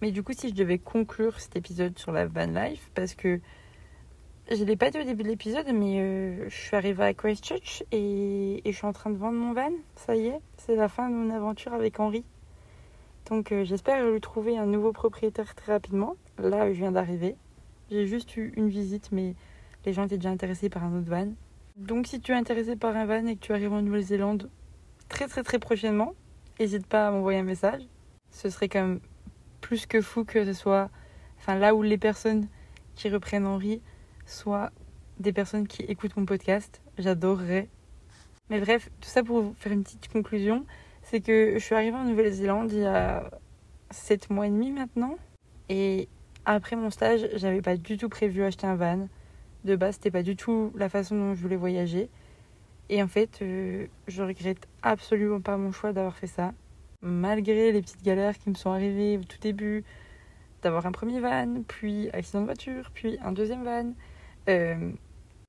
Mais 0.01 0.11
du 0.11 0.23
coup, 0.23 0.33
si 0.33 0.49
je 0.49 0.53
devais 0.53 0.79
conclure 0.79 1.39
cet 1.39 1.55
épisode 1.55 1.97
sur 1.97 2.11
la 2.11 2.25
van 2.25 2.47
life, 2.47 2.91
parce 2.93 3.13
que 3.13 3.39
je 4.49 4.63
l'ai 4.63 4.75
pas 4.75 4.89
dit 4.89 4.99
au 4.99 5.03
début 5.03 5.23
de 5.23 5.29
l'épisode, 5.29 5.67
mais 5.73 6.01
euh, 6.01 6.49
je 6.49 6.55
suis 6.55 6.75
arrivée 6.75 7.03
à 7.03 7.13
Christchurch 7.13 7.83
et, 7.91 8.67
et, 8.67 8.71
je 8.71 8.77
suis 8.77 8.85
en 8.85 8.91
train 8.91 9.11
de 9.11 9.15
vendre 9.17 9.37
mon 9.37 9.53
van. 9.53 9.71
Ça 9.95 10.15
y 10.15 10.27
est, 10.27 10.41
c'est 10.57 10.75
la 10.75 10.89
fin 10.89 11.09
de 11.09 11.15
mon 11.15 11.33
aventure 11.33 11.73
avec 11.73 11.99
Henri. 11.99 12.25
Donc 13.31 13.53
euh, 13.53 13.63
j'espère 13.63 14.05
lui 14.05 14.19
trouver 14.19 14.57
un 14.57 14.65
nouveau 14.65 14.91
propriétaire 14.91 15.55
très 15.55 15.71
rapidement. 15.71 16.17
Là, 16.37 16.67
je 16.67 16.77
viens 16.77 16.91
d'arriver. 16.91 17.37
J'ai 17.89 18.05
juste 18.05 18.35
eu 18.35 18.51
une 18.57 18.67
visite, 18.67 19.09
mais 19.13 19.35
les 19.85 19.93
gens 19.93 20.03
étaient 20.03 20.17
déjà 20.17 20.29
intéressés 20.29 20.69
par 20.69 20.83
un 20.83 20.99
autre 20.99 21.09
van. 21.09 21.29
Donc 21.77 22.07
si 22.07 22.19
tu 22.19 22.33
es 22.33 22.35
intéressé 22.35 22.75
par 22.75 22.93
un 22.97 23.05
van 23.05 23.25
et 23.27 23.37
que 23.37 23.39
tu 23.39 23.53
arrives 23.53 23.71
en 23.71 23.81
Nouvelle-Zélande 23.81 24.49
très 25.07 25.29
très 25.29 25.43
très 25.43 25.59
prochainement, 25.59 26.13
n'hésite 26.59 26.85
pas 26.85 27.07
à 27.07 27.11
m'envoyer 27.11 27.39
un 27.39 27.43
message. 27.43 27.83
Ce 28.31 28.49
serait 28.49 28.67
quand 28.67 28.81
même 28.81 28.99
plus 29.61 29.85
que 29.85 30.01
fou 30.01 30.25
que 30.25 30.43
ce 30.43 30.51
soit, 30.51 30.89
enfin 31.37 31.55
là 31.55 31.73
où 31.73 31.83
les 31.83 31.97
personnes 31.97 32.49
qui 32.95 33.09
reprennent 33.09 33.45
Henri 33.45 33.81
soient 34.25 34.71
des 35.19 35.31
personnes 35.31 35.69
qui 35.69 35.83
écoutent 35.83 36.17
mon 36.17 36.25
podcast. 36.25 36.81
J'adorerais. 36.97 37.69
Mais 38.49 38.59
bref, 38.59 38.89
tout 38.99 39.09
ça 39.09 39.23
pour 39.23 39.41
vous 39.41 39.53
faire 39.53 39.71
une 39.71 39.83
petite 39.83 40.09
conclusion, 40.09 40.65
c'est 41.01 41.21
que 41.21 41.53
je 41.53 41.59
suis 41.59 41.75
arrivée 41.75 41.97
en 41.97 42.05
Nouvelle-Zélande 42.05 42.71
il 42.71 42.79
y 42.79 42.85
a 42.85 43.29
7 43.91 44.29
mois 44.29 44.47
et 44.47 44.49
demi 44.49 44.71
maintenant. 44.71 45.17
Et 45.69 46.07
après 46.45 46.75
mon 46.75 46.89
stage, 46.89 47.27
j'avais 47.35 47.61
pas 47.61 47.77
du 47.77 47.97
tout 47.97 48.09
prévu 48.09 48.43
acheter 48.43 48.67
un 48.67 48.75
van. 48.75 49.07
De 49.63 49.75
base, 49.75 49.95
c'était 49.95 50.11
pas 50.11 50.23
du 50.23 50.35
tout 50.35 50.71
la 50.75 50.89
façon 50.89 51.15
dont 51.15 51.35
je 51.35 51.41
voulais 51.41 51.55
voyager. 51.55 52.09
Et 52.89 53.01
en 53.01 53.07
fait, 53.07 53.41
euh, 53.41 53.87
je 54.07 54.23
regrette 54.23 54.67
absolument 54.81 55.39
pas 55.39 55.55
mon 55.57 55.71
choix 55.71 55.93
d'avoir 55.93 56.15
fait 56.15 56.27
ça. 56.27 56.53
Malgré 57.01 57.71
les 57.71 57.81
petites 57.81 58.03
galères 58.03 58.37
qui 58.37 58.49
me 58.49 58.55
sont 58.55 58.71
arrivées 58.71 59.17
au 59.17 59.23
tout 59.23 59.37
début, 59.39 59.83
d'avoir 60.61 60.85
un 60.85 60.91
premier 60.91 61.19
van, 61.19 61.63
puis 61.67 62.09
accident 62.11 62.41
de 62.41 62.45
voiture, 62.45 62.91
puis 62.93 63.17
un 63.23 63.31
deuxième 63.31 63.63
van. 63.63 63.93
Euh, 64.49 64.91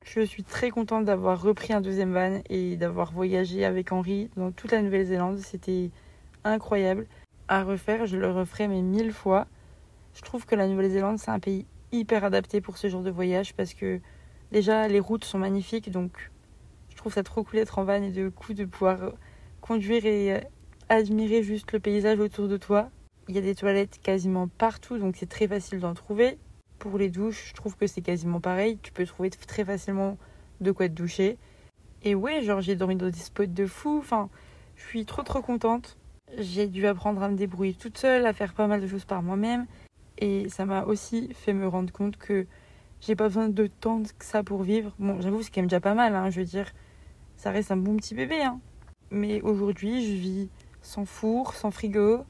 je 0.05 0.21
suis 0.21 0.43
très 0.43 0.71
contente 0.71 1.05
d'avoir 1.05 1.41
repris 1.41 1.73
un 1.73 1.81
deuxième 1.81 2.12
van 2.12 2.41
et 2.51 2.77
d'avoir 2.77 3.12
voyagé 3.12 3.65
avec 3.65 3.93
Henri 3.93 4.31
dans 4.37 4.51
toute 4.51 4.73
la 4.73 4.83
Nouvelle-Zélande. 4.83 5.38
C'était 5.38 5.91
incroyable. 6.45 7.07
À 7.49 7.62
refaire, 7.62 8.07
je 8.07 8.17
le 8.17 8.31
referai 8.31 8.69
mais 8.69 8.83
mille 8.83 9.12
fois. 9.12 9.47
Je 10.15 10.23
trouve 10.23 10.45
que 10.45 10.55
la 10.55 10.67
Nouvelle-Zélande, 10.67 11.19
c'est 11.19 11.31
un 11.31 11.38
pays 11.38 11.67
hyper 11.93 12.25
adapté 12.25 12.61
pour 12.61 12.79
ce 12.79 12.88
genre 12.88 13.03
de 13.03 13.11
voyage 13.11 13.55
parce 13.55 13.75
que 13.75 14.01
déjà, 14.51 14.88
les 14.88 15.01
routes 15.01 15.25
sont 15.25 15.38
magnifiques. 15.38 15.91
Donc, 15.91 16.31
je 16.91 16.97
trouve 16.97 17.12
ça 17.12 17.23
trop 17.23 17.45
cool 17.45 17.61
d'être 17.61 17.79
en 17.79 17.85
van 17.85 18.03
et 18.03 18.11
de 18.11 18.29
coup 18.29 18.55
de 18.55 18.65
pouvoir 18.65 19.12
conduire 19.61 20.05
et 20.05 20.43
admirer 20.88 21.43
juste 21.43 21.73
le 21.73 21.81
paysage 21.81 22.19
autour 22.19 22.49
de 22.49 22.57
toi. 22.57 22.91
Il 23.29 23.35
y 23.37 23.38
a 23.38 23.43
des 23.43 23.55
toilettes 23.55 24.01
quasiment 24.03 24.49
partout, 24.49 24.99
donc 24.99 25.17
c'est 25.17 25.29
très 25.29 25.47
facile 25.47 25.79
d'en 25.79 25.95
trouver. 25.95 26.38
Pour 26.83 26.99
les 26.99 27.11
douches, 27.11 27.51
je 27.51 27.55
trouve 27.55 27.77
que 27.77 27.87
c'est 27.87 28.01
quasiment 28.01 28.40
pareil. 28.40 28.77
Tu 28.83 28.90
peux 28.90 29.07
trouver 29.07 29.31
très 29.31 29.64
facilement 29.64 30.18
de 30.61 30.73
quoi 30.73 30.88
te 30.88 30.95
doucher. 30.95 31.38
Et 32.03 32.16
ouais, 32.16 32.42
genre 32.42 32.61
j'ai 32.61 32.75
dormi 32.75 32.97
dans 32.97 33.09
des 33.09 33.21
spots 33.21 33.47
de 33.47 33.66
fou. 33.66 33.99
Enfin, 34.01 34.29
je 34.75 34.85
suis 34.87 35.07
trop 35.07 35.23
trop 35.23 35.42
contente. 35.42 35.97
J'ai 36.38 36.66
dû 36.66 36.85
apprendre 36.88 37.23
à 37.23 37.29
me 37.29 37.37
débrouiller 37.37 37.75
toute 37.75 37.99
seule, 37.99 38.27
à 38.27 38.33
faire 38.33 38.53
pas 38.53 38.66
mal 38.66 38.81
de 38.81 38.88
choses 38.88 39.05
par 39.05 39.23
moi-même. 39.23 39.66
Et 40.18 40.49
ça 40.49 40.66
m'a 40.66 40.83
aussi 40.83 41.33
fait 41.35 41.53
me 41.53 41.68
rendre 41.68 41.92
compte 41.92 42.16
que 42.16 42.49
j'ai 43.01 43.14
pas 43.14 43.29
besoin 43.29 43.49
de 43.49 43.68
tant 43.68 44.03
que 44.03 44.25
ça 44.25 44.42
pour 44.42 44.64
vivre. 44.64 44.92
Bon, 44.99 45.21
j'avoue, 45.21 45.40
c'est 45.40 45.53
quand 45.53 45.61
même 45.61 45.68
déjà 45.68 45.79
pas 45.79 45.95
mal. 45.95 46.16
Hein, 46.16 46.31
je 46.31 46.40
veux 46.40 46.47
dire, 46.47 46.73
ça 47.37 47.53
reste 47.53 47.71
un 47.71 47.77
bon 47.77 47.95
petit 47.95 48.16
bébé. 48.16 48.42
Hein. 48.42 48.59
Mais 49.12 49.40
aujourd'hui, 49.42 50.05
je 50.05 50.14
vis 50.21 50.49
sans 50.81 51.05
four, 51.05 51.55
sans 51.55 51.71
frigo, 51.71 52.25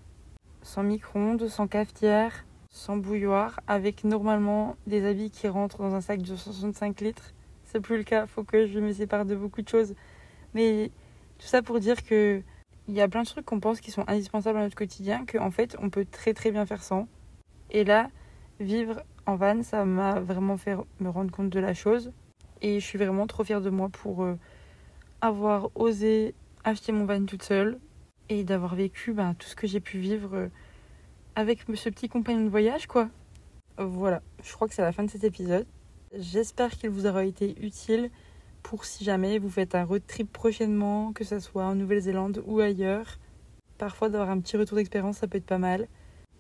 sans 0.61 0.83
micro-ondes, 0.83 1.49
sans 1.49 1.67
cafetière, 1.67 2.45
sans 2.73 2.97
bouilloire, 2.97 3.61
avec 3.69 4.03
normalement 4.03 4.77
des 4.87 5.07
habits 5.07 5.31
qui 5.31 5.47
rentrent 5.47 5.79
dans 5.79 5.95
un 5.95 6.01
sac 6.01 6.23
de 6.23 6.35
65 6.35 7.03
litres. 7.03 7.35
C'est 7.65 7.81
plus 7.81 7.99
le 7.99 8.03
cas, 8.03 8.27
faut 8.27 8.45
que 8.45 8.67
je 8.67 8.81
me 8.81 8.93
sépare 8.93 9.27
de 9.27 9.37
beaucoup 9.37 9.63
de 9.63 9.69
choses. 9.69 9.95
Mais 10.55 10.91
tout 11.39 11.47
ça 11.47 11.63
pour 11.63 11.79
dire 11.81 12.03
que 12.03 12.43
il 12.89 12.95
y 12.95 13.01
a 13.01 13.09
plein 13.09 13.23
de 13.23 13.29
trucs 13.29 13.45
qu'on 13.45 13.61
pense 13.61 13.81
qui 13.81 13.91
sont 13.91 14.05
indispensables 14.09 14.59
à 14.59 14.63
notre 14.63 14.75
quotidien, 14.75 15.25
qu'en 15.27 15.51
fait 15.51 15.77
on 15.81 15.91
peut 15.91 16.07
très 16.11 16.35
très 16.35 16.51
bien 16.51 16.67
faire 16.67 16.83
sans. 16.83 17.07
Et 17.71 17.85
là, 17.85 18.09
vivre 18.59 19.03
en 19.27 19.37
van, 19.37 19.63
ça 19.63 19.85
m'a 19.85 20.19
vraiment 20.19 20.57
fait 20.57 20.77
me 20.99 21.11
rendre 21.11 21.31
compte 21.31 21.51
de 21.51 21.61
la 21.61 21.75
chose. 21.75 22.11
Et 22.63 22.81
je 22.81 22.85
suis 22.85 22.99
vraiment 22.99 23.27
trop 23.27 23.45
fière 23.45 23.61
de 23.61 23.71
moi 23.71 23.91
pour 23.91 24.25
euh, 24.25 24.39
avoir 25.21 25.71
osé 25.75 26.35
acheter 26.65 26.93
mon 26.93 27.05
van 27.05 27.25
toute 27.25 27.43
seule 27.43 27.79
et 28.29 28.45
d'avoir 28.45 28.75
vécu 28.75 29.13
ben, 29.13 29.35
tout 29.35 29.49
ce 29.49 29.57
que 29.57 29.67
j'ai 29.67 29.81
pu 29.81 29.99
vivre. 29.99 30.35
Euh, 30.35 30.49
avec 31.35 31.61
ce 31.75 31.89
petit 31.89 32.09
compagnon 32.09 32.45
de 32.45 32.51
voyage, 32.51 32.87
quoi. 32.87 33.09
Voilà, 33.79 34.23
je 34.43 34.53
crois 34.53 34.69
que 34.69 34.75
c'est 34.75 34.83
la 34.83 34.93
fin 34.93 35.03
de 35.03 35.11
cet 35.11 35.25
épisode. 35.25 35.67
J'espère 36.15 36.71
qu'il 36.71 36.91
vous 36.91 37.07
aura 37.07 37.25
été 37.25 37.55
utile 37.65 38.11
pour 38.63 38.85
si 38.85 39.03
jamais 39.03 39.39
vous 39.39 39.49
faites 39.49 39.75
un 39.75 39.85
road 39.85 40.03
trip 40.07 40.31
prochainement, 40.31 41.13
que 41.13 41.25
ce 41.25 41.41
soit 41.41 41.65
en 41.65 41.75
Nouvelle-Zélande 41.75 42.43
ou 42.47 42.61
ailleurs. 42.61 43.19
Parfois, 43.79 44.09
d'avoir 44.09 44.31
un 44.31 44.41
petit 44.41 44.57
retour 44.57 44.77
d'expérience, 44.77 45.19
ça 45.19 45.27
peut 45.27 45.39
être 45.39 45.47
pas 45.47 45.59
mal. 45.59 45.89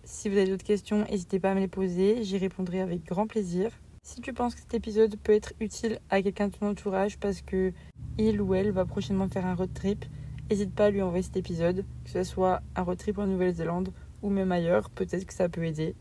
Si 0.04 0.28
vous 0.28 0.36
avez 0.36 0.50
d'autres 0.50 0.64
questions, 0.64 1.04
n'hésitez 1.04 1.40
pas 1.40 1.52
à 1.52 1.54
me 1.54 1.60
les 1.60 1.68
poser, 1.68 2.22
j'y 2.22 2.36
répondrai 2.36 2.80
avec 2.80 3.04
grand 3.04 3.26
plaisir. 3.26 3.70
Si 4.04 4.20
tu 4.20 4.32
penses 4.32 4.54
que 4.54 4.60
cet 4.60 4.74
épisode 4.74 5.16
peut 5.16 5.32
être 5.32 5.52
utile 5.60 6.00
à 6.10 6.20
quelqu'un 6.22 6.48
de 6.48 6.56
ton 6.56 6.68
entourage 6.68 7.18
parce 7.18 7.40
que 7.40 7.72
il 8.18 8.40
ou 8.40 8.54
elle 8.54 8.72
va 8.72 8.84
prochainement 8.84 9.28
faire 9.28 9.46
un 9.46 9.54
road 9.54 9.72
trip, 9.72 10.04
n'hésite 10.50 10.74
pas 10.74 10.86
à 10.86 10.90
lui 10.90 11.00
envoyer 11.02 11.22
cet 11.22 11.36
épisode, 11.36 11.84
que 12.04 12.10
ce 12.10 12.24
soit 12.24 12.60
un 12.74 12.82
road 12.82 12.98
trip 12.98 13.18
en 13.18 13.26
Nouvelle-Zélande 13.26 13.92
ou 14.22 14.30
même 14.30 14.52
ailleurs, 14.52 14.88
peut-être 14.90 15.26
que 15.26 15.34
ça 15.34 15.48
peut 15.48 15.64
aider. 15.64 15.94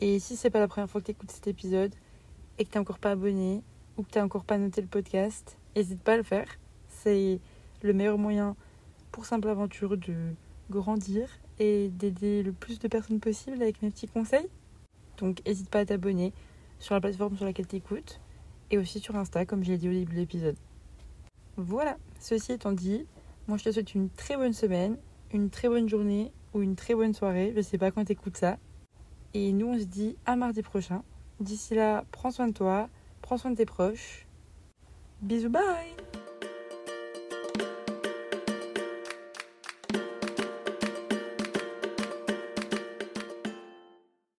Et 0.00 0.18
si 0.18 0.36
c'est 0.36 0.50
pas 0.50 0.60
la 0.60 0.68
première 0.68 0.88
fois 0.88 1.00
que 1.00 1.06
tu 1.06 1.12
écoutes 1.12 1.30
cet 1.30 1.46
épisode 1.46 1.94
et 2.58 2.64
que 2.64 2.70
tu 2.70 2.78
encore 2.78 2.98
pas 2.98 3.12
abonné 3.12 3.62
ou 3.96 4.02
que 4.02 4.10
tu 4.10 4.18
encore 4.18 4.44
pas 4.44 4.58
noté 4.58 4.80
le 4.80 4.86
podcast, 4.86 5.58
n'hésite 5.76 6.02
pas 6.02 6.14
à 6.14 6.16
le 6.16 6.22
faire. 6.22 6.46
C'est 6.88 7.40
le 7.82 7.92
meilleur 7.92 8.18
moyen 8.18 8.56
pour 9.12 9.26
Simple 9.26 9.48
Aventure 9.48 9.96
de 9.96 10.14
grandir 10.70 11.28
et 11.58 11.88
d'aider 11.90 12.42
le 12.42 12.52
plus 12.52 12.78
de 12.78 12.88
personnes 12.88 13.20
possible 13.20 13.60
avec 13.60 13.82
mes 13.82 13.90
petits 13.90 14.08
conseils. 14.08 14.48
Donc 15.18 15.44
n'hésite 15.46 15.68
pas 15.68 15.80
à 15.80 15.84
t'abonner 15.84 16.32
sur 16.78 16.94
la 16.94 17.00
plateforme 17.00 17.36
sur 17.36 17.44
laquelle 17.44 17.66
tu 17.66 17.76
écoutes 17.76 18.20
et 18.70 18.78
aussi 18.78 19.00
sur 19.00 19.16
Insta 19.16 19.44
comme 19.44 19.62
je 19.62 19.72
l'ai 19.72 19.78
dit 19.78 19.88
au 19.88 19.92
début 19.92 20.14
de 20.14 20.18
l'épisode. 20.18 20.56
Voilà, 21.56 21.98
ceci 22.20 22.52
étant 22.52 22.72
dit, 22.72 23.06
moi 23.48 23.58
je 23.58 23.64
te 23.64 23.72
souhaite 23.72 23.94
une 23.94 24.08
très 24.08 24.36
bonne 24.36 24.54
semaine, 24.54 24.96
une 25.34 25.50
très 25.50 25.68
bonne 25.68 25.88
journée 25.88 26.32
ou 26.54 26.62
une 26.62 26.76
très 26.76 26.94
bonne 26.94 27.14
soirée. 27.14 27.52
Je 27.56 27.60
sais 27.60 27.78
pas 27.78 27.90
quand 27.90 28.04
t'écoutes 28.04 28.36
ça. 28.36 28.58
Et 29.34 29.52
nous, 29.52 29.68
on 29.68 29.78
se 29.78 29.84
dit 29.84 30.16
à 30.26 30.36
mardi 30.36 30.62
prochain. 30.62 31.02
D'ici 31.38 31.74
là, 31.74 32.04
prends 32.10 32.30
soin 32.30 32.48
de 32.48 32.52
toi, 32.52 32.88
prends 33.22 33.38
soin 33.38 33.50
de 33.50 33.56
tes 33.56 33.66
proches. 33.66 34.26
Bisous, 35.22 35.50
bye 35.50 36.09